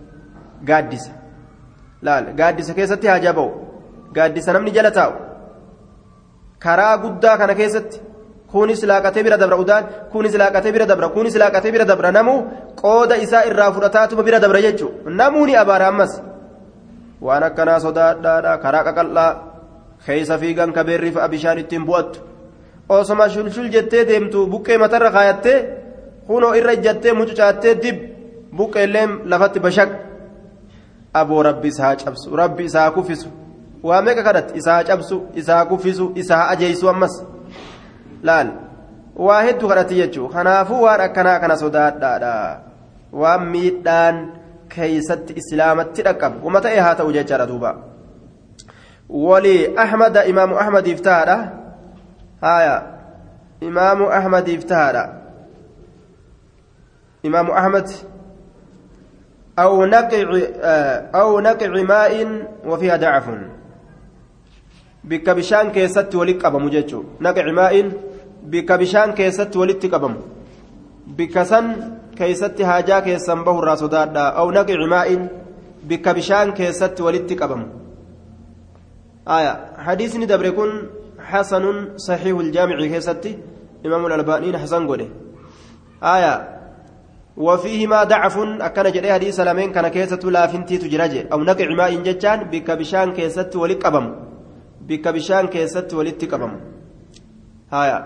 gaaddisa 0.64 1.10
laal 2.02 2.32
gaaddisa 2.40 2.74
keessatti 2.74 3.06
haajaa 3.06 3.32
bahu 3.32 3.50
gaaddisa 4.12 4.52
namni 4.52 4.70
jala 4.70 4.90
taa'u 4.90 5.12
karaa 6.58 6.98
guddaa 7.04 7.36
kana 7.38 7.54
keessatti 7.54 8.00
kunis 8.52 8.82
laaqatee 8.90 9.22
bira 9.22 9.38
dabra 9.38 9.56
udaan 9.56 9.84
kunis 10.12 10.34
laaqatee 10.34 10.72
bira 10.72 10.86
dabra 10.86 11.08
kunis 11.08 11.36
laaqatee 11.36 11.72
bira 11.72 11.84
dabra 11.84 12.12
namuu 12.12 12.44
qooda 12.82 13.16
isaa 13.16 13.44
irraa 13.50 13.72
fudhataatuma 13.72 14.22
bira 14.22 14.40
dabra 14.40 14.60
jechuudha 14.66 15.10
namuu 15.20 15.46
ni 15.46 15.56
abaara 15.56 15.88
ammas 15.88 16.12
waan 17.22 17.42
akkanaa 17.42 17.80
sodaadhaadha 17.86 18.58
karaa 18.58 18.84
qaqal'aa 18.88 19.51
keessa 20.06 20.38
fiigan 20.38 20.72
kabeerri 20.72 21.12
fa'a 21.12 21.28
bishaan 21.28 21.58
ittiin 21.58 21.84
bu'attu 21.86 22.20
osoma 22.88 23.28
shulshul 23.28 23.68
jettee 23.74 24.04
deemtu 24.08 24.46
buqqee 24.46 24.78
matarra 24.78 25.10
kaayattee 25.10 25.58
kunoo 26.26 26.54
irra 26.54 26.72
ijjattee 26.78 27.12
mucucaattee 27.20 27.74
dib 27.82 27.98
buqqeellee 28.56 29.06
lafatti 29.24 29.60
bashaq 29.60 29.90
aboo 31.20 31.42
rabbi 31.42 31.68
isaa 31.68 31.94
cabsu 31.96 32.36
rabbi 32.42 32.64
isaa 32.70 32.90
kuffisu 32.90 33.28
waa 33.82 34.02
meeqa 34.02 34.22
kadhatti 34.28 34.58
isaa 34.58 34.82
cabsu 34.84 35.22
isaa 35.34 35.64
kuffisu 35.70 36.12
isaa 36.14 36.48
ajeessu 36.48 36.88
ammas 36.88 37.14
laal 38.22 38.52
waa 39.28 39.40
hedduu 39.46 39.68
kadhatti 39.68 40.00
jechuudha 40.02 40.34
kanaafuu 40.34 40.82
waan 40.82 41.00
akkanaa 41.06 41.38
kana 41.44 41.56
sodaadhaadha 41.62 42.34
waan 43.22 43.48
miidhaan 43.54 44.20
keeysatti 44.74 45.38
islaamatti 45.44 46.02
dhaqqabu 46.06 46.46
wama 46.46 46.60
ta'e 46.66 46.78
haa 46.86 46.94
ta'u 47.00 47.12
jechaadha 47.18 47.46
duuba 47.52 47.91
walii 49.12 49.76
ahmada 49.76 50.24
imaamu 50.24 50.58
ahmadiif 50.58 51.00
tahaadha 51.04 51.52
haya 52.40 52.76
imaamu 53.60 54.08
ahmadiif 54.12 54.64
tahaadha 54.66 55.04
imaamu 57.22 57.52
ahmad. 57.52 57.86
أو 59.58 59.84
نقع 59.84 60.28
أو 61.14 61.40
نقع 61.40 61.82
ماء 61.82 62.12
وفيها 62.66 62.96
دعف 62.96 63.26
بك 65.04 65.30
بشان 65.30 65.70
كيست 65.70 66.14
ولك 66.14 66.44
أبا 66.44 66.58
مججو 66.58 67.04
نقع 67.20 67.52
ماء 67.52 67.92
بك 68.42 68.72
بشان 68.72 69.12
كيست 69.12 69.56
ولك 69.56 69.94
أبا 69.94 70.14
بك 71.06 71.46
كيست 72.16 72.60
هاجا 72.60 73.00
كيسن 73.00 73.44
به 73.44 73.58
الراس 73.58 73.82
أو 74.16 74.50
نقع 74.50 74.86
ماء 74.86 75.28
بك 75.84 76.08
بشان 76.08 76.52
كيست 76.52 77.00
ولك 77.00 77.42
أبا 77.42 77.81
آية. 79.28 79.52
حديث 79.76 80.16
ندبر 80.16 80.44
يكون 80.44 80.70
حسن 81.18 81.64
صحيح 81.96 82.38
الجامع 82.38 82.76
كيست 82.76 83.38
إمام 83.86 84.06
الألباني 84.06 84.58
حسن 84.58 84.86
قوله 84.86 85.08
آية. 86.02 86.34
وفيهما 87.36 88.04
ضعف. 88.04 88.38
أكن 88.38 88.92
جري 88.92 89.12
حديث 89.12 89.40
لمن 89.40 89.72
كان 89.72 89.88
كيسة 89.88 90.30
لا 90.30 90.46
فنتي 90.46 90.78
تجرج 90.78 91.32
أو 91.32 91.40
نقع 91.40 91.68
ماء 91.74 91.94
جتان 92.02 92.44
بك 92.50 92.70
بشان 92.70 93.12
كيسة 93.12 93.50
ولقبم 93.54 94.06
بك 94.80 95.08
بشان 95.08 95.46
كيسة 95.46 95.88
ولتقبم. 95.92 96.52
هايا 97.72 97.98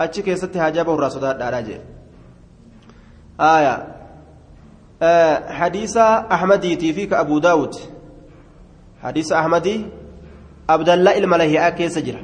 أتش 0.00 0.20
كيسة 0.20 0.50
هاجابه 0.54 0.94
الرسول 0.94 1.20
داراجي. 1.20 1.76
آية. 3.40 3.74
آه 5.02 5.52
حديث 5.52 5.96
أحمدي 5.96 6.76
تيفيك 6.76 7.12
أبو 7.12 7.38
داود. 7.38 7.74
حديث 9.02 9.32
أحمدي 9.32 9.86
عبد 10.72 10.88
الله 10.88 11.18
الملهي 11.18 11.72
كيس 11.72 11.98
جرا 11.98 12.22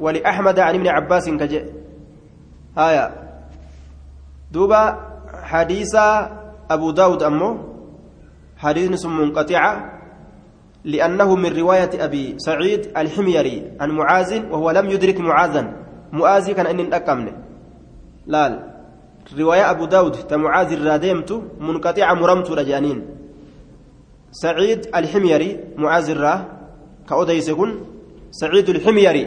ولأحمد 0.00 0.58
عن 0.58 0.74
ابن 0.74 0.88
عباس 0.88 1.28
كجي. 1.30 1.64
آية 2.78 3.06
دوبا 4.52 4.82
حديث 5.42 5.94
أبو 6.70 6.90
داود 6.90 7.22
أمه 7.22 7.50
حديث 8.56 9.06
منقطعة. 9.06 9.72
لأنه 10.84 11.34
من 11.36 11.56
رواية 11.56 11.90
أبي 12.04 12.34
سعيد 12.38 12.92
الحميري 12.96 13.80
عن 13.80 13.90
معاذ 13.90 14.52
وهو 14.52 14.70
لم 14.70 14.90
يدرك 14.90 15.20
معاذا. 15.20 15.62
معاذ 16.12 16.52
كان 16.52 16.66
أن 16.66 16.92
أكمل. 16.92 17.32
لا 18.26 18.74
رواية 19.38 19.70
أبو 19.70 19.84
داود 19.84 20.12
تمعاذ 20.12 20.72
الراديمت 20.72 21.32
منقطعة 21.60 22.14
مرمت 22.14 22.50
رجانين. 22.50 23.06
سعيد 24.30 24.86
الحميري 24.96 25.60
معاذ 25.76 26.10
الرا. 26.10 26.53
كأوديس 27.08 27.50
كن 27.50 27.70
سعيد 28.30 28.68
الحميري 28.68 29.24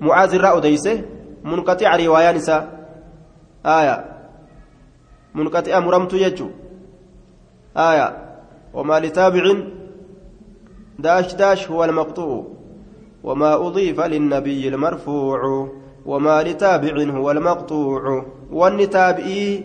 معاذ 0.00 0.34
الرا 0.34 0.48
أوديسه 0.48 1.02
منقطع 1.44 1.96
رواية 1.96 2.32
نساء 2.32 2.88
آية 3.66 4.04
منقطع 5.34 5.80
مرمت 5.80 6.12
يجو 6.12 6.48
آية 7.76 8.08
وما 8.74 9.00
لتابع 9.00 9.44
داش 10.98 11.34
داش 11.34 11.70
هو 11.70 11.84
المقطوع 11.84 12.46
وما 13.24 13.66
أضيف 13.66 14.00
للنبي 14.00 14.68
المرفوع 14.68 15.68
وما 16.06 16.42
لتابع 16.42 17.02
هو 17.02 17.30
المقطوع 17.30 18.26
والنتابعي 18.52 19.64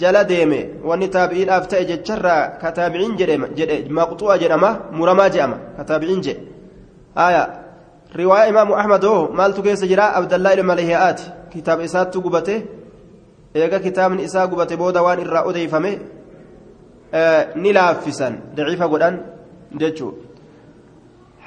jala 0.00 0.24
deeme 0.24 0.80
wanni 0.84 1.08
taabi'iidhaaf 1.10 1.66
ta'e 1.68 1.84
jecharraa 1.84 2.58
ka 2.60 2.72
taabiciin 2.72 3.16
jedhe 3.18 3.88
maqxu'a 3.98 4.38
jedhama 4.38 4.70
muramaa 4.92 5.28
jedhama 5.28 5.58
ka 7.14 7.22
taabiciin 7.22 7.50
jedhe 7.50 7.54
haya 7.54 7.60
riwaaya 8.14 8.48
imaamu 8.48 8.74
ahmadoo 8.74 9.28
maaltu 9.28 9.62
keessa 9.62 9.86
jira 9.86 10.14
abdallaa 10.14 10.52
ilma 10.52 10.74
lahiyaati 10.74 11.32
kitaaba 11.50 11.84
isaattu 11.84 12.22
gubate 12.22 12.64
eega 13.54 13.78
kitaabni 13.78 14.22
isaa 14.22 14.46
gubate 14.46 14.76
booda 14.76 15.02
waan 15.02 15.20
irraa 15.20 15.42
odeeyfame 15.42 15.98
ni 17.54 17.72
laaffisan 17.72 18.38
daciifa 18.54 18.88
godhan 18.88 19.20
jechuu 19.76 20.14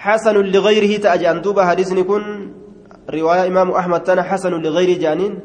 حسن 0.03 0.35
لغيره 0.35 0.97
تأجي 0.97 1.31
أن 1.31 1.41
دوبا 1.41 1.65
حديثني 1.65 2.03
كن 2.03 2.51
رواية 3.09 3.47
إمام 3.47 3.71
أحمد 3.71 4.03
تنا 4.03 4.23
حسن 4.23 4.51
لغيره 4.51 4.99
جانين 4.99 5.39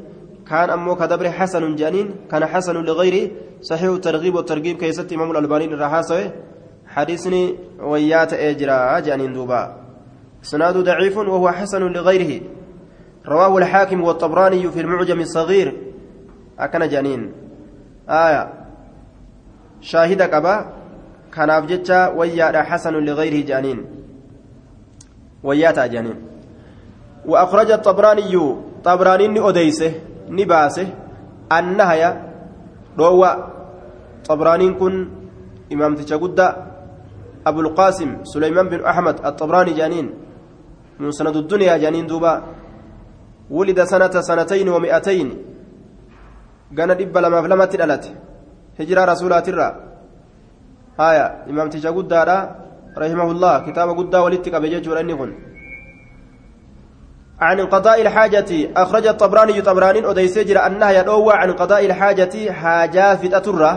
كان 0.48 0.70
أمو 0.70 0.96
كدبر 0.96 1.30
حسن 1.30 1.76
جانين 1.76 2.14
كان 2.30 2.46
حسن 2.46 2.76
لغيره 2.76 3.30
صحيح 3.62 3.90
الترغيب 3.90 4.34
والترغيب 4.34 4.76
كيست 4.76 5.12
إمام 5.12 5.30
الألباني 5.30 5.64
الرحاسة 5.64 6.30
حديثني 6.86 7.54
ويات 7.80 8.32
أجرا 8.32 9.00
جانين 9.00 9.32
دوبا 9.32 9.87
سناد 10.42 10.76
ضعيف 10.76 11.16
وهو 11.16 11.50
حسن 11.50 11.82
لغيره. 11.82 12.40
رواه 13.28 13.58
الحاكم 13.58 14.00
والطبراني 14.02 14.70
في 14.70 14.80
المعجم 14.80 15.20
الصغير. 15.20 15.76
أكن 16.58 16.88
جانين 16.88 17.32
آية. 18.08 18.58
شاهد 19.80 20.22
قبا 20.22 20.72
كان 21.32 21.50
أبجتشا 21.50 22.08
ويا 22.08 22.62
حسن 22.62 22.92
لغيره 22.92 23.46
جانين 23.46 23.78
وياتا 25.42 25.86
جانين 25.86 26.18
وأخرج 27.26 27.70
الطبراني 27.70 28.34
طبراني 28.84 29.48
أديسه 29.48 29.92
نباسه 30.28 30.88
النهي 31.52 32.02
روى 32.98 33.30
طبراني 34.28 34.68
كن 34.74 34.94
إمام 35.72 35.94
تشاقود 35.94 36.40
أبو 37.46 37.60
القاسم 37.60 38.10
سليمان 38.24 38.68
بن 38.68 38.84
أحمد 38.84 39.26
الطبراني 39.26 39.72
جانين 39.72 40.06
من 41.00 41.10
سند 41.10 41.36
الدنيا 41.36 41.76
جانين 41.76 42.06
دوبا. 42.06 42.42
ولد 43.50 43.84
سنة 43.84 44.20
سنتين 44.20 44.68
ومئتين. 44.68 45.28
قال 46.78 46.94
دب 46.94 47.18
لما 47.18 47.42
في 47.42 47.48
لمت 47.48 47.74
الألت 47.74 48.04
هجرة 48.80 49.04
رسولات 49.04 49.48
الرا 49.48 49.68
آية 51.00 51.26
إمام 51.50 51.68
تيجا 51.68 51.90
قدارا 51.90 52.38
رحمه 52.98 53.30
الله 53.30 53.58
كتاب 53.58 53.88
قدا 53.98 54.18
ولدتك 54.18 54.54
بجيج 54.54 54.88
ورنكن 54.88 55.30
عن 57.40 57.60
قضاء 57.60 58.02
الحاجة 58.02 58.50
أخرج 58.76 59.06
الطبراني 59.06 59.62
طبراني 59.62 60.10
أديس 60.10 60.38
جرى 60.38 60.58
أنها 60.58 60.90
يدعو 60.90 61.30
عن 61.30 61.52
قضاء 61.52 61.86
الحاجة 61.86 62.52
حاجة 62.52 63.16
فتأترة 63.16 63.72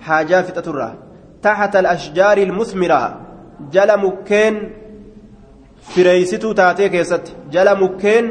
حاجة 0.00 0.42
فتأترة 0.42 0.98
تحت 1.42 1.76
الأشجار 1.76 2.38
المثمرة. 2.38 3.20
جل 3.70 3.98
مكين 3.98 4.54
fireeysituu 5.90 6.54
taatee 6.54 6.88
keessatti 6.88 7.32
jala 7.50 7.74
mukkeen 7.74 8.26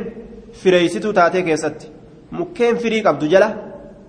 fireeysituu 0.61 1.13
taatee 1.13 1.43
keessatti 1.43 1.91
mukkeen 2.31 2.77
firii 2.77 3.03
qabdu 3.07 3.25
jala 3.33 3.49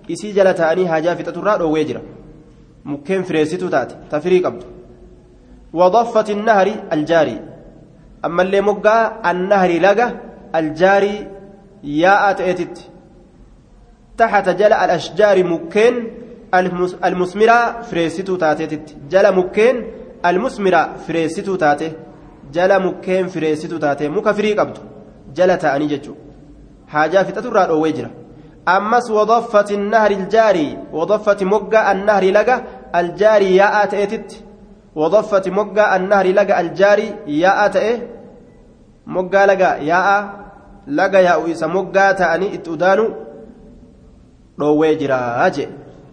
isii 0.07 0.33
jala 0.33 0.53
ta'anii 0.53 0.85
haajaa 0.91 1.15
fixaturraa 1.15 1.57
dhoowwee 1.57 1.85
jira 1.89 2.01
mukkeen 2.83 3.23
fireeysituu 3.23 3.69
taate 3.69 3.95
ta 4.09 4.19
firii 4.19 4.41
qabdu 4.47 4.73
وضفة 5.73 6.25
النهر 6.29 6.67
الجاري 6.93 7.41
أما 8.25 8.41
اللي 8.41 8.61
مقا 8.61 9.31
النهر 9.31 9.71
لقى 9.79 10.07
الجاري 10.55 11.27
يا 11.83 12.29
أتيتت 12.29 12.77
تحت 14.17 14.49
جل 14.49 14.73
الأشجار 14.73 15.43
مكين 15.43 15.95
المثمرة 17.05 17.81
فريستو 17.81 18.35
تاتيتت 18.35 18.95
جل 19.11 19.35
مكين 19.35 19.75
المثمرة 20.25 20.81
فريستو 21.07 21.55
jala 22.55 22.79
mukkeen 22.85 23.29
fireessitu 23.33 23.79
taate 23.83 24.09
muka 24.09 24.33
firii 24.33 24.55
qabdu 24.59 24.81
jala 25.37 25.57
ta'anii 25.63 25.89
jechuudha 25.93 26.21
haajaa 26.93 27.25
fixaturraa 27.27 27.67
dhoowwee 27.71 27.93
jira 27.99 28.09
ammas 28.75 29.09
wadaffati 29.17 29.77
nahri 29.77 30.15
aljaarii 30.21 30.77
wadaffati 30.99 31.45
moggaa 31.53 31.85
annahri 31.93 32.31
laga 32.37 32.55
aljaarii 33.01 33.57
yaa'aa 33.57 33.87
ta'eetitti 33.93 34.43
wadaffati 35.01 35.51
moggaa 35.59 35.89
annahri 35.97 36.33
laga 36.39 36.57
aljaarii 36.63 37.11
yaa'aa 37.43 37.69
ta'e 37.77 37.93
moggaa 39.17 39.45
laga 39.51 39.69
yaa'aa 39.91 40.21
laga 40.87 41.19
yaa'u 41.27 41.47
isa 41.55 41.67
moggaa 41.67 42.13
ta'anii 42.21 42.53
itti 42.57 42.69
udaanu 42.75 43.05
dhoowwee 44.59 44.95
jira 45.01 45.49
jee 45.55 45.69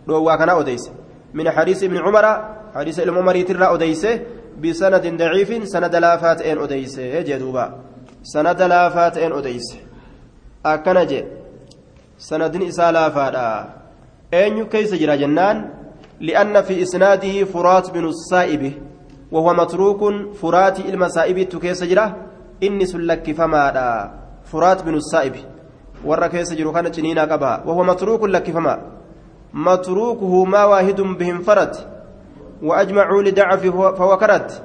dhoowwaa 0.06 0.38
kana 0.38 0.56
odeyse 0.62 0.90
min 1.34 1.46
hadiisi 1.56 1.86
ibni 1.86 2.00
cumara 2.06 2.32
hadiisa 2.74 3.02
ilma 3.02 3.20
umariitirraa 3.20 3.70
odeyse 3.76 4.20
بسند 4.62 5.04
ضعيف 5.20 5.50
سند 5.68 5.94
لا 5.96 6.16
فاتئن 6.16 6.58
أديس 6.58 6.96
جدوبا. 7.28 7.66
سند 8.22 8.62
لا 8.62 8.88
فاتئن 8.88 9.32
أديس. 9.32 9.68
أكنج 10.66 11.12
سند 12.18 12.54
إسا 12.62 12.92
لا 12.92 13.08
فادا 13.08 13.48
أين 14.34 14.64
كيس 14.64 14.94
جرى 14.94 15.16
جنان 15.16 15.56
لأن 16.20 16.62
في 16.62 16.82
إسناده 16.82 17.44
فرات 17.44 17.90
بن 17.90 18.04
السائب 18.08 18.72
وهو 19.32 19.54
متروك 19.54 20.00
فرات 20.40 20.80
المسائب 20.80 21.48
تكيس 21.48 21.84
جرى 21.84 22.06
إني 22.62 22.86
سلك 22.86 23.32
فما 23.32 23.64
فرات 24.44 24.82
بن 24.82 24.94
السائب. 24.94 25.36
warra 26.04 26.28
keessa 26.28 26.56
jiru 26.56 26.72
kana 26.72 26.90
ciniinaa 26.90 27.26
qaba 27.26 27.62
wahuwa 27.66 27.84
matruukun 27.84 28.30
lakkifama 28.30 28.78
matruukuhu 29.52 30.46
maa 30.46 30.66
waahidun 30.66 31.16
bihin 31.16 31.42
farat 31.44 31.76
وأجمعوا 32.62 33.22
لضعفه 33.22 33.94
فهو 33.94 34.16
كرت 34.16 34.62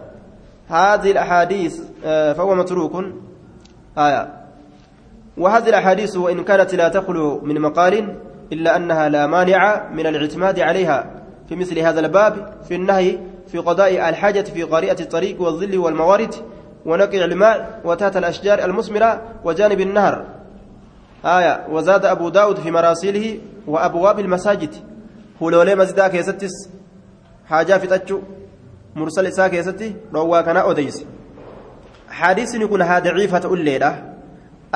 هذه 0.67 1.11
الأحاديث 1.11 1.81
فهو 2.03 2.55
متروك. 2.55 3.05
آية. 3.97 4.33
وهذه 5.37 5.69
الأحاديث 5.69 6.17
وإن 6.17 6.43
كانت 6.43 6.75
لا 6.75 6.89
تخلو 6.89 7.39
من 7.39 7.61
مقال 7.61 8.15
إلا 8.53 8.75
أنها 8.75 9.09
لا 9.09 9.27
مانع 9.27 9.89
من 9.89 10.07
الاعتماد 10.07 10.59
عليها. 10.59 11.11
في 11.49 11.55
مثل 11.55 11.79
هذا 11.79 11.99
الباب 11.99 12.53
في 12.67 12.75
النهي 12.75 13.19
في 13.47 13.57
قضاء 13.57 14.09
الحاجة 14.09 14.41
في 14.41 14.63
قارئة 14.63 14.99
الطريق 14.99 15.41
والظل 15.41 15.77
والموارد 15.77 16.35
ونقع 16.85 17.25
الماء 17.25 17.81
وتات 17.85 18.17
الأشجار 18.17 18.65
المثمرة 18.65 19.21
وجانب 19.43 19.81
النهر. 19.81 20.25
آية. 21.25 21.67
وزاد 21.69 22.05
أبو 22.05 22.29
داود 22.29 22.59
في 22.59 22.71
مراسيله 22.71 23.39
وأبواب 23.67 24.19
المساجد. 24.19 24.75
هلولي 25.41 25.75
مزدا 25.75 26.07
كيستس. 26.07 26.69
Haajaa 27.51 27.79
fixachuu 27.83 28.21
mursal 28.99 29.27
isaa 29.33 29.49
keessatti 29.53 29.95
dhoowwaa 30.13 30.43
kana 30.49 30.63
odeyse 30.71 31.05
hadiisni 32.19 32.67
kun 32.67 32.81
haa 32.89 33.01
daciifa 33.07 33.39
ta'ulleedha 33.45 33.91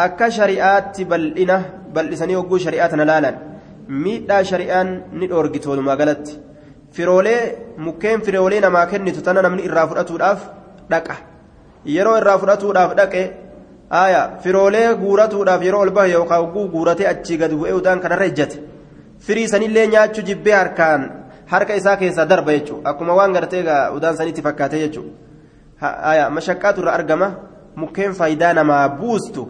akka 0.05 0.31
shari'aatti 0.37 1.05
bal'ina 1.11 1.57
bal'isanii 1.93 2.37
hogguu 2.39 2.59
shari'aa 2.65 2.89
tana 2.89 3.05
laalan. 3.11 3.35
Miidhaa 4.03 4.43
shari'aan 4.51 4.89
ni 5.19 5.27
dhoorgitu 5.31 5.69
walumaa 5.71 5.95
galatti. 6.01 6.39
Firoolee 6.95 7.41
mukkeen 7.85 8.21
firoolee 8.21 8.61
namaa 8.65 8.85
kennitu 8.91 9.21
tana 9.27 9.41
namni 9.41 9.63
irraa 9.67 9.87
fudhatuudhaaf 9.91 10.41
dhaqa. 10.91 11.15
Yeroo 11.95 12.17
irraa 12.21 12.37
fudhatuudhaaf 12.41 12.95
dhaqe 12.99 13.23
aayaa 14.01 14.25
firoolee 14.43 14.87
guuratuudhaaf 15.03 15.63
yeroo 15.67 15.81
ol 15.85 15.91
bahe 15.97 16.11
yookaan 16.17 16.41
hogguu 16.43 16.67
guuratee 16.75 17.07
achii 17.13 17.37
gad 17.41 17.53
bu'ee 17.59 17.73
udaan 17.79 17.99
kanarra 18.03 18.25
ejjate. 18.31 18.61
Firii 19.25 19.47
sanillee 19.53 19.87
nyaachuu 19.93 20.27
jibbee 20.29 20.53
harkaan 20.61 21.09
harka 21.51 21.75
isaa 21.75 21.97
keessaa 21.97 22.25
darba 22.25 22.53
jechuudha 22.57 22.89
akkuma 22.89 23.13
waan 23.19 23.33
gartee 23.33 23.63
udaan 23.97 24.17
sanitti 24.17 24.41
fakkaate 24.41 24.79
jechuudha 24.85 26.29
mashaqqaatu 26.37 26.81
irra 26.81 26.93
argama 26.93 27.29
mukkeen 27.75 28.13
faayidaa 28.13 28.53
namaa 28.53 28.89
buustu 29.01 29.49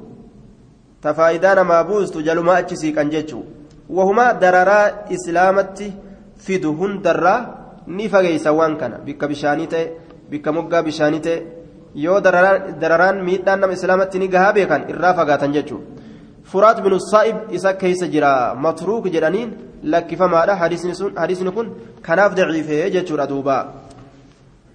ta 1.01 1.13
faayidaa 1.13 1.55
namaa 1.55 1.83
buustu 1.83 2.21
jalumaa 2.21 2.57
achi 2.63 2.77
siiqan 2.77 3.11
jechuudha 3.11 3.49
wahuma 3.89 4.33
dararaa 4.33 5.09
islaamatti 5.09 5.93
fidu 6.37 6.73
hundarraa 6.73 7.39
ni 7.87 8.09
fageeysa 8.09 8.53
waan 8.53 8.77
kana 8.77 8.97
bikka 9.05 9.27
bishaanii 9.27 9.67
ta'e 9.67 9.85
bikka 10.29 10.51
moggaa 10.51 10.83
bishaanii 10.83 11.19
ta'e 11.27 11.37
yoo 11.95 12.19
dararaan 12.23 13.23
miidhaan 13.25 13.59
nama 13.59 13.73
islaamatti 13.73 14.19
ni 14.19 14.27
gahaa 14.27 14.53
beekan 14.53 14.89
irraa 14.93 15.13
fagaatan 15.13 15.53
jechuudha 15.53 16.08
furaat 16.51 16.77
binu 16.85 16.97
saa'ib 17.11 17.37
isa 17.57 17.71
keessa 17.81 18.07
jira. 18.13 18.31
Matruuk 18.65 19.05
jedhaniin 19.15 19.49
lakkifamaadha. 19.93 20.53
Hadiisni 21.21 21.51
kun 21.57 21.67
kanaaf 22.07 22.31
daciifee 22.39 22.91
jechuudha 22.95 23.27
duuba. 23.33 23.57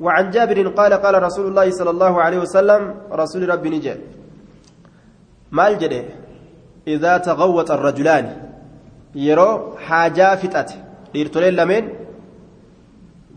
وعن 0.01 0.31
جابر 0.35 0.59
قال 0.79 0.93
قال 1.05 1.15
رسول 1.23 1.47
الله 1.51 1.71
صلى 1.71 1.91
الله 1.91 2.15
عليه 2.23 2.39
وسلم 2.45 2.83
رسول 3.13 3.43
ربي 3.49 3.71
مال 5.59 5.73
جده 5.79 6.05
إذا 6.95 7.13
تغوط 7.29 7.71
الرجلان 7.71 8.27
يرو 9.29 9.51
حاجة 9.87 10.29
فتت 10.41 10.71
ليرتولين 11.15 11.55
لمن 11.61 11.85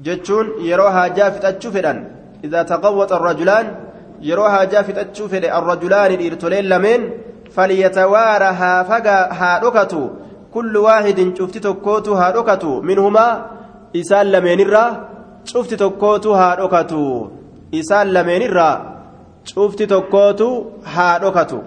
جتشون 0.06 0.46
يرو 0.70 0.88
حاجة 0.96 1.26
فتت 1.34 1.56
شوفدان 1.64 1.98
إذا 2.46 2.62
تغوط 2.72 3.12
الرجلان 3.20 3.66
يرو 4.30 4.46
حاجة 4.54 4.82
فتت 4.88 5.10
شوفد 5.18 5.46
الرجلان 5.60 6.12
ليرتولين 6.22 6.66
لمن 6.72 7.02
فليتوارى 7.56 8.50
ها 8.62 8.84
فقا 8.84 9.18
ها 9.40 9.60
ركتو 9.64 10.10
كل 10.54 10.78
واحد 10.78 11.34
شفت 11.38 11.58
تكوتو 11.58 12.14
ها 12.14 12.32
ركتو 12.32 12.82
منهما 12.82 13.28
إسان 13.96 14.26
لمن 14.32 14.60
الرّ 14.60 15.08
cufti 15.52 15.76
tokkootu 15.84 16.34
haa 16.40 16.56
dhokatu 16.60 17.02
isaan 17.80 18.08
lameenirraa 18.16 18.76
cufti 19.50 19.88
tokkootu 19.94 20.48
haa 20.96 21.14
dhokatu 21.24 21.60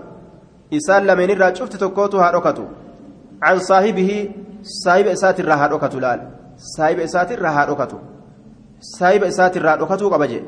isaan 0.78 1.06
lameenirraa 1.10 1.52
cufti 1.58 1.78
tokkootu 1.82 2.18
haa 2.22 2.32
dhokatu 2.36 2.64
can 3.44 3.60
saahibihi 3.68 4.18
saahiba 4.82 5.16
isaatirraa 5.18 5.58
haa 5.62 5.70
dhokatu 5.74 6.02
laal 6.04 6.20
saahiba 6.74 7.06
isaatirraa 7.08 7.54
haa 7.56 7.66
dhokatu 7.70 8.02
saahiba 8.96 9.32
isaatirraa 9.32 9.76
dhokatuu 9.82 10.10
qaba 10.14 10.30
jee 10.32 10.42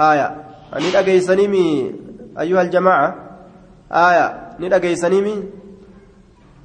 haaya 0.00 0.28
ni 0.84 0.94
dhageeysaniimi 0.96 1.66
ayyuha 2.44 2.62
aljamaaca 2.66 3.08
haaya 3.98 4.26
ni 4.58 4.68
dhageeysaniimi 4.72 5.34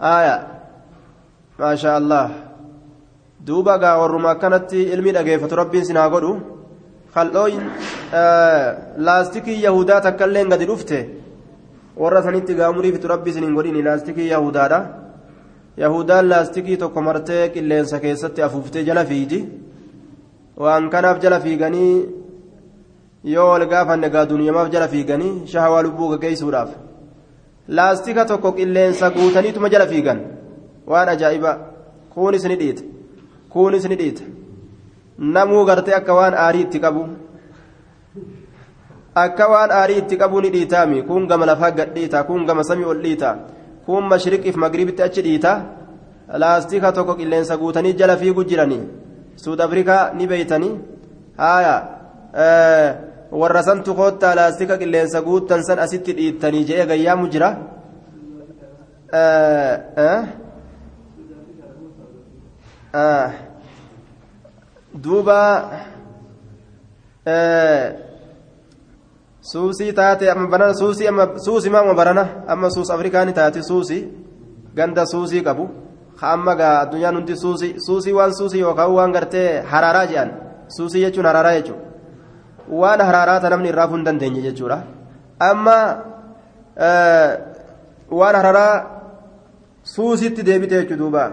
haaya 0.06 0.36
maashaa 1.60 1.96
allah 2.02 2.26
duuba 3.48 3.78
gaa 3.84 3.98
warruma 4.02 4.30
akkanatti 4.36 4.84
ilmi 4.94 5.12
dhageeffatu 5.18 5.60
rabbiin 5.62 5.86
sinaa 5.90 6.10
godhu 6.14 6.32
kaldhooyin 7.16 7.66
laastikii 9.08 9.64
yahudaa 9.68 10.02
takkaillee 10.08 10.46
gadi 10.54 10.70
dhufte 10.72 11.00
warra 12.04 12.24
sanitti 12.28 12.58
gaamurii 12.60 12.94
fitu 12.96 13.08
rabbi 13.14 13.30
isin 13.34 13.46
hin 13.48 13.56
godhin 13.60 13.80
laastikii 13.90 14.30
yahudaadha 14.36 14.80
yahudaan 15.84 16.30
laastikii 16.30 16.78
tokko 16.84 17.02
martee 17.08 17.44
qilleensa 17.56 18.00
keessatti 18.06 18.42
afuuftee 18.48 18.84
jala 18.90 19.04
fiigi 19.12 19.40
waan 20.64 20.90
kanaaf 20.94 21.22
jala 21.24 21.40
fiiganii 21.46 21.94
yoo 23.34 23.48
wal 23.52 23.66
gaafanne 23.74 24.10
gaa 24.16 24.26
duniyamaaf 24.32 24.72
jala 24.74 24.88
fiiganii 24.94 25.34
shahawaa 25.52 25.84
lubbuu 25.88 26.10
gaggeessuudhaaf 26.14 26.70
laastika 27.78 28.26
tokko 28.26 28.52
qilleensa 28.58 29.10
guutaniituma 29.16 29.70
jala 29.74 29.88
fiigan 29.88 30.20
waan 30.92 31.10
ajaa'iba 31.14 31.52
kuunis 32.14 32.46
ni 32.52 32.56
dhiita 32.62 32.84
kuunis 33.56 33.86
ni 33.90 33.96
dhiita 34.02 34.24
namuu 35.36 35.66
gartee 35.70 35.96
akka 36.00 36.14
waan 36.20 36.34
aarii 36.46 36.62
itti 36.68 36.80
qabu 36.86 37.04
akka 39.26 39.50
waan 39.54 39.72
aarii 39.80 39.98
itti 40.04 40.18
qabu 40.22 40.42
ni 40.42 40.50
dhiitaami 40.56 41.04
kun 41.10 41.28
gama 41.32 41.46
lafaa 41.52 41.72
gad 41.82 41.94
dhiita 41.98 42.24
kun 42.30 42.46
gama 42.50 42.64
samii 42.70 42.90
ol 42.94 43.02
dhiita 43.06 43.36
kun 43.86 44.04
mashriqiif 44.14 44.56
magribitti 44.64 45.04
achi 45.08 45.22
dhiita 45.28 45.54
laastika 46.44 46.92
tokko 46.98 47.16
qilleensa 47.20 47.58
guutanii 47.62 47.94
jala 48.02 48.18
fiigu 48.24 48.44
jiranii 48.50 48.82
suud 49.44 49.62
afrikaa 49.68 50.02
ni 50.18 50.28
beeytanii 50.32 50.74
haaya 51.44 51.76
warra 53.32 53.62
santu 53.64 53.94
koottaa 53.96 54.36
laastika 54.36 54.78
qilleensa 54.78 55.22
guuttan 55.22 55.64
san 55.64 55.80
asitti 55.80 56.14
dhiittanii 56.20 56.64
jedhee 56.70 56.86
gayyaamu 56.92 57.28
jira 57.34 57.50
duuba 65.04 65.70
suusii 69.42 69.94
taate 69.94 70.30
amma 70.32 70.48
barana 70.48 70.74
suusii 70.74 71.08
amma 71.08 71.26
suusii 71.46 71.70
maama 71.70 71.94
barana 71.94 72.24
amma 72.48 72.70
suus 72.70 72.90
afrikaani 72.92 73.34
taate 73.34 73.62
suusii 73.64 74.02
ganda 74.76 75.06
suusii 75.06 75.44
qabu 75.44 75.70
amma 76.22 76.56
gaa 76.56 76.80
addunyaan 76.82 77.16
hundi 77.16 77.36
suusii 77.38 77.76
suusii 77.86 78.14
waan 78.14 78.34
suusii 78.34 78.60
yookaan 78.66 78.92
waan 78.98 79.12
gartee 79.12 79.62
haraaraa 79.72 80.06
jedhan 80.12 80.32
suusii 80.78 81.02
jechuun 81.06 81.26
haraaraa 81.26 81.54
jechuudha 81.60 81.89
waan 82.70 83.02
haraaraata 83.02 83.50
namni 83.50 83.70
irraa 83.70 83.88
hin 83.88 84.04
dandeenye 84.06 84.42
jechuudha. 84.42 84.78
Amma 85.40 85.78
waan 88.20 88.36
haraaraa 88.36 88.86
suusiitti 89.84 90.44
deebite 90.44 90.82
jechuudha 90.82 91.32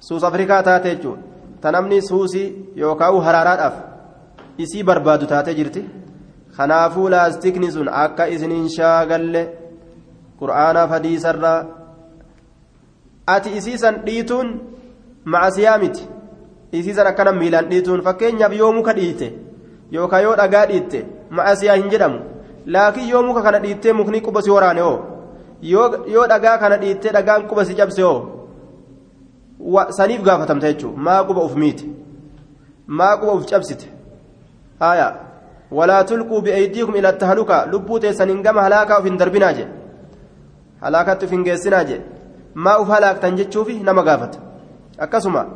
suus 0.00 0.24
afrikaa 0.24 0.62
taate 0.62 0.94
jechuudha. 0.94 1.22
Ta 1.60 1.72
namni 1.72 2.02
suusii 2.02 2.48
yookaan 2.76 3.20
haraaraadhaaf 3.28 3.74
isii 4.58 4.82
barbaadu 4.82 5.26
taatee 5.26 5.54
jirti. 5.54 5.84
Kanaafuu 6.56 7.08
laastikni 7.10 7.72
sun 7.72 7.88
akka 7.88 8.26
isiniin 8.34 8.68
shaagalle 8.76 9.42
qur'aanaaf 10.40 10.90
hadiisarraa 10.90 11.58
ati 13.26 13.56
isiisan 13.58 14.02
dhiituun 14.06 14.52
macasiyaa 15.24 15.78
miti. 15.78 16.08
Isiisan 16.72 17.06
akkana 17.06 17.32
miilaan 17.32 17.70
dhiituun 17.70 18.02
fakkeenyaaf 18.02 18.52
yoo 18.60 18.72
muka 18.72 18.92
dhiite 19.00 19.32
yookaan 19.94 20.22
yoo 20.26 20.36
dhagaa 20.36 20.66
dhiitte 20.70 21.00
macasiyaa 21.30 21.76
hin 21.80 21.90
jedhamu. 21.90 22.18
Laakiin 22.66 23.08
yoo 23.08 23.22
muka 23.22 23.42
kana 23.42 23.58
dhiittee 23.64 23.92
mukni 23.92 24.20
quba 24.20 24.42
si 24.42 24.50
waraane 24.50 24.80
hoo? 24.80 24.98
Yoo 25.62 26.26
dhagaa 26.32 26.58
kana 26.58 26.76
dhiittee 26.84 27.12
dhagaan 27.16 27.46
quba 27.48 27.64
si 27.64 27.74
cabse 27.80 28.02
hoo? 28.02 28.20
Saniif 29.98 30.22
gaafatamta 30.22 30.72
jechuudha 30.72 31.00
maa 31.08 31.24
quba 31.24 31.42
uf 31.48 31.54
miiti 31.56 31.90
maa 32.86 33.16
quba 33.16 33.32
uf 33.32 33.46
cabsite? 33.50 33.86
Haaya 34.80 35.08
walaa 35.70 36.04
tulquu 36.04 36.40
bi'aydiikum 36.42 36.96
ila 36.96 37.12
tahaluka 37.12 37.66
lubbuu 37.72 37.98
teessaniin 38.00 38.42
gama 38.42 38.62
halaakaa 38.62 38.98
uf 38.98 39.04
hin 39.04 39.18
darbinaa 39.18 39.52
jedhe 39.52 39.70
halaakatti 40.80 41.24
uf 41.26 41.30
hin 41.36 41.44
geessinaa 41.44 41.84
jedhe 41.84 42.04
maa 42.54 42.78
uf 42.82 42.88
halaaktan 42.88 43.36
jechuufi 43.36 43.78
nama 43.88 44.02
gaafata. 44.02 44.38
Akkasuma 44.98 45.46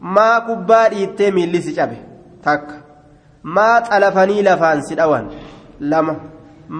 maa 0.00 0.40
kubbaa 0.40 0.88
dhiittee 0.90 1.30
miilli 1.30 1.62
si 1.62 1.72
cabe 1.78 1.96
takka 2.42 2.74
maa 3.56 3.76
xalafanii 3.88 4.42
lafaan 4.48 4.82
si 4.88 4.94
dhawan 5.00 5.24
lama 5.92 6.14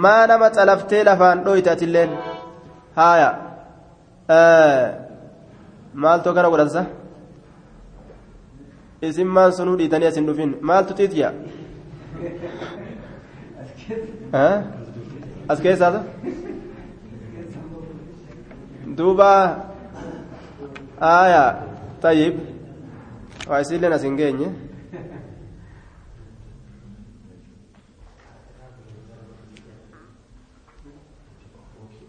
maa 0.04 0.22
nama 0.30 0.50
xalaftee 0.56 1.02
lafaan 1.08 1.44
dhoyte 1.46 1.70
atilleen 1.74 2.10
haaya 2.98 3.28
maaltu 6.02 6.34
kana 6.36 6.48
godhansa 6.52 6.82
isin 9.08 9.28
maan 9.36 9.52
sunuu 9.58 9.76
dhiitanii 9.80 10.08
asin 10.10 10.26
dhufin 10.28 10.50
maaltu 10.70 10.92
xiitiya 10.98 11.28
as 15.52 15.58
keessaata 15.64 16.00
duuba 18.98 19.30
aya 21.00 21.44
tayyib 22.02 22.34
waa 23.48 23.60
isilleen 23.64 23.92
as 23.98 24.02
hin 24.08 24.16
geenye 24.20 24.48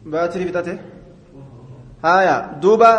baatirii 0.05 0.45
fixate 0.45 0.77
haya 2.01 2.49
duuba 2.61 2.91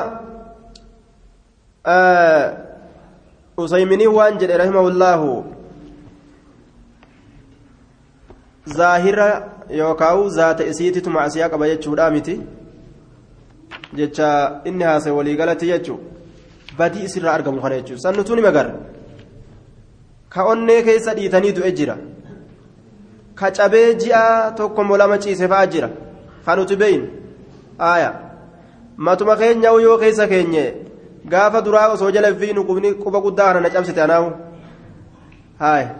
usayminii 3.56 4.06
waan 4.06 4.38
jedhe 4.38 4.56
rahimahullaahu 4.56 5.44
zaahira 8.66 9.28
yookaan 9.70 10.30
zaata 10.30 10.64
isiititu 10.64 11.10
macsiyaa 11.10 11.48
qaba 11.48 11.68
jechuudha 11.68 12.10
miti. 12.10 12.40
Jecha 13.94 14.60
inni 14.64 14.84
haasa'e 14.84 15.12
waliigalatti 15.12 15.66
jechuudha 15.66 16.04
badii 16.78 17.04
isirraa 17.04 17.32
argamu 17.34 17.60
kana 17.62 17.76
jechuudha. 17.76 18.02
Sannutuu 18.02 18.36
ni 18.36 18.42
magarra 18.42 18.74
ka 20.28 20.44
onnee 20.44 20.82
keessa 20.82 21.14
dhiitanii 21.14 21.52
du'e 21.52 21.72
jira 21.72 21.96
ka 23.34 23.50
cabee 23.50 23.94
ji'a 23.94 24.52
tokko 24.56 24.96
lama 24.96 25.18
ciise 25.18 25.48
fa'aa 25.48 25.66
jira 25.66 25.90
kan 26.50 26.58
nuti 26.58 26.76
beeynu 26.76 27.06
aaya 27.78 28.10
matuma 28.96 29.36
keenya 29.36 29.70
yoo 29.86 29.98
keessa 29.98 30.26
keenye 30.28 30.64
gaafa 31.32 31.60
duraa 31.62 31.88
osoo 31.94 32.10
jala 32.10 32.34
fiinu 32.34 32.64
quba 33.04 33.20
guddaa 33.20 33.46
kana 33.52 33.60
na 33.60 33.70
cabsite 33.70 34.02
anaahu 34.02 34.30
haaya 35.58 35.90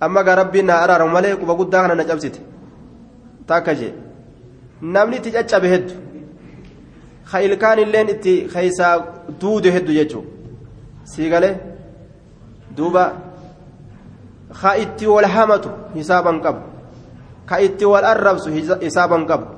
amma 0.00 0.22
gaa 0.24 0.34
rabbiin 0.42 0.66
na 0.66 0.80
araaramu 0.82 1.12
malee 1.12 1.34
quba 1.40 1.54
guddaa 1.60 1.82
kana 1.82 1.94
na 1.94 2.04
cabsite 2.04 2.40
takka 3.46 3.74
jee 3.80 3.92
namni 4.94 5.16
itti 5.16 5.30
caccabe 5.36 5.68
heddu 5.74 5.94
ka 7.30 7.42
ilkaan 7.48 7.78
illeen 7.84 8.08
itti 8.14 8.34
keeysaa 8.54 8.94
duude 9.40 9.70
heddu 9.76 9.92
jechuu 9.98 10.24
sii 11.12 11.30
galee 11.34 11.54
duuba 12.76 13.04
ka 14.62 14.76
itti 14.84 15.06
wal 15.06 15.26
hamatu 15.36 15.70
hisaaban 15.94 16.40
qabu 16.40 16.60
ka 17.46 17.60
itti 17.68 17.84
wal 17.84 18.04
arrabsu 18.04 18.50
hisaaban 18.86 19.26
qabu 19.26 19.57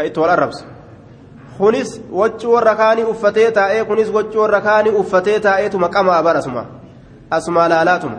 ka 0.00 0.06
itti 0.08 0.20
wal 0.20 0.30
arrabsu 0.36 0.64
kunis 1.60 2.00
waccuu 2.20 2.52
warra 2.56 2.74
kaanii 2.74 3.04
uffatee 3.12 3.50
taa'ee 3.58 3.84
kunis 3.84 4.08
waccuu 4.16 4.40
warra 4.40 4.60
kaanii 4.60 4.96
uffatee 5.00 5.38
taa'eetuma 5.46 5.88
qamaa 5.88 6.22
bar 6.22 6.36
asuma. 6.36 6.64
Asuma 7.30 7.68
laalaatuma 7.68 8.16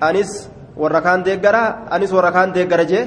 anis 0.00 0.50
warra 0.76 1.00
kaan 1.00 1.24
deeggara 1.24 1.62
anis 1.90 2.12
warra 2.12 2.32
kaan 2.32 2.52
deeggara 2.52 2.84
jee. 2.84 3.04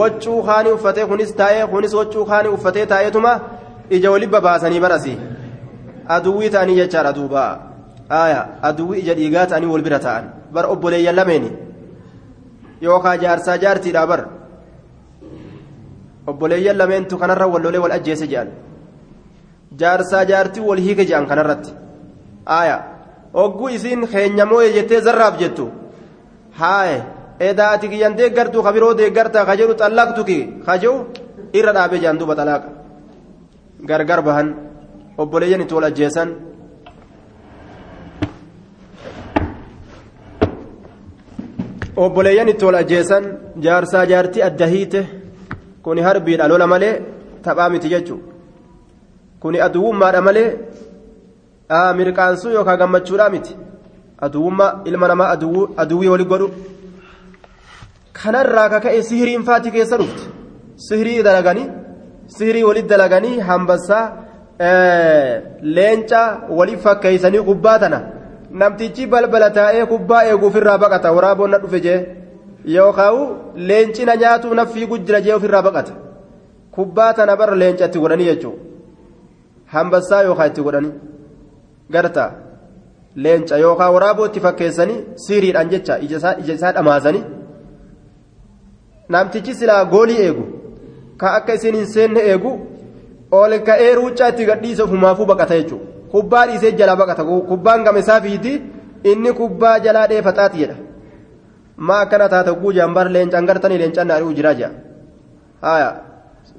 Waccuu 0.00 0.42
kaanii 0.42 0.72
uffatee 0.78 1.06
kunis 1.06 1.34
taa'ee 1.40 1.66
kunis 1.66 1.94
waccuu 2.00 2.24
kaanii 2.24 2.54
uffatee 2.56 2.86
taa'eetuma 2.86 3.40
ija 3.90 4.10
wali 4.10 4.26
babaasanii 4.26 4.80
barasi 4.80 5.18
aduwwii 6.16 6.50
ta'anii 6.50 6.76
jechaadha 6.80 7.12
duuba 7.12 7.44
aaya 8.10 8.40
aduwwii 8.62 9.00
ija 9.00 9.14
dhiigaa 9.14 9.46
ta'anii 9.46 9.72
wal 9.74 9.82
bira 9.82 9.98
ta'an. 9.98 10.24
Bar 10.52 10.66
obboleeyyan 10.72 11.16
lameeni 11.16 11.52
yookaan 12.80 13.20
jaarsaa 13.20 13.58
jaartiidha 13.58 14.06
bar 14.06 14.20
obboleeyyan 16.30 16.76
lameentu 16.80 17.14
kanarra 17.22 17.46
wal 17.52 17.62
lolee 17.66 17.82
wal 17.84 17.94
ajjeese 17.98 18.26
jedhan 18.32 18.48
jaarsaa 19.80 20.24
jaartii 20.30 20.64
wal 20.68 20.80
hiike 20.86 21.04
jedhan 21.10 21.26
kanarratti 21.30 21.70
aaya 22.58 22.76
ogguu 23.44 23.68
isiin 23.76 24.02
keenyamoo 24.12 24.62
jettee 24.76 25.00
zarraaf 25.06 25.34
jettu 25.42 25.66
haaye 26.60 26.98
edaa 27.48 27.70
ati 27.74 27.86
kiyyan 27.92 28.14
deeggartuu 28.18 28.62
ka 28.66 28.70
biroo 28.76 28.94
deeggartaa 29.00 29.44
ka 29.48 29.54
jedhu 29.60 29.74
xallaqtuki 29.80 30.38
ka 30.66 30.74
jedhu 30.82 30.96
irra 31.58 31.72
dhaabee 31.76 32.00
jedhan 32.02 32.18
duuba 32.20 32.34
xalaaqa 32.40 32.68
gargar 33.90 34.20
bahan 34.28 34.48
obboleeyyan 35.22 35.62
itti 35.64 35.74
wal 35.78 35.88
ajjeesan 35.90 36.28
obboleeyyan 42.04 42.48
itti 42.52 42.64
wal 42.68 42.78
ajjeesan 42.82 43.24
jaarsaa 43.64 44.04
jaartii 44.12 44.42
adda 44.48 44.66
hiite 44.74 45.00
kuni 45.82 46.00
harbiidha 46.06 46.48
lola 46.48 46.66
malee 46.66 46.94
taphaa 47.44 47.68
miti 47.70 47.88
jechuudha. 47.88 48.24
Kuni 49.40 49.60
aduwwummaadha 49.66 50.20
malee 50.22 50.50
mirqaansuu 51.98 52.50
yookaan 52.56 52.78
gammachuudhaa 52.78 53.28
miti. 53.34 53.56
Aduwwummaa 54.26 54.80
ilma 54.84 55.08
namaa 55.08 55.28
aduwwii 55.82 56.08
wali 56.14 56.24
godhu. 56.24 56.50
Kanarraa 58.12 58.68
kaka'e 58.68 59.02
sihiriin 59.02 59.44
faati 59.48 59.70
keessa 59.70 59.96
dhufte 59.96 60.24
sihirii 60.86 61.22
dalaganii 61.22 61.66
sihirii 62.26 62.62
walitti 62.68 62.88
dalaganii 62.88 63.38
hambassaa 63.48 64.12
leenca 65.62 66.20
waliif 66.58 66.82
fakkeeysanii 66.82 67.40
kubbaa 67.50 67.78
tana. 67.78 68.00
Namtichi 68.50 69.06
balbala 69.06 69.50
taa'ee 69.50 69.86
kubbaa 69.86 70.24
eeguuf 70.24 70.56
irraa 70.56 70.78
baqata. 70.78 71.12
Waraaboon 71.12 71.50
na 71.50 71.58
dhufe 71.58 71.80
jee 71.80 72.06
yookaan 72.76 73.18
leenci 73.68 74.04
na 74.04 74.14
nyaatuuf 74.22 74.54
na 74.54 74.66
fiigu 74.72 74.98
jira 74.98 75.20
jee 75.20 75.34
ofirraa 75.38 75.62
baqata. 75.68 75.92
Kubbaa 76.74 77.12
tana 77.14 77.36
bara 77.36 77.54
leenca 77.62 77.84
itti 77.86 77.98
godhanii 78.02 78.28
jechuudha 78.30 78.62
hambassaa 79.72 80.22
yookaan 80.26 80.50
itti 80.50 80.62
godhanii 80.66 80.92
garta 81.94 82.24
leenca 83.24 83.58
yookaan 83.64 83.92
waraaboo 83.96 84.26
itti 84.30 84.40
fakkeessanii 84.46 85.00
siriidhaan 85.24 85.70
jecha 85.72 85.98
ija 86.06 86.54
isaa 86.54 86.72
dhamaasanii 86.76 87.24
namtichi 89.14 89.54
silaa 89.60 89.84
goolii 89.92 90.20
eegu 90.26 90.44
ka 91.20 91.32
akka 91.38 91.54
isin 91.60 91.74
hin 91.80 91.86
seenne 91.94 92.20
eegu 92.32 92.52
ol 93.40 93.58
ka'ee 93.68 93.94
ruuccaa 94.00 94.28
itti 94.34 94.44
gadhiise 94.50 94.82
ofumaafuu 94.86 95.26
baqata 95.32 95.60
jechuudha 95.60 95.86
kubbaa 96.12 96.46
dhiisee 96.46 96.72
jalaa 96.72 96.96
baqata. 96.96 97.24
Kubbaan 97.24 97.84
game 97.84 98.00
isaa 98.00 98.20
fiiti 98.20 98.52
inni 99.10 99.32
kubbaa 99.40 99.78
jalaa 99.86 100.06
dheefataati 100.12 100.58
jedha 100.62 100.76
taate 102.28 102.52
guujaan 102.60 102.94
bar 102.94 103.08
leencaan 103.10 103.46
gartanii 103.46 103.78
leencaan 103.78 104.08
naari'uu 104.08 104.34
jiraa 104.34 104.54
jira 104.54 104.70
haaya 105.62 105.90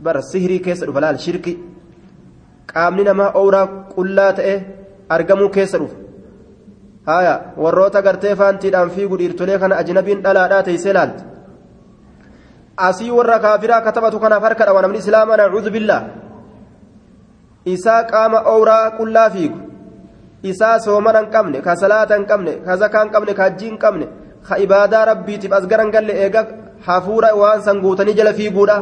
bara 0.03 0.21
sihirii 0.21 0.59
keessa 0.59 0.85
dhufa 0.85 1.01
laal 1.01 1.17
shirki 1.17 1.53
qaamni 2.73 3.03
namaa 3.03 3.31
ooraa 3.35 3.67
qullaa 3.95 4.33
ta'e 4.33 4.55
argamuu 5.09 5.49
keessa 5.49 5.77
dhufa 5.77 5.97
haaya 7.07 7.33
warroota 7.57 8.01
gartee 8.01 8.35
faantiidhaan 8.35 8.89
fiigu 8.95 9.17
dhiirtolee 9.17 9.59
kana 9.59 9.75
ajnabiin 9.81 10.23
dhalaadhaa 10.23 10.63
teessee 10.63 10.93
laalti 10.93 11.23
asii 12.87 13.11
warra 13.11 13.39
kaafiraa 13.39 13.81
katabatu 13.81 14.19
kanaaf 14.19 14.43
harka 14.43 14.65
dhawa 14.65 14.81
namni 14.81 15.01
islaamaa 15.03 15.37
nacuudhu 15.41 15.71
billaa 15.75 16.03
isaa 17.65 18.03
qaama 18.11 18.39
ooraa 18.53 18.91
qullaa 18.99 19.29
fiigu 19.35 19.59
isaa 20.51 20.79
soomana 20.85 21.19
hin 21.23 21.31
qabne 21.35 21.61
ka 21.67 21.75
salaata 21.75 22.19
hin 22.19 22.25
qabne 22.31 22.53
ka 22.65 22.77
zakaa 22.83 23.03
hin 23.03 23.11
qabne 23.15 23.33
ka 23.39 23.43
hajjii 23.47 23.69
hin 23.69 23.79
qabne 23.83 24.07
ka 24.49 24.57
ibaadaa 24.65 25.05
rabbiitiif 25.11 25.53
as 25.53 25.67
garan 25.71 25.91
galle 25.95 26.13
eega 26.25 26.41
hafuura 26.87 27.29
waan 27.41 27.61
san 27.61 27.81
guutanii 27.83 28.17
jala 28.19 28.33
fiiguudha. 28.33 28.77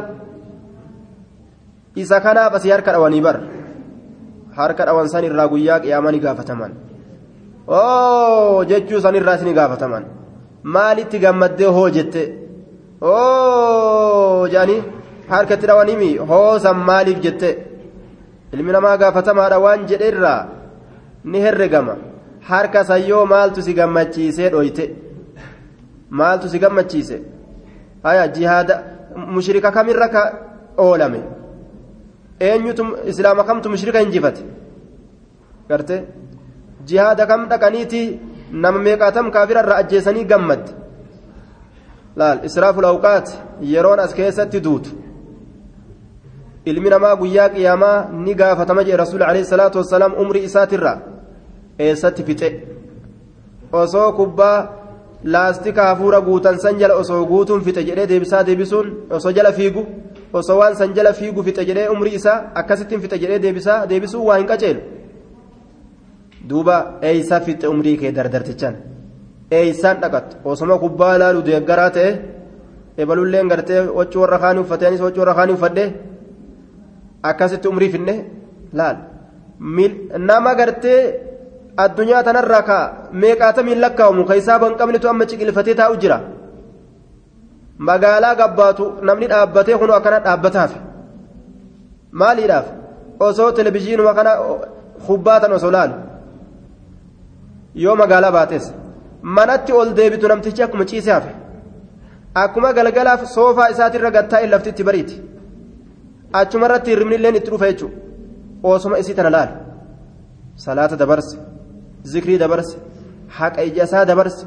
Isa 2.02 2.20
kanaaf 2.20 2.54
asii 2.54 2.70
harka 2.74 2.92
dhawanii 2.92 3.20
bar 3.26 3.36
harka 4.58 4.86
dhawan 4.86 5.08
san 5.12 5.24
irraa 5.28 5.48
guyyaa 5.52 5.80
qiyaamaa 5.84 6.12
ni 6.12 6.20
gaafataman. 6.26 6.72
Oo 7.78 8.64
jechuu 8.70 9.00
san 9.00 9.14
irraas 9.20 9.42
ni 9.42 9.52
gaafataman. 9.58 10.04
Maalitti 10.74 11.18
gammaddee 11.24 11.70
hoo 11.76 11.88
jette? 11.96 12.22
Oo 13.02 14.46
jedhanii 14.52 14.82
harkatti 15.32 15.66
dhawanimi 15.70 16.10
hoosan 16.30 16.78
maaliif 16.88 17.20
jette? 17.26 17.50
Ilmi 18.54 18.72
namaa 18.76 18.96
gaafatamaadha 19.02 19.58
waan 19.64 19.86
jedhe 19.90 20.08
irraa 20.12 20.46
ni 21.24 21.40
herregama. 21.44 21.94
Harka 22.48 22.84
sayyoo 22.90 23.26
maaltu 23.32 23.62
si 23.62 23.74
gammachiisee 23.78 24.50
dhoyte 24.54 24.84
maaltu 26.10 26.48
si 26.48 26.58
gammachiise? 26.58 27.22
Haya 28.02 28.28
jihaada 28.28 28.82
mushrika 29.16 29.72
kamirra 29.72 30.08
ka 30.08 30.22
oolame. 30.76 31.20
Eenyutu 32.40 32.84
islaama 33.06 33.44
kamtu 33.44 33.70
mushrika 33.70 34.02
injifate 34.02 34.44
garte 35.68 36.04
jihaada 36.86 37.26
kam 37.26 37.48
dhaqaniiti 37.48 38.20
nama 38.52 38.78
meeqaatam 38.78 39.30
kaafirarra 39.30 39.76
ajjeesanii 39.76 40.24
gammadde? 40.24 40.72
Laal 42.16 42.44
israaful 42.44 42.84
awqaat 42.84 43.28
yeroon 43.62 44.00
as 44.00 44.14
keessatti 44.14 44.60
duutu. 44.60 44.90
Ilmi 46.64 46.90
namaa 46.90 47.16
guyyaa 47.16 47.48
qiyaamaa 47.48 48.08
ni 48.24 48.34
gaafatama 48.34 48.84
jee 48.84 48.96
rasuul 48.96 49.22
alayhi 49.22 49.46
salaatu 49.46 49.78
wassalaam 49.78 50.14
umrii 50.22 50.44
isaatirra 50.48 50.98
eessatti 51.78 52.24
fixe? 52.24 52.48
Osoo 53.72 54.12
kubbaa 54.12 54.58
laastika 55.24 55.82
hafuura 55.88 56.20
guutan 56.20 56.58
san 56.60 56.78
jala 56.78 56.94
osoo 56.94 57.24
guutuun 57.26 57.62
fixe 57.64 57.82
jedhee 57.88 58.06
deebisaa 58.06 58.42
deebisuun 58.46 58.86
osoo 59.10 59.32
jala 59.32 59.52
fiigu 59.52 59.86
osoo 60.32 60.58
waan 60.58 60.76
san 60.76 60.94
jala 60.94 61.12
fiigu 61.12 61.42
fixe 61.42 61.64
jedhee 61.68 61.88
umrii 61.94 62.14
isaa 62.14 62.38
akkasittiin 62.54 63.00
fixe 63.00 63.18
jedhee 63.18 63.38
deebisaa 63.42 63.86
deebisuun 63.90 64.26
waa 64.26 64.36
hin 64.38 64.46
qaceelu. 64.46 64.80
Duuba 66.48 66.76
eeysaa 67.02 67.40
fixe 67.40 67.66
umrii 67.68 67.96
kee 68.00 68.12
dardartichaan? 68.16 68.74
Eeysaan 69.50 70.00
dhaqatte 70.02 70.36
osoma 70.44 70.78
kubbaa 70.78 71.14
ilaalu 71.16 71.42
deeggaraa 71.46 71.90
ta'e? 71.90 72.10
Ebalulleen 72.98 73.48
gartee 73.48 73.80
wachuu 73.98 74.20
warra 74.22 74.38
kaanii 74.38 74.60
uffateenis 74.62 75.00
wachuu 75.00 75.20
warra 75.22 75.34
kaanii 75.34 75.54
uffadhee 75.58 75.88
akkasitti 77.22 77.68
umrii 77.68 77.90
finne? 77.90 78.14
Laal. 78.72 78.96
Nama 80.18 80.54
gartee 80.54 81.00
addunyaa 81.84 82.22
tanarraa 82.28 82.62
ka 82.68 82.78
meeqaatamiin 83.22 83.80
lakkaa'amu 83.84 84.24
ka 84.28 84.36
isaa 84.40 84.58
ban 84.62 84.76
qabnetu 84.80 85.08
amma 85.08 85.26
ciqilfatee 85.30 85.74
taa'u 85.80 85.96
jira. 86.02 86.18
Magaalaa 87.88 88.34
gabbaatu 88.40 88.84
namni 89.10 89.30
dhaabbatee 89.32 89.78
kun 89.82 89.90
akkana 89.98 90.18
dhaabbataaf 90.26 90.72
maaliidhaaf? 92.22 92.66
Osoo 93.20 93.52
televizyiinuma 93.52 94.14
kana 94.14 94.32
hubbaatan 95.08 95.52
osoo 95.52 95.70
laalu. 95.76 95.94
Yoo 97.84 97.96
magaalaa 98.02 98.32
baates. 98.38 98.72
Manatti 99.22 99.72
ol 99.72 99.94
deebitu 99.96 100.28
namtichi 100.28 100.62
akkuma 100.62 100.84
ciisee 100.90 101.12
hafe. 101.12 101.32
Akkuma 102.34 102.72
galgalaaf 102.72 103.24
soofaa 103.34 103.70
isaatirra 103.74 104.42
in 104.44 104.50
laftitti 104.50 104.84
bariiti. 104.84 105.22
Achuma 106.32 106.66
irratti 106.66 106.90
hirribni 106.90 107.14
illee 107.16 107.36
itti 107.36 107.50
dhufa 107.50 107.70
jechuudha 107.70 107.96
osuma 108.62 108.98
isii 108.98 109.14
tana 109.14 109.30
laal 109.30 109.48
salaata 110.64 110.96
dabarse 110.96 111.38
zikrii 112.02 112.38
dabarse 112.38 112.78
haqa 113.28 113.62
ija 113.62 113.84
isaa 113.84 114.04
dabarse. 114.04 114.46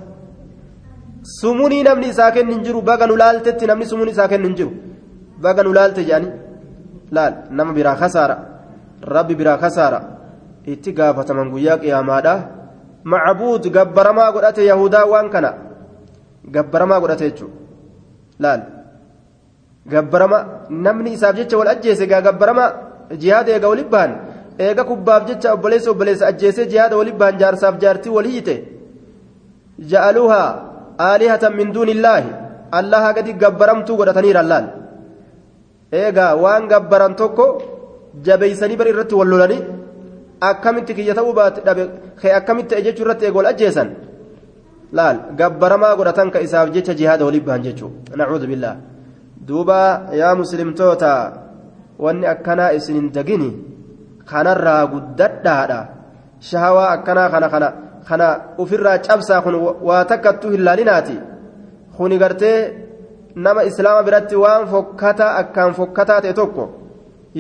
Sumunii 1.24 1.84
namni 1.84 2.10
isaa 2.10 2.32
kennu 2.32 2.52
hin 2.54 2.64
jiru 2.64 2.82
baga 2.82 3.08
nu 3.08 3.16
namni 3.16 3.86
sumunii 3.86 4.12
isaa 4.12 4.28
kennu 4.28 4.48
hin 4.48 4.56
jiru. 4.56 4.72
Baga 5.42 5.64
nu 5.64 5.74
laalte 5.74 6.04
jedhanii 6.04 6.32
laal 7.12 7.34
nama 7.52 7.74
biraa 7.74 7.96
kasaara. 7.96 8.38
Rabbi 9.02 9.36
biraa 9.36 9.58
kasaara. 9.58 10.02
Itti 10.66 10.94
gaafataman 10.94 11.50
guyyaa 11.50 11.78
qiyaamaadha 11.78 12.34
macbuud 13.04 13.70
gabbaramaa 13.72 14.32
godhate 14.32 14.66
yahudaa 14.66 15.06
waan 15.06 15.30
kana. 15.30 15.54
Gabbaramaa 16.46 17.00
godhate 17.00 17.30
jechuudha. 17.30 17.56
Laal. 18.40 18.62
Gabbarama 19.88 20.68
namni 20.70 21.14
isaaf 21.14 21.36
jecha 21.36 21.58
wal 21.58 21.68
ajjeese 21.68 22.08
gaa 22.08 22.22
gabbarama 22.22 22.66
jihaada 23.18 23.52
eega 23.52 23.70
wali 23.70 23.84
bahan 23.84 24.31
eega 24.60 24.84
kubbaaf 24.84 25.28
jecha 25.30 25.54
obboleessa 25.56 25.92
obboleessa 25.92 26.28
ajjeesee 26.32 26.66
jihaada 26.72 26.98
wali 26.98 27.12
bahan 27.12 27.40
jaarsaaf 27.42 27.76
jaartii 27.84 28.16
wal 28.18 28.30
hiite. 28.34 28.56
Ja'aluhaa 29.92 30.50
aalihatan 31.10 31.56
min 31.60 31.74
duuni 31.74 31.92
illaahi 31.98 32.30
allaha 32.80 33.14
gadi 33.18 33.34
gabbaramtuu 33.44 33.98
godhataniira 34.00 34.42
laal 34.52 34.66
eegaa 36.02 36.36
waan 36.44 36.68
gabbaran 36.72 37.16
tokko 37.22 37.46
jabeeysanii 38.26 38.80
bar 38.82 38.88
irratti 38.94 39.16
wal 39.20 39.30
lolanii 39.34 39.64
akkamitti 40.50 40.96
kiyya 40.98 41.18
ta'uu 41.18 41.34
baate 41.40 41.60
dhabe 41.66 41.84
kee 42.22 42.34
akkamitti 42.40 42.72
ta'e 42.76 42.86
jechuu 42.88 43.06
irratti 43.06 43.26
eega 43.26 43.38
wal 43.40 43.52
ajjeesan? 43.54 43.90
Laal 44.98 45.18
gabbaramaa 45.40 45.96
godhatan 46.00 46.32
ka 46.34 46.40
isaaf 46.48 46.70
jecha 46.76 46.94
jihaada 47.00 47.26
wali 47.28 47.40
bahan 47.48 47.64
jechuudha 47.68 48.18
nacuudhu 48.20 48.48
billaah. 48.52 48.76
Duuba 49.48 49.80
yaa 50.22 50.36
muslimtoota 50.42 51.12
wanni 52.04 52.28
akkanaa 52.34 52.72
isin 52.78 52.96
hin 53.00 53.08
dagini 53.18 53.50
kanarraa 54.30 54.84
guddadhaadha 54.94 55.80
shahawaa 56.50 56.90
akkanaa 56.96 57.30
kana 57.34 57.50
kana 57.54 57.74
kana 58.10 58.28
ufirraa 58.64 58.98
cabsaa 59.08 59.42
kun 59.46 59.56
waa 59.90 60.04
takkattuu 60.12 60.52
hin 60.56 60.64
laalinaati 60.68 61.18
kuni 61.98 62.18
gartee 62.24 62.58
nama 63.36 63.64
islaama 63.70 64.04
biratti 64.08 64.36
waan 64.44 64.68
fokkataa 64.74 65.32
akkaan 65.42 65.74
fokkataa 65.80 66.22
ta'e 66.22 66.34
tokko 66.34 66.70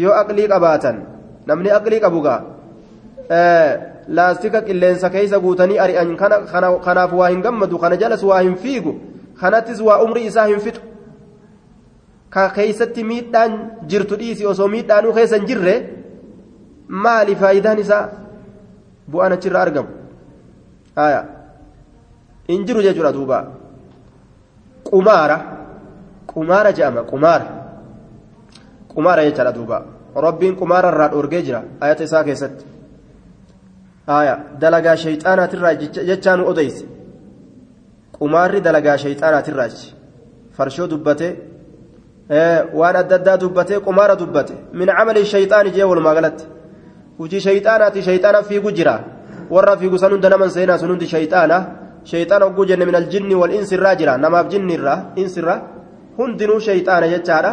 yoo 0.04 0.14
aqlii 0.22 0.48
qabaatan 0.54 1.02
namni 1.48 1.72
aqlii 1.80 2.02
qabugaa 2.06 2.40
laastika 4.18 4.62
qilleensa 4.68 5.10
keeysa 5.16 5.40
guutanii 5.40 5.80
ari'an 5.86 6.16
kanaaf 6.86 7.14
waa 7.20 7.30
hin 7.34 7.42
gammadu 7.42 7.78
kana 7.84 7.98
jalas 8.04 8.24
waa 8.24 8.42
hin 8.42 8.56
fiigu 8.64 8.96
kanattis 9.42 9.82
waa 9.88 10.02
umrii 10.06 10.26
isaa 10.32 10.48
hin 10.52 10.60
fixu 10.60 10.82
ka 12.30 12.50
keeysatti 12.58 13.04
miidhaan 13.04 13.58
jirtu 13.94 14.16
dhiisi 14.22 14.46
osoo 14.54 14.68
miidhaanuu 14.76 15.14
keessa 15.18 15.36
hin 15.42 15.48
jirre 15.52 15.76
maali 16.92 17.36
faayidaan 17.36 17.80
isaa 17.80 18.04
bu'aan 19.12 19.32
achirraa 19.38 19.62
argamu 19.68 19.90
aya 20.96 21.22
hin 22.48 22.66
jiru 22.68 22.82
jechuudha 22.88 23.12
duuba 23.18 23.38
qumaara 24.90 25.38
qumaara 26.34 26.72
jedhama 26.78 27.04
qumaara 27.12 27.46
qumaara 28.94 29.22
jechaadha 29.28 29.54
duuba 29.58 29.78
rabbiin 30.28 30.56
qumaara 30.62 30.90
irraa 30.94 31.10
dhoorgee 31.14 31.42
jira 31.48 31.64
ayata 31.80 32.04
isaa 32.10 32.24
keessatti 32.30 32.66
aya 34.08 34.34
dalagaa 34.62 34.96
shayxaanaatirraa 35.04 35.74
jechaanu 36.10 36.44
odeyse 36.52 36.86
qumaarri 38.18 38.60
dalagaa 38.68 38.98
shayxaanaatirraachi 39.04 39.88
farshoo 40.58 40.88
dubbatee 40.94 41.34
waan 42.80 42.96
adda 43.04 43.16
addaa 43.20 43.38
dubbatee 43.44 43.80
qumaara 43.88 44.16
dubbate 44.22 44.54
min 44.80 44.90
camali 44.98 45.26
shayxaani 45.34 45.70
jee 45.78 45.88
walumaa 45.92 46.16
galatti 46.20 46.46
hujii 47.22 47.42
shayxaanaati 47.48 48.02
shayxaana 48.08 48.44
fiigu 48.50 48.72
jira 48.78 48.96
warra 49.56 49.78
fiigu 49.82 49.98
san 50.04 50.12
hunda 50.14 50.30
naman 50.34 50.50
seenaa 50.56 50.78
sun 50.82 50.92
hundi 50.94 51.08
shayxaana 51.14 51.58
shayxaana 52.12 52.46
hogguu 52.48 52.66
jenne 52.70 52.86
min 52.90 52.96
aljinni 53.02 53.36
wal 53.42 53.54
insirraa 53.60 53.96
jira 54.00 54.18
namaaf 54.24 54.48
jinnirra 54.54 54.96
insirra 55.24 55.56
hundinuu 56.18 56.60
shayxaana 56.68 57.12
jechaadha 57.14 57.52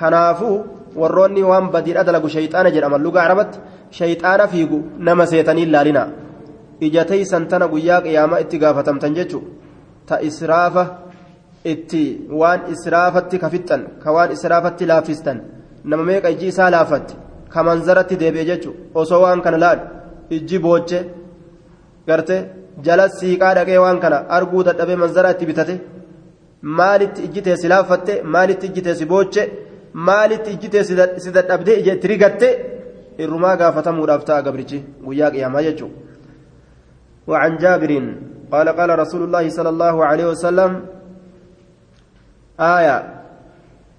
kanaafuu 0.00 0.56
warroonni 1.02 1.42
waan 1.50 1.70
badiidha 1.74 2.04
dalagu 2.08 2.28
shayxaana 2.36 2.74
jedhaman 2.74 3.02
lugaa 3.06 3.24
arabatti 3.28 3.58
shayxaana 3.98 4.50
fiigu 4.52 4.78
nama 5.08 5.26
seetanii 5.32 5.66
ilaalina 5.68 6.02
ija 6.88 7.04
teeysan 7.12 7.48
tana 7.52 7.68
guyyaa 7.72 8.00
qiyaamaa 8.06 8.42
itti 8.44 8.62
gaafatamtan 8.62 9.16
jechu 9.18 9.40
ta 10.08 10.20
israafa 10.30 10.84
itti 11.72 12.04
waan 12.42 12.60
israafatti 12.74 13.42
kafixxan 13.42 13.82
ka 14.02 14.14
waan 14.16 14.30
israafatti 14.36 14.90
laaffistan 14.92 15.38
nama 15.84 16.04
meeqa 16.10 16.32
ijji 16.36 16.46
isaa 16.52 16.70
laafatti 16.76 17.14
ka 17.52 17.60
manzaratti 17.68 18.20
deebi'e 18.22 18.44
jechu 18.50 18.70
osoo 19.00 19.20
waan 19.24 19.40
kana 19.44 19.58
laal 19.64 19.78
ijji 20.36 20.58
booche 20.64 20.98
garte 22.08 22.36
jala 22.86 23.04
siiqaa 23.18 23.54
dhaqee 23.58 23.78
waan 23.84 23.98
kana 24.04 24.18
arguu 24.36 24.62
dadhabee 24.68 24.98
manzara 25.02 25.32
itti 25.34 25.50
bitate 25.50 25.74
maalitti 26.78 27.20
ijji 27.26 27.40
teessi 27.46 27.72
laaffatte 27.72 28.12
maalitti 28.34 28.66
ijji 28.70 28.82
teessi 28.86 29.10
booche 29.12 29.42
maalitti 30.08 30.50
ijji 30.56 30.68
teessi 30.74 30.94
si 31.24 31.30
dadhabdee 31.36 31.80
ija 31.80 31.92
itti 31.96 32.12
rigatte 32.12 32.48
irrumaa 33.22 33.56
gaafatamuudhaaf 33.60 34.22
ta'a 34.28 34.46
gabrichi 34.46 34.78
guyyaa 35.06 35.30
qiyaamaa 35.34 35.66
jechuudha. 35.68 36.10
وعن 37.30 37.56
جابر 37.56 37.92
قال 38.52 38.68
قال 38.68 38.90
رسول 38.98 39.22
الله 39.22 39.44
صلى 39.48 39.68
الله 39.68 40.04
عليه 40.04 40.26
وسلم 40.26 40.70
آية 42.60 42.96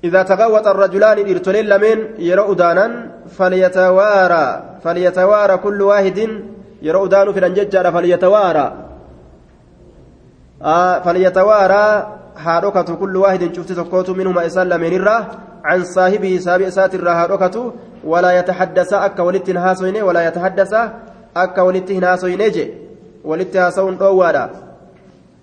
إذا 0.03 0.21
تغوط 0.23 0.67
الرجلان 0.67 1.17
إرتلين 1.31 1.65
لمن 1.65 1.97
يرى 2.19 2.55
دانا 2.55 3.10
فليتوارى 3.29 4.63
فليتوارى 4.83 5.57
كل 5.57 5.81
واحد 5.81 6.29
يرى 6.81 7.07
دان 7.07 7.33
في 7.33 7.39
الأنججر 7.39 7.91
فليتوارى. 7.91 8.73
آه 10.63 10.99
فليتوارى 10.99 12.17
هاركة 12.37 12.95
كل 12.95 13.17
واحد 13.17 13.55
شفت 13.55 13.71
تقوت 13.71 14.09
منهما 14.09 14.45
إسال 14.45 14.69
لمن 14.69 14.93
الرا 14.93 15.27
عن 15.63 15.83
صاحبه 15.83 16.37
سابع 16.37 16.69
ساتر 16.69 17.09
هاركة 17.09 17.73
ولا 18.03 18.39
يتحدث 18.39 18.93
أكا 18.93 19.23
ولت 19.23 19.49
هاسوين 19.49 20.03
ولا 20.03 20.27
يتحدث 20.27 20.73
أكا 21.37 21.61
ولت 21.61 21.91
هاسوين 21.91 22.69
ولت 23.23 23.57
هاسون 23.57 23.97
أوالا 24.01 24.49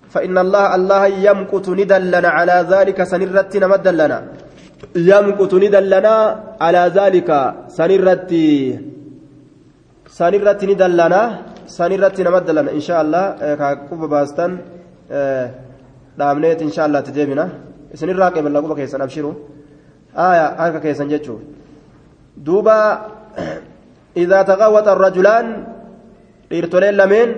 فإن 0.09 0.37
الله 0.37 0.75
الله 0.75 1.05
يمقت 1.07 1.69
ندلنا 1.69 2.29
على 2.29 2.65
ذلك 2.69 3.03
يمقت 4.95 5.53
ندلنا 5.63 6.15
على 6.65 6.83
ذلك 6.97 7.29
سنرت 7.77 8.31
سنرت 10.19 10.61
ندلنا 10.69 11.21
سنرت 11.77 12.17
نمدلنا 12.27 12.71
إن 12.77 12.83
شاء 12.87 12.99
الله 13.03 13.23
كاكوب 13.59 14.01
باستن 14.13 14.51
insha 16.19 16.83
allah 16.87 16.99
itti 17.03 17.13
deebina 17.17 17.45
isinirraa 17.95 18.31
qeeballaa 18.35 18.63
quba 18.65 18.75
keessan 18.79 19.01
abshiru 19.01 19.31
aya 20.27 20.45
harka 20.61 20.79
keessan 20.85 21.07
jechuu 21.13 21.39
duuba 22.45 22.75
idaa 24.23 24.43
taqawwaxa 24.51 24.91
arrajulaan 24.95 25.45
dhiirtoleen 26.49 26.95
lameen 27.01 27.29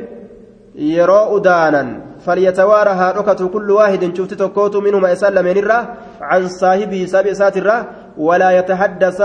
yeroo 0.96 1.26
udaanan 1.38 1.88
فليتوارى 2.26 2.90
هاركة 2.90 3.48
كل 3.48 3.72
واحد 3.72 4.18
شفت 4.18 4.34
تكوت 4.34 4.76
منهما 4.76 5.12
إسال 5.12 5.36
لمن 5.36 5.58
الرا 5.58 5.80
عن 6.22 6.48
صاحبه 6.48 7.06
سابع 7.06 7.34
ساترا 7.34 7.86
ولا 8.18 8.50
يتحدث 8.52 9.22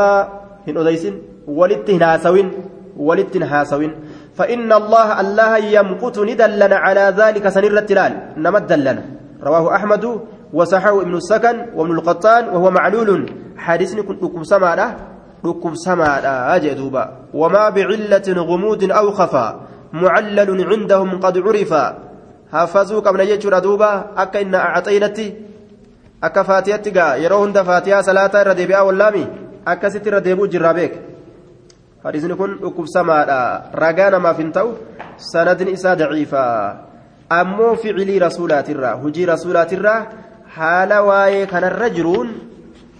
هن 0.67 0.77
أديس 0.77 1.05
ولت 1.49 1.91
هاسوين 1.91 2.53
ولت 2.97 3.37
هاسوين. 3.37 3.93
فإن 4.35 4.73
الله 4.73 5.21
الله 5.21 5.57
يمقت 5.57 6.19
ندلنا 6.19 6.77
على 6.77 7.15
ذلك 7.17 7.49
سنر 7.49 7.79
التلال. 7.79 8.13
نمد 8.37 8.73
لنا 8.73 9.05
رواه 9.43 9.75
أحمد 9.75 10.05
وصححه 10.53 11.03
ابن 11.03 11.15
السكن 11.15 11.57
وابن 11.77 11.93
القطان 11.93 12.49
وهو 12.49 12.71
معلول. 12.71 13.33
حديثني 13.57 14.03
كنت 14.03 14.23
أكم 14.25 14.43
سمادا 14.43 14.97
أكم 15.45 15.75
سمادا 15.75 16.57
أجدوبا 16.57 17.05
وما 17.35 17.69
بعلة 17.69 18.29
غموض 18.29 18.83
أو 18.91 19.11
خفا. 19.11 19.47
معلل 19.93 20.51
عندهم 20.73 21.21
قد 21.21 21.39
haffazuu 22.61 23.03
qabna 23.03 23.27
jechuudha 23.27 23.61
duuba. 23.61 23.91
Akka 24.17 24.41
inna 24.41 24.63
acaxaynatti 24.69 25.27
akka 26.23 26.45
faatiyatti 26.45 26.91
gaa. 26.91 27.17
Yeroo 27.17 27.41
hunda 27.43 27.65
faatiyaa 27.65 28.03
salaataa 28.03 28.41
irra 28.45 28.55
deebi'aa 28.61 28.85
wallaami 28.89 29.27
akkasitti 29.73 30.09
irra 30.09 30.21
deebi'u 30.21 30.49
jirraa 30.55 30.75
beek. 30.75 30.95
Hadiisni 32.05 32.37
kun 32.41 32.59
dhukkubsamaadha 32.63 33.39
ragaa 33.83 34.11
namaaf 34.17 34.39
hin 34.39 34.53
ta'u 34.59 34.75
sanadni 35.31 35.73
isaa 35.79 35.97
daciifa. 36.03 36.43
Ammoo 37.39 37.75
ficilii 37.77 38.19
rasuulaatirraa 38.27 38.95
hujii 39.03 39.27
rasuulaatirraa 39.33 40.01
haala 40.59 41.03
waa'ee 41.09 41.47
kanarra 41.47 41.91
jiruun 41.97 42.31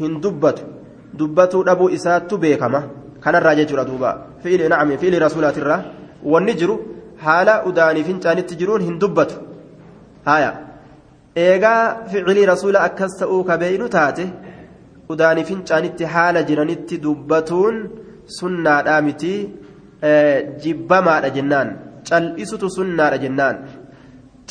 hin 0.01 0.21
dubbatu. 0.23 0.73
Dubbatuu 1.19 1.63
dhabuu 1.69 1.89
isaattu 1.99 2.39
beekama 2.39 2.83
kanarraa 3.21 3.55
jechuudha 3.61 3.85
duuba. 3.91 4.17
Fi'ili 4.43 4.69
nacmi 4.69 5.19
rasuulaatirraa 5.27 5.81
wanni 6.25 6.55
jiru 6.55 6.96
haala 7.25 7.55
udaanii 7.71 8.05
fincaanitti 8.09 8.59
jiruun 8.61 8.83
hin 8.89 8.97
dubbatu 9.03 9.37
haya 10.29 10.51
eegaa 11.45 11.81
ficilii 12.11 12.47
rasuula 12.53 12.85
akkas 12.89 13.17
ta'uu 13.21 13.41
kabeeynu 13.51 13.89
taate 13.97 14.27
udaanii 15.15 15.47
fincaanitti 15.51 16.05
haala 16.15 16.43
jiranitti 16.51 17.01
dubbatuun 17.07 17.81
sunnaadhaa 18.39 19.01
miti 19.09 19.33
jibbamaadha 20.67 21.31
jennaan 21.39 21.73
cal'isutu 22.11 22.71
sunnaadha 22.79 23.23
jennaan 23.25 23.57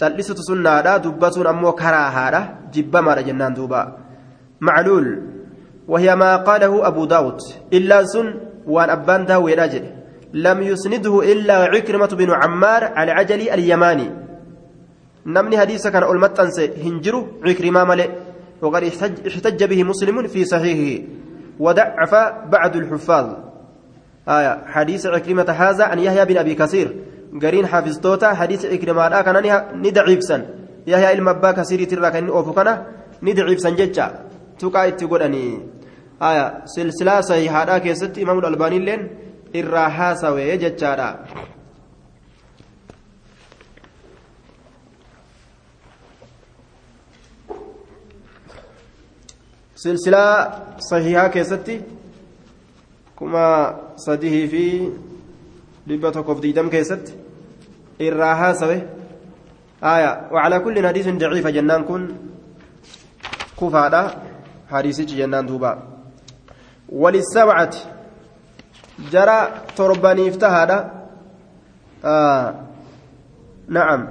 cal'isutu 0.01 0.49
sunnaadha 0.49 0.97
dubbatuun 1.05 1.53
ammoo 1.53 1.74
karaahaadha 1.84 2.41
jibbamaadha 2.78 3.28
jennaan 3.30 3.57
duuba 3.61 3.82
macluul 4.70 5.09
وهي 5.88 6.16
ما 6.16 6.36
قاله 6.36 6.88
أبو 6.88 7.05
داود 7.05 7.39
إلا 7.74 8.05
سن 8.05 8.28
وأن 8.68 8.89
أبان 8.89 9.26
داوي 9.26 9.53
راجل 9.53 9.86
لم 10.36 10.57
يسنده 10.61 11.31
إلا 11.31 11.57
عكرمة 11.71 12.11
بن 12.19 12.29
عمار 12.31 12.83
على 12.83 13.11
عجل 13.11 13.41
اليماني. 13.55 14.07
نمني 15.25 15.55
حديث 15.57 15.88
كان 15.88 16.03
أولمتنس 16.03 16.59
هنجرو 16.83 17.27
عكرمة 17.47 17.83
ملئ 17.83 18.09
وقد 18.61 18.83
احتج 19.27 19.63
به 19.63 19.79
مسلم 19.83 20.27
في 20.27 20.45
صحيحه. 20.45 21.03
وضعف 21.59 22.13
بعض 22.51 22.73
الحفاظ. 22.75 23.27
آية 24.27 24.53
حديث 24.75 25.05
عكرمة 25.05 25.49
هذا 25.49 25.83
عن 25.83 25.99
يحيى 25.99 26.25
بن 26.25 26.38
أبي 26.38 26.53
كثير. 26.55 26.88
قرين 27.41 27.65
حافظتوتا 27.67 28.33
حديث 28.33 28.65
عكرمة 28.65 29.21
كان 29.21 29.36
ندعيبسا 29.75 30.38
يحيى 30.88 31.13
المبا 31.17 31.51
كثير 31.51 31.83
ترى 31.83 32.11
كان 32.11 32.27
أوفو 32.27 32.53
كان 32.53 32.83
ندعيبسا 33.23 33.69
ججا. 33.69 34.07
tuqaa 34.59 34.88
itti 34.88 35.07
godhanii 35.11 35.59
aya 36.19 36.43
silsilaa 36.73 37.21
sahihaadhaa 37.29 37.79
keessatti 37.86 38.21
imaamul 38.23 38.45
albaaniilleen 38.51 39.01
irraa 39.60 39.89
haasawee 39.97 40.58
jechaadha 40.64 41.10
silsilaa 49.84 50.38
sahihaa 50.89 51.30
keessatti 51.38 51.78
kuma 53.22 53.45
sadihii 54.08 54.47
fi 54.53 54.66
dhibba 55.88 56.12
tokkoof 56.12 56.41
diidam 56.45 56.70
keessatti 56.76 57.14
irraa 58.10 58.36
haasawe 58.43 58.78
aya 59.82 60.12
وعلى 60.32 60.60
كل 60.60 60.88
حديث 60.88 61.08
ضعيف 61.22 61.47
جنان 61.47 61.84
كن 61.84 62.01
كفادا 63.60 64.01
حديثي 64.72 65.06
جنان 65.06 65.45
دوبا 65.45 65.72
وللسبعة 66.89 67.74
ترباني 69.78 70.30
افتهادا 70.30 70.91
آه 72.06 72.54
نعم 73.68 74.08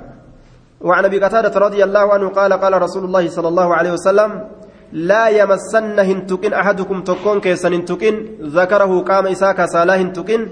وعن 0.80 1.04
ابي 1.04 1.18
قتادة 1.18 1.60
رضي 1.60 1.84
الله 1.84 2.12
عنه 2.12 2.28
قال 2.28 2.52
قال 2.52 2.82
رسول 2.82 3.04
الله 3.04 3.28
صلى 3.28 3.48
الله 3.48 3.74
عليه 3.74 3.92
وسلم 3.92 4.48
لا 4.92 5.28
يمسن 5.28 5.98
هنتكن 5.98 6.52
احدكم 6.52 7.02
تكون 7.02 7.40
كيسن 7.40 7.72
هنتكن 7.72 8.14
ذكره 8.42 9.00
قام 9.00 9.26
اساك 9.26 9.64
سالا 9.64 9.96
هنتكن 9.96 10.48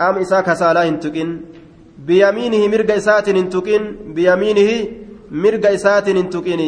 قام 0.00 0.18
اساك 0.18 0.52
سالا 0.52 0.88
هنتكن 0.88 1.40
بيمينه 1.98 2.68
مرق 2.68 2.94
اسات 2.94 3.28
هنتكن 3.28 3.96
بيمينه 4.06 4.70
مرق 5.30 5.66
اسات 5.70 6.08
هنتكن 6.08 6.58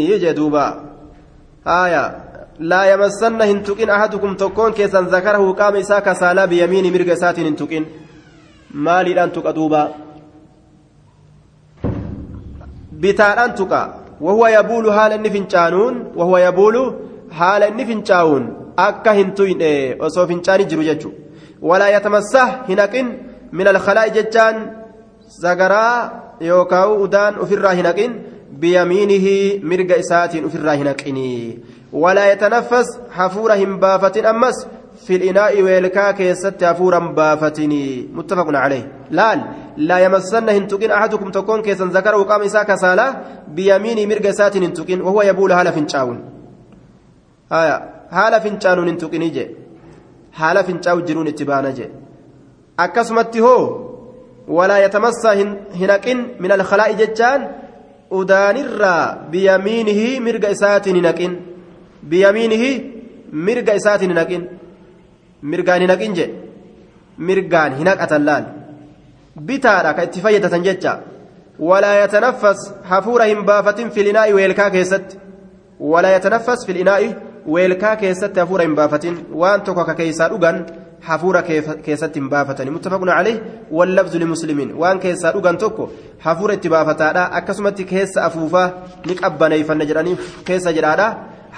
لا 2.59 2.92
يمسن 2.92 3.42
هنتقين 3.42 3.90
أحدكم 3.90 4.34
تكون 4.34 4.72
كيسا 4.72 5.00
ذكره 5.00 5.52
قام 5.52 5.76
إساك 5.76 6.12
سالا 6.12 6.44
بيمين 6.44 6.92
مرق 6.92 7.12
إسات 7.12 7.38
هنتقين 7.38 7.84
مالي 8.70 9.24
أن 9.24 9.32
تقدوبا 9.32 9.82
بتار 12.92 13.48
تقى 13.48 13.84
وهو 14.20 14.46
يبول 14.46 14.92
حال 14.92 15.12
النفنشانون 15.12 15.94
وهو 16.16 16.38
يبول 16.38 16.76
حال 17.30 17.62
النفنشاون 17.62 18.64
osoo 18.76 20.26
fincaani 20.26 20.64
jiru 20.64 20.82
jechuudha 20.82 21.18
walaa 21.62 21.88
yatamassaa 21.88 22.64
hin 22.68 22.78
haqin 22.78 23.07
min 23.52 23.66
alkalaa'i 23.66 24.11
jechaan 24.11 24.57
sagaraa 25.40 26.11
yookaan 26.40 26.92
udaan 27.05 27.38
ofirraa 27.38 27.72
hin 27.72 27.86
haqin 27.86 28.12
isaatiin 30.05 30.45
ofirraa 30.45 30.77
hin 30.81 30.89
haqinii 30.93 31.59
walaa 31.93 32.27
yatanaffas 32.33 32.89
hafuura 33.19 33.55
hin 33.55 33.79
baafatin 33.85 34.27
ammas 34.27 34.67
في 35.07 35.17
الإناء 35.17 35.62
ويلكا 35.62 36.11
كيست 36.11 36.62
أفورا 36.62 36.99
بافتني 36.99 38.09
متفق 38.12 38.47
عليه. 38.49 38.93
لال 39.11 39.41
لا 39.77 39.99
يمسن 39.99 40.49
هنتقين 40.49 40.91
أحدكم 40.91 41.31
تكون 41.31 41.62
كيسا 41.62 41.85
ذكر 41.85 42.15
وقام 42.15 42.43
إساك 42.43 42.75
سالة 42.75 43.07
بيمين 43.49 44.09
مرق 44.09 44.31
سات 44.31 44.57
هنتقين 44.57 45.01
وهو 45.03 45.23
يبول 45.23 45.53
هالا 45.53 45.71
فنشاون 45.71 46.19
آية 47.53 47.77
هالا 48.11 48.39
فنشان 48.39 48.89
هنتقين 48.89 49.33
جي. 49.33 49.51
هالا 50.35 50.62
فنشاو 50.62 51.01
جرون 51.01 51.29
اتبانا 51.29 51.71
جي. 51.71 51.89
أكسمت 52.79 53.37
هو 53.37 53.59
ولا 54.49 54.85
يتمسى 54.85 55.29
هنقين 55.81 56.19
من 56.41 56.53
الخلاء 56.53 56.93
جتان 56.93 57.41
أدان 58.21 58.57
الرا 58.67 58.99
بيمينه 59.33 60.01
مرق 60.27 60.45
سات 60.62 60.89
هنقين 60.89 61.33
بيمينه 62.11 62.65
مرق 63.47 63.69
سات 63.77 64.03
هنقين 64.11 64.43
mirgaan 65.51 65.81
hin 65.85 65.91
haqin 65.95 66.15
jedhe 66.19 66.35
mirgaan 67.29 67.77
hin 67.79 67.89
haqatan 67.91 68.23
laal 68.29 68.45
bitaadha 69.49 69.91
ka 69.97 70.07
itti 70.07 70.23
fayyadatan 70.25 70.65
jecha 70.69 70.93
walaa 71.69 71.97
yatanaffas 72.03 72.61
hafuura 72.91 73.25
hin 73.33 73.43
baafatin 73.51 73.91
filinaa'i 73.97 74.33
weelkaa 74.39 74.71
keessatti 74.77 75.21
walaa 75.93 76.15
yatanaffas 76.17 76.67
filinaa'i 76.69 77.09
weelkaa 77.57 77.97
keessatti 78.03 78.41
hafuura 78.43 78.65
hin 78.69 78.77
baafatin 78.81 79.15
waan 79.43 79.61
tokko 79.67 79.85
ka 79.91 79.95
keessaa 80.01 80.29
dhugan 80.33 80.65
hafuura 81.09 81.42
keessatti 81.86 82.18
hin 82.20 82.28
baafatani 82.34 82.74
muttafaqun 82.76 83.11
caleh 83.16 83.34
wallabzu 83.78 84.18
limuslimiin 84.22 84.70
waan 84.82 84.98
keessaa 85.05 85.32
dhugan 85.36 85.59
tokko 85.64 85.84
hafuura 86.24 86.57
itti 86.59 86.68
baafataadha 86.74 87.24
akkasumatti 87.38 87.84
keessa 87.92 88.24
afuufaa 88.28 88.68
ni 89.09 89.14
qabbaneeyfanna 89.22 89.88
jedhanii 89.90 90.16
keessa 90.48 90.76
jedhaadha 90.78 91.09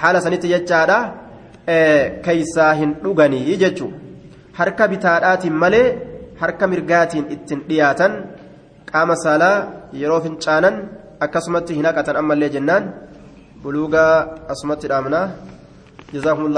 haala 0.01 0.21
sanitti 0.25 0.47
jechaadha 0.53 0.97
keeysaa 2.27 2.73
hin 2.81 2.91
dhuganii 3.03 3.57
jechuun 3.63 3.93
harka 4.59 4.87
bitaadhaatiin 4.93 5.55
malee 5.63 5.87
harka 6.41 6.65
mirgaatiin 6.73 7.25
ittiin 7.35 7.61
dhiyaatan 7.69 8.13
qaama 8.91 9.15
saalaa 9.23 9.55
yeroo 10.01 10.21
fincaanan 10.25 10.75
akkasumatti 11.25 11.75
hin 11.77 11.85
haqatan 11.89 12.19
ammallee 12.21 12.49
jennaan 12.55 12.83
buluugaa 13.63 14.13
asumatti 14.53 14.87
dhaamnaa 14.91 15.25
jazaakumullah 16.13 16.55